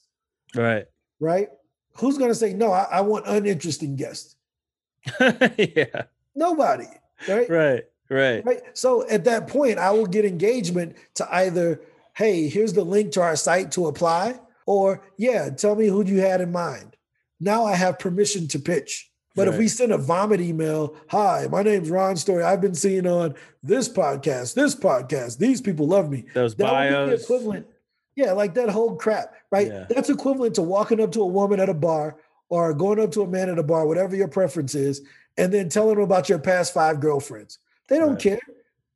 right. 0.54 0.86
right? 1.18 1.48
Who's 1.96 2.16
going 2.16 2.30
to 2.30 2.34
say, 2.34 2.52
no, 2.52 2.72
I, 2.72 2.86
I 2.92 3.00
want 3.00 3.26
uninteresting 3.26 3.96
guests? 3.96 4.36
yeah. 5.20 6.04
Nobody, 6.34 6.86
right? 7.28 7.48
Right. 7.50 7.84
Right. 8.08 8.44
Right. 8.44 8.60
So 8.74 9.08
at 9.08 9.24
that 9.24 9.48
point, 9.48 9.78
I 9.78 9.90
will 9.90 10.06
get 10.06 10.24
engagement 10.24 10.96
to 11.14 11.34
either, 11.34 11.80
hey, 12.16 12.48
here's 12.48 12.72
the 12.72 12.84
link 12.84 13.12
to 13.12 13.22
our 13.22 13.36
site 13.36 13.70
to 13.72 13.86
apply, 13.86 14.40
or 14.66 15.02
yeah, 15.16 15.50
tell 15.50 15.76
me 15.76 15.86
who 15.86 16.04
you 16.04 16.18
had 16.20 16.40
in 16.40 16.50
mind. 16.52 16.96
Now 17.40 17.64
I 17.64 17.74
have 17.74 17.98
permission 17.98 18.48
to 18.48 18.58
pitch. 18.58 19.10
But 19.34 19.48
if 19.48 19.58
we 19.58 19.68
send 19.68 19.92
a 19.92 19.98
vomit 19.98 20.40
email, 20.40 20.96
hi, 21.10 21.46
my 21.50 21.62
name's 21.62 21.90
Ron 21.90 22.16
Story. 22.16 22.42
I've 22.42 22.62
been 22.62 22.74
seen 22.74 23.06
on 23.06 23.34
this 23.62 23.86
podcast, 23.86 24.54
this 24.54 24.74
podcast. 24.74 25.36
These 25.36 25.60
people 25.60 25.86
love 25.86 26.08
me. 26.10 26.24
Those 26.32 26.54
That 26.54 26.72
would 26.72 26.82
be 26.84 26.88
the 26.88 27.06
bios. 27.10 27.22
equivalent. 27.24 27.66
Yeah, 28.14 28.32
like 28.32 28.54
that 28.54 28.70
whole 28.70 28.96
crap, 28.96 29.34
right? 29.52 29.66
Yeah. 29.66 29.84
That's 29.90 30.08
equivalent 30.08 30.54
to 30.54 30.62
walking 30.62 31.02
up 31.02 31.12
to 31.12 31.20
a 31.20 31.26
woman 31.26 31.60
at 31.60 31.68
a 31.68 31.74
bar 31.74 32.16
or 32.48 32.72
going 32.72 32.98
up 32.98 33.10
to 33.12 33.20
a 33.22 33.26
man 33.28 33.50
at 33.50 33.58
a 33.58 33.62
bar, 33.62 33.86
whatever 33.86 34.16
your 34.16 34.28
preference 34.28 34.74
is, 34.74 35.02
and 35.36 35.52
then 35.52 35.68
telling 35.68 35.96
them 35.96 36.04
about 36.04 36.30
your 36.30 36.38
past 36.38 36.72
five 36.72 36.98
girlfriends. 37.00 37.58
They 37.88 37.98
don't 37.98 38.12
Right. 38.12 38.18
care. 38.20 38.40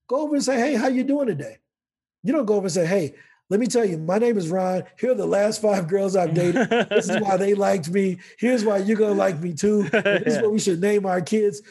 Go 0.08 0.22
over 0.22 0.36
and 0.36 0.42
say, 0.44 0.56
"Hey, 0.58 0.74
how 0.74 0.88
you 0.88 1.04
doing 1.04 1.26
today?" 1.26 1.58
You 2.22 2.32
don't 2.32 2.46
go 2.46 2.54
over 2.54 2.66
and 2.66 2.72
say, 2.72 2.86
"Hey, 2.86 3.14
let 3.48 3.60
me 3.60 3.66
tell 3.66 3.84
you, 3.84 3.98
my 3.98 4.18
name 4.18 4.36
is 4.38 4.48
Ron. 4.48 4.84
Here 4.98 5.12
are 5.12 5.14
the 5.14 5.26
last 5.26 5.60
five 5.62 5.88
girls 5.88 6.16
I've 6.16 6.34
dated. 6.34 6.68
this 6.90 7.08
is 7.08 7.20
why 7.20 7.36
they 7.36 7.54
liked 7.54 7.90
me. 7.90 8.18
Here's 8.38 8.64
why 8.64 8.78
you're 8.78 8.96
gonna 8.98 9.14
like 9.14 9.40
me 9.40 9.52
too. 9.54 9.82
This 9.90 10.36
is 10.36 10.42
what 10.42 10.52
we 10.52 10.58
should 10.58 10.80
name 10.80 11.06
our 11.06 11.20
kids." 11.20 11.62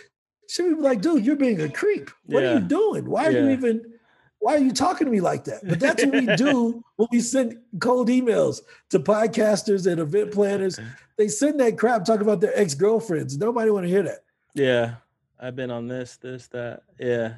Should 0.50 0.78
be 0.78 0.82
like, 0.82 1.02
dude, 1.02 1.24
you're 1.24 1.36
being 1.36 1.62
a 1.62 1.70
creep. 1.70 2.10
What 2.26 2.44
are 2.44 2.56
you 2.56 2.60
doing? 2.62 3.08
Why 3.08 3.28
are 3.28 3.32
you 3.32 3.50
even? 3.52 3.94
Why 4.40 4.56
are 4.56 4.60
you 4.60 4.72
talking 4.72 5.06
to 5.06 5.12
me 5.12 5.22
like 5.22 5.44
that? 5.44 5.60
But 5.64 5.80
that's 5.80 6.04
what 6.04 6.14
we 6.14 6.26
do 6.38 6.84
when 6.96 7.08
we 7.12 7.20
send 7.20 7.60
cold 7.80 8.08
emails 8.08 8.62
to 8.90 9.00
podcasters 9.00 9.86
and 9.86 10.00
event 10.02 10.32
planners. 10.32 10.80
They 11.18 11.28
send 11.28 11.60
that 11.60 11.78
crap 11.78 12.04
talking 12.04 12.24
about 12.24 12.42
their 12.42 12.58
ex 12.58 12.74
girlfriends. 12.74 13.38
Nobody 13.38 13.70
want 13.70 13.86
to 13.86 13.90
hear 13.90 14.02
that. 14.04 14.24
yeah. 14.56 14.96
I've 15.42 15.56
been 15.56 15.72
on 15.72 15.88
this, 15.88 16.18
this, 16.18 16.48
that. 16.48 16.82
Yeah. 17.00 17.36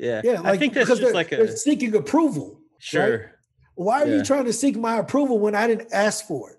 Yeah. 0.00 0.22
Yeah, 0.24 0.40
like 0.40 0.44
I 0.54 0.56
think 0.56 0.72
that's 0.74 0.88
just 0.88 1.02
they're, 1.02 1.12
like 1.12 1.30
a 1.32 1.36
they're 1.36 1.56
seeking 1.56 1.94
approval. 1.94 2.58
sure. 2.78 3.32
Why 3.74 4.02
are 4.02 4.06
Yeah. 4.08 4.16
you 4.16 4.24
trying 4.24 4.44
to 4.46 4.52
seek 4.52 4.76
my 4.76 4.98
approval 4.98 5.38
when 5.38 5.54
I 5.54 5.66
didn't 5.66 5.88
ask 5.92 6.26
for 6.26 6.50
it? 6.50 6.58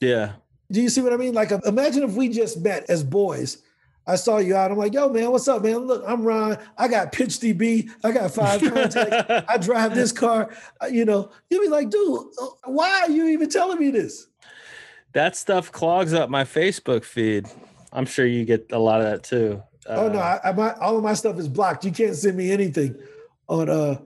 Yeah. 0.00 0.32
Do 0.70 0.80
you 0.82 0.88
see 0.88 1.00
what 1.00 1.12
I 1.12 1.16
mean? 1.16 1.32
Like, 1.34 1.50
imagine 1.64 2.02
if 2.02 2.12
we 2.12 2.28
just 2.28 2.60
met 2.60 2.88
as 2.90 3.02
boys. 3.04 3.58
I 4.06 4.16
saw 4.16 4.38
you 4.38 4.56
out. 4.56 4.70
I'm 4.70 4.78
like, 4.78 4.94
yo, 4.94 5.08
man, 5.10 5.30
what's 5.30 5.48
up, 5.48 5.62
man? 5.62 5.78
Look, 5.86 6.02
I'm 6.06 6.22
Ron. 6.22 6.56
I 6.78 6.88
got 6.88 7.12
Pitch 7.12 7.40
DB. 7.40 7.90
I 8.02 8.10
got 8.12 8.30
five 8.30 8.60
contacts. 8.62 9.44
I 9.48 9.58
drive 9.58 9.94
this 9.94 10.12
car. 10.12 10.48
Uh, 10.82 10.86
You 10.86 11.04
know, 11.04 11.30
you'd 11.50 11.60
be 11.60 11.68
like, 11.68 11.90
dude, 11.90 12.20
uh, 12.40 12.46
why 12.64 13.02
are 13.02 13.10
you 13.10 13.28
even 13.28 13.50
telling 13.50 13.78
me 13.78 13.90
this? 13.90 14.26
that 15.14 15.36
stuff 15.36 15.72
clogs 15.72 16.12
up 16.12 16.28
my 16.30 16.44
Facebook 16.44 17.02
feed. 17.04 17.46
I'm 17.92 18.04
sure 18.06 18.26
you 18.26 18.44
get 18.44 18.70
a 18.72 18.78
lot 18.78 19.00
of 19.00 19.06
that 19.06 19.22
too. 19.24 19.62
Oh 19.88 20.08
no, 20.08 20.18
Uh, 20.18 20.38
I, 20.44 20.48
I, 20.48 20.52
my, 20.52 20.72
all 20.74 20.96
of 20.96 21.02
my 21.02 21.14
stuff 21.14 21.38
is 21.38 21.48
blocked. 21.48 21.84
You 21.84 21.92
can't 21.92 22.14
send 22.14 22.36
me 22.36 22.50
anything 22.52 22.94
on 23.48 23.68
uh, 23.68 23.98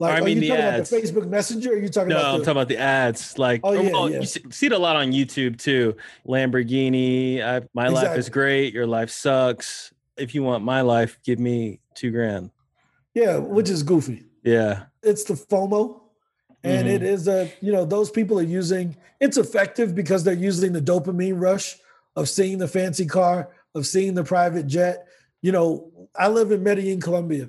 like, 0.00 0.22
I 0.22 0.24
are 0.24 0.28
you 0.28 0.34
talking 0.48 0.52
ads. 0.64 0.92
about 0.92 1.02
the 1.02 1.08
Facebook 1.08 1.28
Messenger? 1.28 1.70
Or 1.70 1.74
are 1.74 1.78
you 1.78 1.88
talking 1.88 2.08
No, 2.10 2.16
about 2.18 2.32
I'm 2.34 2.38
the, 2.40 2.44
talking 2.44 2.56
about 2.58 2.68
the 2.68 2.78
ads. 2.78 3.38
Like, 3.38 3.60
Oh, 3.64 3.72
yeah, 3.72 3.90
well, 3.92 4.08
yeah. 4.10 4.20
you 4.20 4.26
see, 4.26 4.42
see 4.50 4.66
it 4.66 4.72
a 4.72 4.78
lot 4.78 4.94
on 4.96 5.10
YouTube 5.12 5.58
too. 5.58 5.96
Lamborghini, 6.26 7.42
I, 7.42 7.62
my 7.74 7.88
life 7.88 8.16
is 8.16 8.28
great. 8.28 8.72
Your 8.72 8.86
life 8.86 9.10
sucks. 9.10 9.92
If 10.16 10.34
you 10.34 10.42
want 10.42 10.64
my 10.64 10.80
life, 10.82 11.18
give 11.24 11.38
me 11.38 11.80
two 11.94 12.10
grand. 12.10 12.50
yeah, 13.14 13.36
which 13.38 13.68
is 13.68 13.82
goofy. 13.82 14.24
Yeah, 14.44 14.84
it's 15.02 15.24
the 15.24 15.34
FOMO. 15.34 16.00
And 16.64 16.86
Mhm. 16.88 16.92
it 16.92 17.02
is 17.02 17.26
a, 17.28 17.50
you 17.60 17.72
know, 17.72 17.84
those 17.84 18.10
people 18.10 18.38
are 18.38 18.42
using 18.42 18.96
it's 19.20 19.36
effective 19.36 19.94
because 19.96 20.22
they're 20.22 20.34
using 20.34 20.72
the 20.72 20.80
dopamine 20.80 21.40
rush 21.40 21.76
of 22.14 22.28
seeing 22.28 22.58
the 22.58 22.68
fancy 22.68 23.04
car, 23.06 23.48
of 23.74 23.84
seeing 23.86 24.14
the 24.14 24.22
private 24.24 24.66
jet. 24.68 25.07
You 25.42 25.52
know, 25.52 25.90
I 26.16 26.28
live 26.28 26.50
in 26.52 26.62
Medellin, 26.62 27.00
Colombia. 27.00 27.48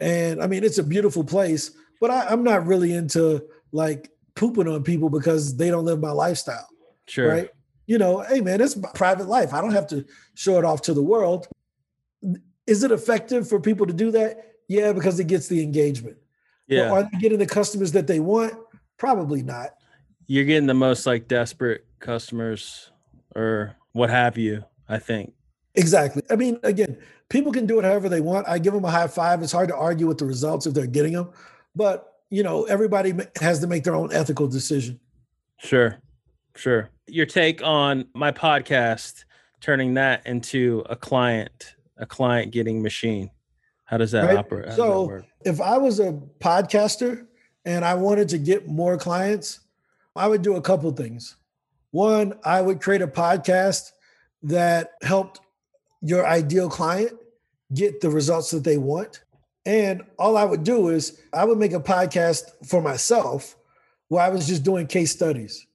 And 0.00 0.42
I 0.42 0.46
mean, 0.46 0.64
it's 0.64 0.78
a 0.78 0.82
beautiful 0.82 1.24
place, 1.24 1.70
but 2.00 2.10
I, 2.10 2.26
I'm 2.28 2.42
not 2.42 2.66
really 2.66 2.92
into 2.92 3.44
like 3.72 4.10
pooping 4.34 4.66
on 4.68 4.82
people 4.82 5.10
because 5.10 5.56
they 5.56 5.70
don't 5.70 5.84
live 5.84 6.00
my 6.00 6.10
lifestyle. 6.10 6.66
sure. 7.06 7.28
Right. 7.28 7.50
You 7.86 7.98
know, 7.98 8.20
hey 8.20 8.40
man, 8.40 8.60
it's 8.60 8.76
my 8.76 8.88
private 8.94 9.26
life. 9.28 9.52
I 9.52 9.60
don't 9.60 9.72
have 9.72 9.88
to 9.88 10.04
show 10.34 10.58
it 10.58 10.64
off 10.64 10.82
to 10.82 10.94
the 10.94 11.02
world. 11.02 11.48
Is 12.66 12.84
it 12.84 12.92
effective 12.92 13.48
for 13.48 13.60
people 13.60 13.86
to 13.86 13.92
do 13.92 14.10
that? 14.12 14.52
Yeah, 14.68 14.92
because 14.92 15.18
it 15.18 15.26
gets 15.26 15.48
the 15.48 15.60
engagement. 15.62 16.16
Yeah, 16.68 16.88
But 16.88 16.94
are 16.94 17.08
they 17.12 17.18
getting 17.18 17.38
the 17.40 17.46
customers 17.46 17.90
that 17.92 18.06
they 18.06 18.20
want? 18.20 18.54
Probably 18.96 19.42
not. 19.42 19.70
you're 20.28 20.44
getting 20.44 20.68
the 20.68 20.74
most 20.74 21.04
like 21.06 21.26
desperate 21.26 21.84
customers 21.98 22.92
or 23.34 23.74
what 23.92 24.08
have 24.10 24.38
you. 24.38 24.64
I 24.88 24.98
think. 24.98 25.32
Exactly. 25.74 26.22
I 26.30 26.36
mean, 26.36 26.58
again, 26.62 26.98
people 27.28 27.52
can 27.52 27.66
do 27.66 27.78
it 27.78 27.84
however 27.84 28.08
they 28.08 28.20
want. 28.20 28.48
I 28.48 28.58
give 28.58 28.72
them 28.74 28.84
a 28.84 28.90
high 28.90 29.06
five. 29.06 29.42
It's 29.42 29.52
hard 29.52 29.68
to 29.68 29.76
argue 29.76 30.06
with 30.06 30.18
the 30.18 30.24
results 30.26 30.66
if 30.66 30.74
they're 30.74 30.86
getting 30.86 31.12
them, 31.12 31.30
but 31.76 32.06
you 32.32 32.42
know, 32.44 32.64
everybody 32.64 33.12
has 33.40 33.58
to 33.60 33.66
make 33.66 33.82
their 33.84 33.94
own 33.94 34.12
ethical 34.12 34.46
decision. 34.46 35.00
Sure, 35.58 35.98
sure. 36.54 36.90
Your 37.08 37.26
take 37.26 37.60
on 37.62 38.06
my 38.14 38.30
podcast, 38.30 39.24
turning 39.60 39.94
that 39.94 40.24
into 40.26 40.84
a 40.88 40.94
client, 40.96 41.74
a 41.96 42.06
client 42.06 42.52
getting 42.52 42.82
machine. 42.82 43.30
How 43.84 43.96
does 43.98 44.12
that 44.12 44.26
Right. 44.26 44.36
operate? 44.38 44.72
So- 44.74 45.08
that? 45.08 45.24
If 45.50 45.60
I 45.60 45.78
was 45.78 45.98
a 46.00 46.12
podcaster 46.38 47.26
and 47.64 47.84
I 47.84 47.94
wanted 47.94 48.28
to 48.28 48.38
get 48.38 48.68
more 48.68 48.96
clients, 48.96 49.60
I 50.14 50.28
would 50.28 50.42
do 50.42 50.54
a 50.54 50.60
couple 50.60 50.90
things. 50.92 51.36
One, 51.90 52.34
I 52.44 52.60
would 52.62 52.80
create 52.80 53.02
a 53.02 53.08
podcast 53.08 53.90
that 54.44 54.92
helped 55.02 55.40
your 56.00 56.26
ideal 56.26 56.68
client 56.68 57.12
get 57.74 58.00
the 58.00 58.10
results 58.10 58.50
that 58.50 58.64
they 58.64 58.76
want. 58.78 59.22
And 59.66 60.02
all 60.18 60.36
I 60.36 60.44
would 60.44 60.64
do 60.64 60.88
is 60.88 61.20
I 61.32 61.44
would 61.44 61.58
make 61.58 61.72
a 61.72 61.80
podcast 61.80 62.44
for 62.66 62.80
myself 62.82 63.56
where 64.08 64.22
I 64.22 64.28
was 64.28 64.46
just 64.46 64.64
doing 64.64 64.86
case 64.86 65.12
studies. 65.12 65.66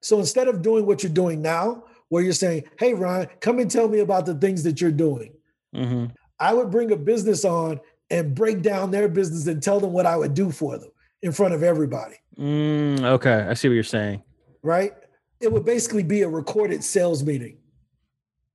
So 0.00 0.18
instead 0.18 0.48
of 0.48 0.62
doing 0.62 0.86
what 0.86 1.02
you're 1.02 1.12
doing 1.12 1.40
now, 1.42 1.84
where 2.10 2.22
you're 2.22 2.32
saying, 2.34 2.64
Hey, 2.78 2.92
Ron, 2.94 3.26
come 3.40 3.58
and 3.58 3.70
tell 3.70 3.88
me 3.88 4.00
about 4.00 4.26
the 4.26 4.34
things 4.34 4.62
that 4.64 4.80
you're 4.80 4.92
doing, 4.92 5.32
hmm 5.74 6.06
I 6.38 6.52
would 6.52 6.70
bring 6.70 6.90
a 6.92 6.96
business 6.96 7.44
on 7.44 7.80
and 8.10 8.34
break 8.34 8.60
down 8.60 8.90
their 8.90 9.08
business 9.08 9.46
and 9.46 9.62
tell 9.62 9.80
them 9.80 9.92
what 9.92 10.04
I 10.04 10.16
would 10.16 10.34
do 10.34 10.50
for 10.50 10.76
them 10.76 10.90
in 11.22 11.32
front 11.32 11.54
of 11.54 11.62
everybody, 11.62 12.16
Mm, 12.38 13.02
okay, 13.04 13.46
I 13.48 13.54
see 13.54 13.68
what 13.68 13.74
you're 13.74 13.82
saying. 13.84 14.22
right? 14.62 14.92
It 15.40 15.50
would 15.50 15.64
basically 15.64 16.02
be 16.02 16.22
a 16.22 16.28
recorded 16.28 16.84
sales 16.84 17.22
meeting. 17.24 17.56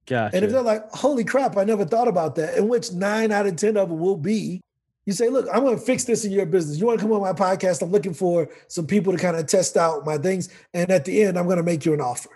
Gotcha. 0.10 0.36
And 0.36 0.43
if 0.43 0.51
they're 0.51 0.62
like, 0.62 0.89
holy 0.91 1.24
crap, 1.24 1.55
I 1.55 1.64
never 1.64 1.86
thought 1.86 2.07
about 2.07 2.36
that, 2.36 2.57
in 2.57 2.68
which 2.68 2.91
nine 2.91 3.32
out 3.32 3.45
of 3.45 3.55
10 3.55 3.78
of 3.78 3.89
them 3.89 3.99
will 3.99 4.18
be, 4.18 4.60
you 5.05 5.14
say, 5.14 5.30
look, 5.30 5.47
I'm 5.53 5.64
going 5.64 5.78
to 5.78 5.82
fix 5.82 6.03
this 6.03 6.26
in 6.26 6.32
your 6.32 6.45
business. 6.45 6.80
You 6.80 6.88
want 6.88 6.99
to 6.99 7.05
come 7.05 7.14
on 7.14 7.22
my 7.22 7.34
podcast? 7.34 7.82
I'm 7.82 7.91
looking 7.91 8.14
for 8.14 8.49
some 8.68 8.86
people 8.88 9.14
to 9.14 9.20
kind 9.20 9.38
of 9.38 9.47
test 9.47 9.78
out 9.78 10.05
my 10.05 10.18
things. 10.18 10.49
And 10.74 10.89
at 10.91 11.05
the 11.05 11.24
end, 11.24 11.38
I'm 11.38 11.45
going 11.45 11.57
to 11.57 11.64
make 11.64 11.86
you 11.86 11.93
an 11.93 12.01
offer. 12.01 12.30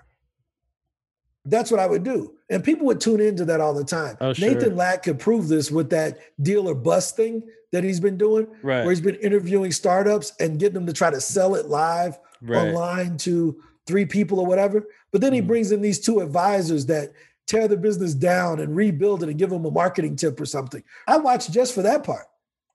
That's 1.46 1.70
what 1.72 1.80
I 1.80 1.88
would 1.88 2.04
do. 2.04 2.34
And 2.50 2.64
people 2.64 2.86
would 2.88 3.02
tune 3.02 3.20
into 3.20 3.44
that 3.46 3.60
all 3.60 3.74
the 3.74 3.84
time. 3.84 4.16
Oh, 4.22 4.34
sure. 4.34 4.50
Nathan 4.50 4.76
Latka 4.76 5.04
could 5.04 5.20
prove 5.20 5.50
this 5.50 5.70
with 5.72 5.90
that 5.90 6.20
deal 6.42 6.70
or 6.70 6.76
bust 6.76 7.16
thing 7.18 7.44
that 7.72 7.84
he's 7.84 8.00
been 8.00 8.18
doing, 8.18 8.48
right, 8.62 8.82
where 8.82 8.92
he's 8.92 9.02
been 9.02 9.16
interviewing 9.16 9.72
startups 9.72 10.32
and 10.40 10.60
getting 10.60 10.76
them 10.76 10.86
to 10.86 10.94
try 10.94 11.10
to 11.10 11.20
sell 11.20 11.56
it 11.56 11.68
live 11.68 12.18
right. 12.42 12.68
online 12.68 13.18
to 13.18 13.62
three 13.88 14.06
people 14.06 14.40
or 14.40 14.46
whatever. 14.46 14.88
But 15.12 15.22
then 15.22 15.34
he 15.34 15.42
Mhm. 15.42 15.48
brings 15.48 15.72
in 15.72 15.82
these 15.82 16.00
two 16.00 16.22
advisors 16.22 16.86
that 16.86 17.12
tear 17.48 17.68
the 17.68 17.78
business 17.78 18.14
down 18.14 18.60
and 18.60 18.76
rebuild 18.76 19.24
it 19.24 19.30
and 19.30 19.38
give 19.38 19.50
them 19.50 19.66
a 19.66 19.72
marketing 19.72 20.16
tip 20.16 20.40
or 20.40 20.46
something. 20.46 20.84
I 21.08 21.18
watch 21.18 21.52
just 21.52 21.74
for 21.76 21.82
that 21.82 22.04
part. 22.04 22.26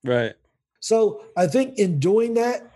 Right. 0.05 0.35
So 0.81 1.25
I 1.37 1.47
think 1.47 1.79
in 1.79 1.99
doing 1.99 2.35
that, 2.35 2.71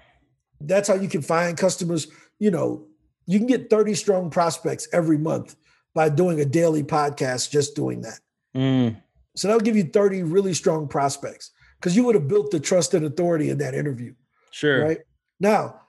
that's 0.60 0.88
how 0.88 0.94
you 0.94 1.08
can 1.08 1.22
find 1.22 1.56
customers. 1.56 2.08
You 2.38 2.50
know, 2.50 2.86
you 3.26 3.38
can 3.38 3.46
get 3.46 3.70
30 3.70 3.94
strong 3.94 4.30
prospects 4.30 4.88
every 4.92 5.18
month 5.18 5.56
by 5.94 6.08
doing 6.08 6.40
a 6.40 6.44
daily 6.44 6.82
podcast, 6.82 7.50
just 7.50 7.76
doing 7.76 8.00
that. 8.02 8.20
Mm, 8.56 8.96
So 9.36 9.48
that'll 9.48 9.60
give 9.60 9.76
you 9.76 9.84
30 9.84 10.22
really 10.24 10.54
strong 10.54 10.88
prospects 10.88 11.50
because 11.78 11.96
you 11.96 12.04
would 12.04 12.14
have 12.14 12.28
built 12.28 12.50
the 12.50 12.60
trust 12.60 12.94
and 12.94 13.04
authority 13.04 13.50
in 13.50 13.58
that 13.58 13.74
interview. 13.74 14.14
sure. 14.50 14.84
Right. 14.84 14.98
Now, 15.40 15.80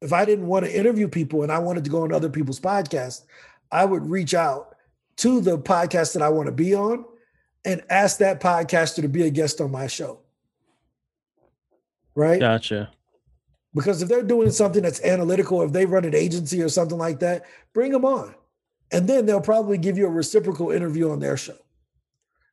if 0.00 0.12
I 0.12 0.24
didn't 0.24 0.46
want 0.46 0.64
to 0.64 0.74
interview 0.76 1.08
people 1.08 1.42
and 1.42 1.52
I 1.52 1.58
wanted 1.58 1.84
to 1.84 1.90
go 1.90 2.02
on 2.02 2.12
other 2.12 2.30
people's 2.30 2.60
podcasts, 2.60 3.22
I 3.70 3.84
would 3.84 4.08
reach 4.08 4.34
out 4.34 4.69
to 5.20 5.40
the 5.40 5.58
podcast 5.58 6.14
that 6.14 6.22
I 6.22 6.28
want 6.30 6.46
to 6.46 6.52
be 6.52 6.74
on 6.74 7.04
and 7.64 7.82
ask 7.90 8.18
that 8.18 8.40
podcaster 8.40 9.02
to 9.02 9.08
be 9.08 9.26
a 9.26 9.30
guest 9.30 9.60
on 9.60 9.70
my 9.70 9.86
show. 9.86 10.20
right? 12.14 12.40
Gotcha. 12.40 12.90
Because 13.74 14.02
if 14.02 14.08
they're 14.08 14.22
doing 14.22 14.50
something 14.50 14.82
that's 14.82 15.02
analytical, 15.04 15.62
if 15.62 15.72
they 15.72 15.86
run 15.86 16.04
an 16.04 16.14
agency 16.14 16.60
or 16.62 16.68
something 16.68 16.98
like 16.98 17.20
that, 17.20 17.44
bring 17.72 17.92
them 17.92 18.04
on. 18.04 18.34
And 18.92 19.08
then 19.08 19.26
they'll 19.26 19.40
probably 19.40 19.78
give 19.78 19.96
you 19.96 20.06
a 20.06 20.10
reciprocal 20.10 20.70
interview 20.70 21.10
on 21.10 21.20
their 21.20 21.36
show, 21.36 21.56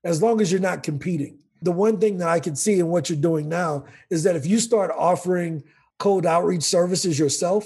as 0.03 0.21
long 0.21 0.39
as 0.41 0.51
you're 0.51 0.61
not 0.61 0.83
competing. 0.83 1.39
The 1.63 1.71
one 1.71 1.99
thing 1.99 2.17
that 2.19 2.27
I 2.27 2.39
can 2.39 2.55
see 2.55 2.79
in 2.79 2.87
what 2.87 3.09
you're 3.09 3.17
doing 3.17 3.49
now 3.49 3.85
is 4.11 4.23
that 4.23 4.35
if 4.35 4.45
you 4.45 4.59
start 4.59 4.91
offering 4.95 5.63
cold 5.97 6.27
outreach 6.27 6.61
services 6.61 7.17
yourself, 7.17 7.65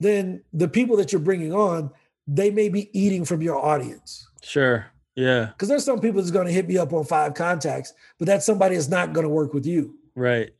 then 0.00 0.42
the 0.54 0.68
people 0.68 0.96
that 0.96 1.12
you're 1.12 1.20
bringing 1.20 1.52
on, 1.52 1.90
they 2.26 2.50
may 2.50 2.70
be 2.70 2.88
eating 2.98 3.26
from 3.26 3.42
your 3.42 3.62
audience. 3.62 4.25
Sure. 4.46 4.86
Yeah. 5.16 5.46
Because 5.46 5.68
there's 5.68 5.84
some 5.84 6.00
people 6.00 6.20
that's 6.20 6.30
going 6.30 6.46
to 6.46 6.52
hit 6.52 6.68
me 6.68 6.78
up 6.78 6.92
on 6.92 7.04
five 7.04 7.34
contacts, 7.34 7.92
but 8.18 8.26
that's 8.26 8.46
somebody 8.46 8.76
that's 8.76 8.88
not 8.88 9.12
going 9.12 9.24
to 9.24 9.30
work 9.30 9.52
with 9.52 9.66
you. 9.66 9.96
Right. 10.14 10.50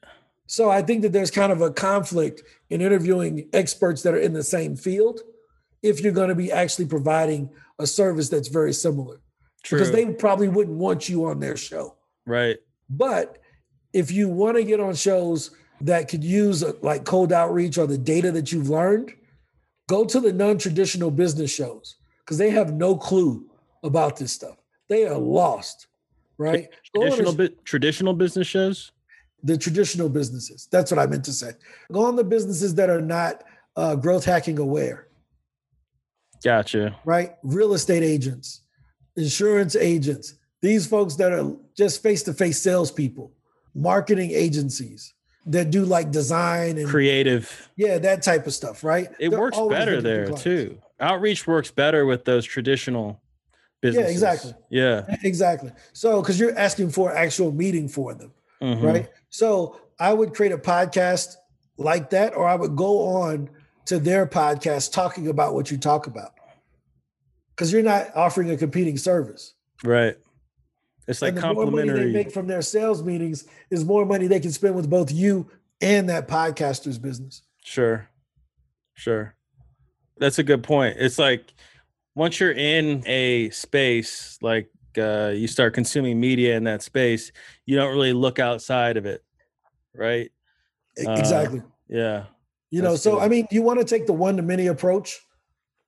So 0.46 0.70
I 0.70 0.82
think 0.82 1.02
that 1.02 1.12
there's 1.12 1.30
kind 1.30 1.52
of 1.52 1.60
a 1.60 1.70
conflict 1.70 2.42
in 2.70 2.80
interviewing 2.80 3.48
experts 3.52 4.02
that 4.02 4.14
are 4.14 4.18
in 4.18 4.32
the 4.32 4.42
same 4.42 4.76
field 4.76 5.20
if 5.82 6.00
you're 6.00 6.12
going 6.12 6.30
to 6.30 6.34
be 6.34 6.50
actually 6.50 6.86
providing 6.86 7.50
a 7.78 7.86
service 7.86 8.28
that's 8.28 8.48
very 8.48 8.72
similar. 8.72 9.20
True. 9.62 9.78
Because 9.78 9.92
they 9.92 10.06
probably 10.12 10.48
wouldn't 10.48 10.78
want 10.78 11.08
you 11.08 11.26
on 11.26 11.40
their 11.40 11.56
show. 11.56 11.96
right. 12.24 12.56
But 12.88 13.38
if 13.92 14.12
you 14.12 14.28
want 14.28 14.56
to 14.56 14.62
get 14.62 14.78
on 14.78 14.94
shows 14.94 15.50
that 15.80 16.08
could 16.08 16.22
use 16.22 16.62
like 16.82 17.04
cold 17.04 17.32
outreach 17.32 17.78
or 17.78 17.86
the 17.88 17.98
data 17.98 18.30
that 18.30 18.52
you've 18.52 18.70
learned, 18.70 19.12
go 19.88 20.04
to 20.04 20.20
the 20.20 20.32
non-traditional 20.32 21.10
business 21.10 21.52
shows 21.52 21.96
because 22.20 22.38
they 22.38 22.50
have 22.50 22.72
no 22.72 22.96
clue 22.96 23.45
about 23.86 24.16
this 24.16 24.32
stuff. 24.32 24.56
They 24.88 25.06
are 25.06 25.16
lost, 25.18 25.86
right? 26.38 26.68
Go 26.94 27.02
on 27.02 27.06
a- 27.08 27.10
Traditional 27.10 27.34
bu- 27.34 27.54
traditional 27.64 28.12
business 28.14 28.46
shows. 28.46 28.92
the 29.42 29.56
traditional 29.56 30.08
businesses. 30.08 30.68
That's 30.70 30.90
what 30.90 30.98
I 30.98 31.06
meant 31.06 31.24
to 31.26 31.32
say. 31.32 31.52
Go 31.92 32.04
on 32.04 32.16
the 32.16 32.24
businesses 32.24 32.74
that 32.76 32.90
are 32.90 33.00
not 33.00 33.44
uh, 33.76 33.94
growth 33.94 34.24
hacking 34.24 34.58
aware, 34.58 35.06
Gotcha. 36.44 36.96
right? 37.04 37.34
Real 37.42 37.74
estate 37.74 38.02
agents, 38.02 38.62
insurance 39.16 39.76
agents, 39.76 40.34
these 40.62 40.86
folks 40.86 41.14
that 41.16 41.32
are 41.32 41.52
just 41.76 42.02
face 42.02 42.22
to 42.24 42.32
face 42.34 42.60
salespeople, 42.60 43.32
marketing 43.74 44.30
agencies 44.32 45.12
that 45.46 45.70
do 45.70 45.84
like 45.84 46.10
design 46.10 46.78
and 46.78 46.88
Creative. 46.88 47.70
yeah, 47.76 47.98
that 47.98 48.22
type 48.22 48.46
of 48.46 48.54
stuff, 48.54 48.82
right? 48.82 49.08
It 49.20 49.30
They're 49.30 49.38
works 49.38 49.58
better 49.68 50.00
there 50.02 50.24
clients. 50.24 50.42
too. 50.42 50.78
Outreach 50.98 51.46
works 51.46 51.70
better 51.70 52.04
with 52.06 52.24
those 52.24 52.44
traditional 52.44 53.20
businesses. 53.80 54.10
exactly. 54.12 54.54
Yeah. 54.70 55.16
Exactly. 55.24 55.72
So, 55.92 56.20
because 56.22 56.38
you're 56.40 56.56
asking 56.58 56.90
for 56.90 57.14
actual 57.14 57.52
meeting 57.52 57.88
for 57.88 58.14
them, 58.14 58.32
Mhm. 58.62 58.82
right? 58.82 59.08
So 59.30 59.80
I 59.98 60.12
would 60.12 60.34
create 60.34 60.52
a 60.52 60.58
podcast 60.58 61.36
like 61.78 62.10
that, 62.10 62.34
or 62.34 62.46
I 62.48 62.54
would 62.54 62.74
go 62.76 63.06
on 63.06 63.50
to 63.86 63.98
their 63.98 64.26
podcast 64.26 64.92
talking 64.92 65.28
about 65.28 65.54
what 65.54 65.70
you 65.70 65.76
talk 65.78 66.06
about. 66.06 66.32
Because 67.54 67.72
you're 67.72 67.82
not 67.82 68.14
offering 68.14 68.50
a 68.50 68.56
competing 68.56 68.98
service. 68.98 69.54
Right. 69.84 70.16
It's 71.08 71.22
like 71.22 71.34
and 71.34 71.42
the 71.42 71.54
more 71.54 71.70
money 71.70 71.90
they 71.90 72.06
make 72.12 72.32
from 72.32 72.46
their 72.48 72.62
sales 72.62 73.02
meetings 73.02 73.46
is 73.70 73.84
more 73.84 74.04
money 74.04 74.26
they 74.26 74.40
can 74.40 74.50
spend 74.52 74.74
with 74.74 74.90
both 74.90 75.12
you 75.12 75.48
and 75.80 76.08
that 76.08 76.26
podcaster's 76.28 76.98
business. 76.98 77.42
Sure. 77.62 78.08
Sure. 78.94 79.34
That's 80.18 80.38
a 80.38 80.42
good 80.42 80.62
point. 80.62 80.96
It's 80.98 81.18
like 81.18 81.52
once 82.16 82.40
you're 82.40 82.52
in 82.52 83.02
a 83.06 83.50
space, 83.50 84.38
like 84.40 84.68
uh, 84.98 85.28
you 85.34 85.46
start 85.46 85.74
consuming 85.74 86.18
media 86.18 86.56
in 86.56 86.64
that 86.64 86.82
space, 86.82 87.30
you 87.66 87.76
don't 87.76 87.92
really 87.92 88.14
look 88.14 88.38
outside 88.38 88.96
of 88.96 89.04
it. 89.06 89.22
Right. 89.94 90.30
Uh, 91.06 91.12
exactly. 91.12 91.62
Yeah. 91.88 92.24
You 92.70 92.82
know, 92.82 92.96
so 92.96 93.12
good. 93.16 93.22
I 93.22 93.28
mean, 93.28 93.46
you 93.50 93.62
want 93.62 93.78
to 93.78 93.84
take 93.84 94.06
the 94.06 94.14
one 94.14 94.36
to 94.38 94.42
many 94.42 94.66
approach. 94.66 95.20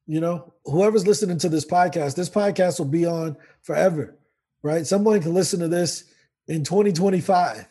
You 0.06 0.20
know, 0.20 0.52
whoever's 0.66 1.06
listening 1.06 1.38
to 1.38 1.48
this 1.48 1.64
podcast, 1.66 2.14
this 2.14 2.30
podcast 2.30 2.78
will 2.78 2.86
be 2.86 3.04
on 3.06 3.36
forever, 3.62 4.18
right? 4.62 4.86
Someone 4.86 5.20
can 5.20 5.34
listen 5.34 5.60
to 5.60 5.68
this 5.68 6.04
in 6.46 6.62
2025 6.64 7.66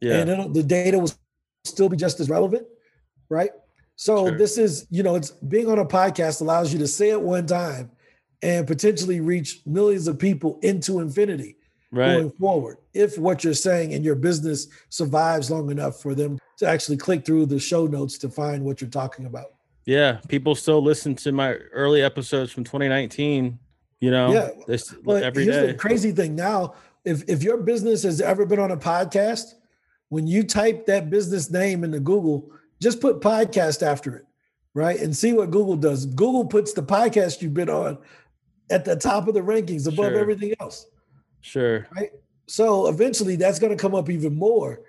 Yeah. 0.00 0.14
and 0.18 0.54
the 0.54 0.62
data 0.62 0.98
will 0.98 1.10
still 1.64 1.88
be 1.88 1.96
just 1.96 2.18
as 2.18 2.28
relevant, 2.28 2.66
right? 3.28 3.50
So 3.96 4.28
Sure. 4.28 4.38
this 4.38 4.58
is, 4.58 4.86
you 4.90 5.02
know, 5.02 5.14
it's 5.14 5.30
being 5.30 5.68
on 5.68 5.78
a 5.78 5.84
podcast 5.84 6.40
allows 6.40 6.72
you 6.72 6.78
to 6.80 6.88
say 6.88 7.10
it 7.10 7.20
one 7.20 7.46
time 7.46 7.90
and 8.42 8.66
potentially 8.66 9.20
reach 9.20 9.60
millions 9.66 10.08
of 10.08 10.18
people 10.18 10.58
into 10.62 11.00
infinity 11.00 11.56
right. 11.90 12.14
going 12.14 12.30
forward 12.32 12.78
if 12.94 13.18
what 13.18 13.44
you're 13.44 13.54
saying 13.54 13.94
and 13.94 14.04
your 14.04 14.14
business 14.14 14.68
survives 14.88 15.50
long 15.50 15.70
enough 15.70 16.00
for 16.00 16.14
them 16.14 16.38
to 16.58 16.66
actually 16.66 16.96
click 16.96 17.24
through 17.24 17.46
the 17.46 17.58
show 17.58 17.86
notes 17.86 18.18
to 18.18 18.28
find 18.28 18.64
what 18.64 18.80
you're 18.80 18.90
talking 18.90 19.26
about. 19.26 19.46
Yeah. 19.84 20.18
People 20.28 20.54
still 20.54 20.82
listen 20.82 21.14
to 21.16 21.32
my 21.32 21.52
early 21.52 22.02
episodes 22.02 22.52
from 22.52 22.64
2019. 22.64 23.58
You 24.00 24.10
know, 24.10 24.30
Yeah, 24.30 24.50
this 24.66 24.92
every 25.08 25.44
here's 25.44 25.56
day. 25.56 25.66
the 25.68 25.74
crazy 25.74 26.12
thing 26.12 26.36
now, 26.36 26.74
if 27.04 27.26
if 27.28 27.42
your 27.42 27.56
business 27.56 28.02
has 28.02 28.20
ever 28.20 28.44
been 28.44 28.58
on 28.58 28.70
a 28.70 28.76
podcast, 28.76 29.54
when 30.10 30.26
you 30.26 30.42
type 30.42 30.84
that 30.86 31.08
business 31.08 31.50
name 31.50 31.82
into 31.82 32.00
Google, 32.00 32.50
just 32.78 33.00
put 33.00 33.22
podcast 33.22 33.82
after 33.82 34.16
it, 34.16 34.26
right? 34.74 35.00
And 35.00 35.16
see 35.16 35.32
what 35.32 35.50
Google 35.50 35.76
does. 35.76 36.04
Google 36.04 36.44
puts 36.44 36.74
the 36.74 36.82
podcast 36.82 37.40
you've 37.40 37.54
been 37.54 37.70
on 37.70 37.96
at 38.70 38.84
the 38.84 38.96
top 38.96 39.28
of 39.28 39.34
the 39.34 39.40
rankings 39.40 39.86
above 39.86 40.06
Sure. 40.12 40.18
everything 40.18 40.54
else. 40.60 40.86
Sure. 41.40 41.86
Right. 41.94 42.10
So 42.46 42.86
eventually 42.88 43.36
that's 43.36 43.58
going 43.58 43.76
to 43.76 43.80
come 43.80 43.94
up 43.94 44.08
even 44.10 44.34
more. 44.34 44.80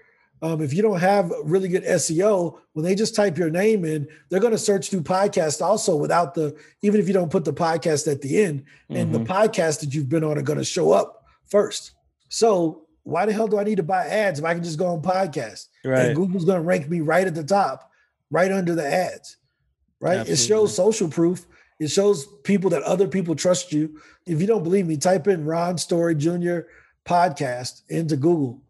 Um, 0.43 0.61
if 0.61 0.71
you 0.73 0.83
don't 0.83 0.99
have 0.99 1.31
really 1.43 1.67
good 1.67 1.83
SEO, 1.83 2.59
when 2.73 2.85
they 2.85 2.93
just 2.93 3.15
type 3.15 3.37
your 3.39 3.49
name 3.49 3.83
in, 3.85 4.07
they're 4.29 4.39
going 4.39 4.51
to 4.53 4.57
search 4.59 4.89
through 4.91 5.01
podcast 5.01 5.61
also 5.63 5.95
without 5.95 6.35
the, 6.35 6.55
even 6.83 6.99
if 6.99 7.07
you 7.07 7.13
don't 7.13 7.31
put 7.31 7.43
the 7.43 7.53
podcast 7.53 8.11
at 8.11 8.21
the 8.21 8.43
end, 8.43 8.63
and 8.89 9.11
the 9.13 9.19
Mhm. 9.19 9.25
podcast 9.27 9.79
that 9.79 9.95
you've 9.95 10.09
been 10.09 10.23
on 10.23 10.37
are 10.37 10.43
going 10.43 10.59
to 10.59 10.63
show 10.65 10.91
up 10.91 11.23
first. 11.45 11.91
So 12.29 12.83
why 13.01 13.25
the 13.25 13.33
hell 13.33 13.47
do 13.47 13.57
I 13.57 13.63
need 13.63 13.77
to 13.77 13.83
buy 13.83 14.05
ads 14.05 14.37
if 14.37 14.45
I 14.45 14.53
can 14.53 14.63
just 14.63 14.77
go 14.77 14.85
on 14.87 15.01
podcast? 15.01 15.67
Right. 15.83 16.07
And 16.07 16.15
Google's 16.15 16.45
going 16.45 16.57
to 16.61 16.63
rank 16.67 16.87
me 16.87 17.01
right 17.01 17.25
at 17.25 17.33
the 17.33 17.43
top, 17.43 17.89
right 18.29 18.51
under 18.51 18.75
the 18.75 18.85
ads. 18.85 19.37
Right. 19.99 20.27
It 20.29 20.35
shows 20.35 20.75
social 20.75 21.07
proof. 21.07 21.47
It 21.79 21.89
shows 21.89 22.25
people 22.43 22.69
that 22.71 22.83
other 22.83 23.07
people 23.07 23.35
trust 23.35 23.71
you. 23.71 23.99
If 24.25 24.41
you 24.41 24.47
don't 24.47 24.63
believe 24.63 24.87
me, 24.87 24.97
type 24.97 25.27
in 25.27 25.45
Ron 25.45 25.77
Story 25.77 26.15
Jr. 26.15 26.61
podcast 27.05 27.83
into 27.89 28.17
Google 28.17 28.61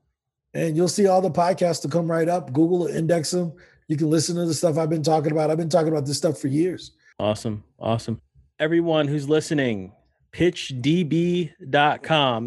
and 0.57 0.75
you'll 0.75 0.87
see 0.87 1.05
all 1.07 1.21
the 1.21 1.29
podcasts 1.29 1.81
to 1.83 1.87
come 1.87 2.09
right 2.09 2.27
up. 2.27 2.51
Google 2.51 2.79
will 2.79 2.87
index 2.87 3.29
them. 3.29 3.53
You 3.87 3.95
can 3.95 4.09
listen 4.09 4.35
to 4.35 4.45
the 4.45 4.55
stuff 4.55 4.77
I've 4.77 4.89
been 4.89 5.03
talking 5.03 5.31
about. 5.31 5.51
I've 5.51 5.57
been 5.57 5.69
talking 5.69 5.91
about 5.91 6.07
this 6.07 6.17
stuff 6.17 6.39
for 6.39 6.47
years. 6.47 6.93
Awesome. 7.19 7.63
Awesome. 7.79 8.19
Everyone 8.59 9.07
who's 9.07 9.29
listening, 9.29 9.93
pitchdb.com. 10.31 11.59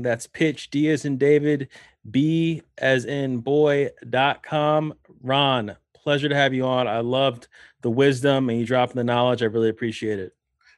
That's 0.02 0.26
pitch 0.26 0.70
D 0.70 0.90
as 0.90 1.04
in 1.04 1.18
David, 1.18 1.68
B 2.10 2.62
as 2.78 3.04
in 3.04 3.38
boy.com. 3.38 4.94
Ron, 5.22 5.76
pleasure 5.94 6.28
to 6.28 6.34
have 6.34 6.52
you 6.52 6.66
on. 6.66 6.88
I 6.88 6.98
loved 7.00 7.46
the 7.82 7.90
wisdom 7.90 8.50
and 8.50 8.58
you 8.58 8.66
dropping 8.66 8.96
the 8.96 9.04
knowledge. 9.04 9.42
I 9.42 9.46
really 9.46 9.68
appreciate 9.68 10.18
it. 10.18 10.34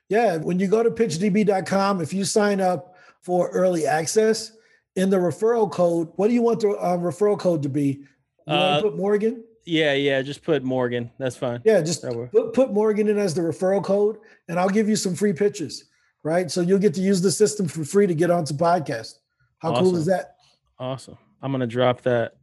Yeah, 0.09 0.37
when 0.37 0.59
you 0.59 0.67
go 0.67 0.83
to 0.83 0.91
pitchdb.com, 0.91 2.01
if 2.01 2.13
you 2.13 2.25
sign 2.25 2.61
up 2.61 2.97
for 3.23 3.49
early 3.51 3.87
access, 3.87 4.53
in 4.97 5.09
the 5.11 5.17
referral 5.17 5.71
code, 5.71 6.11
what 6.17 6.29
do 6.29 6.35
you 6.35 6.43
want 6.43 6.61
the 6.61 6.69
um, 6.71 7.01
referral 7.01 7.39
code 7.39 7.63
to 7.63 7.69
be? 7.69 8.05
You 8.47 8.53
Uh, 8.53 8.77
to 8.77 8.83
put 8.83 8.97
Morgan? 8.97 9.45
Yeah, 9.65 9.95
yeah. 9.95 10.21
Just 10.23 10.43
put 10.43 10.63
Morgan. 10.63 11.11
That's 11.19 11.37
fine. 11.37 11.61
Yeah, 11.65 11.81
just 11.81 12.03
put, 12.03 12.53
put 12.53 12.73
Morgan 12.73 13.09
in 13.09 13.19
as 13.19 13.33
the 13.35 13.41
referral 13.43 13.83
code, 13.83 14.19
and 14.49 14.59
I'll 14.59 14.69
give 14.69 14.89
you 14.89 14.97
some 14.97 15.15
free 15.15 15.33
pitches, 15.33 15.85
right? 16.25 16.51
So 16.51 16.61
you'll 16.61 16.81
get 16.81 16.95
to 16.95 17.01
use 17.01 17.23
the 17.23 17.31
system 17.31 17.69
for 17.69 17.85
free 17.85 18.07
to 18.07 18.15
get 18.15 18.31
onto 18.31 18.55
podcast. 18.55 19.15
How 19.59 19.79
cool 19.79 19.97
is 19.97 20.07
that? 20.07 20.37
Awesome. 20.79 21.17
I'm 21.41 21.53
gonna 21.53 21.67
drop 21.69 22.03
that 22.03 22.35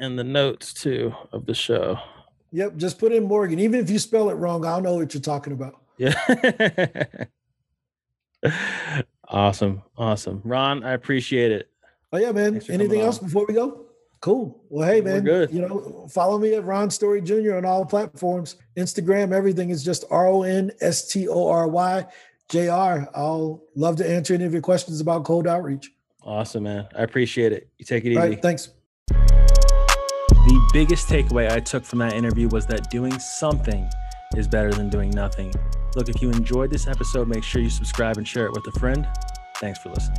in 0.00 0.16
the 0.16 0.24
notes 0.24 0.74
too 0.74 1.14
of 1.32 1.46
the 1.46 1.54
show. 1.54 1.98
Yep, 2.50 2.76
just 2.76 2.98
put 2.98 3.12
in 3.12 3.24
Morgan. 3.24 3.58
Even 3.60 3.80
if 3.80 3.88
you 3.88 3.98
spell 3.98 4.28
it 4.30 4.34
wrong, 4.34 4.66
I'll 4.66 4.80
know 4.80 4.96
what 4.96 5.14
you're 5.14 5.20
talking 5.20 5.52
about. 5.52 5.80
Yeah. 5.96 6.14
awesome. 9.28 9.82
Awesome. 9.96 10.40
Ron, 10.44 10.84
I 10.84 10.92
appreciate 10.92 11.52
it. 11.52 11.70
Oh 12.12 12.18
yeah, 12.18 12.32
man. 12.32 12.60
Anything 12.68 13.00
else 13.00 13.18
on. 13.18 13.24
before 13.26 13.46
we 13.46 13.54
go? 13.54 13.86
Cool. 14.20 14.62
Well, 14.70 14.88
hey, 14.88 15.00
We're 15.00 15.14
man. 15.14 15.24
good. 15.24 15.52
You 15.52 15.60
know, 15.62 16.06
follow 16.10 16.38
me 16.38 16.54
at 16.54 16.64
Ron 16.64 16.90
Story 16.90 17.20
Jr. 17.20 17.56
on 17.56 17.64
all 17.64 17.84
platforms, 17.84 18.56
Instagram, 18.76 19.32
everything 19.32 19.70
is 19.70 19.84
just 19.84 20.04
R 20.10 20.28
O 20.28 20.42
N 20.42 20.70
S 20.80 21.08
T 21.08 21.28
O 21.28 21.48
R 21.48 21.68
Y 21.68 22.06
J 22.48 22.68
R. 22.68 23.08
I'll 23.14 23.62
love 23.74 23.96
to 23.96 24.08
answer 24.08 24.32
any 24.34 24.44
of 24.44 24.52
your 24.52 24.62
questions 24.62 25.00
about 25.00 25.24
cold 25.24 25.46
outreach. 25.46 25.90
Awesome, 26.22 26.62
man. 26.62 26.88
I 26.96 27.02
appreciate 27.02 27.52
it. 27.52 27.68
You 27.78 27.84
take 27.84 28.04
it 28.04 28.12
easy. 28.12 28.18
All 28.18 28.26
right, 28.26 28.40
thanks. 28.40 28.70
The 29.08 30.70
biggest 30.72 31.06
takeaway 31.08 31.50
I 31.50 31.60
took 31.60 31.84
from 31.84 31.98
that 31.98 32.14
interview 32.14 32.48
was 32.48 32.66
that 32.66 32.90
doing 32.90 33.18
something 33.18 33.88
is 34.38 34.48
better 34.48 34.70
than 34.70 34.88
doing 34.88 35.10
nothing. 35.10 35.52
Look, 35.96 36.08
if 36.08 36.20
you 36.20 36.30
enjoyed 36.30 36.70
this 36.70 36.86
episode, 36.86 37.28
make 37.28 37.44
sure 37.44 37.60
you 37.60 37.70
subscribe 37.70 38.16
and 38.16 38.26
share 38.26 38.46
it 38.46 38.52
with 38.52 38.66
a 38.66 38.78
friend. 38.78 39.06
Thanks 39.56 39.78
for 39.78 39.90
listening. 39.90 40.18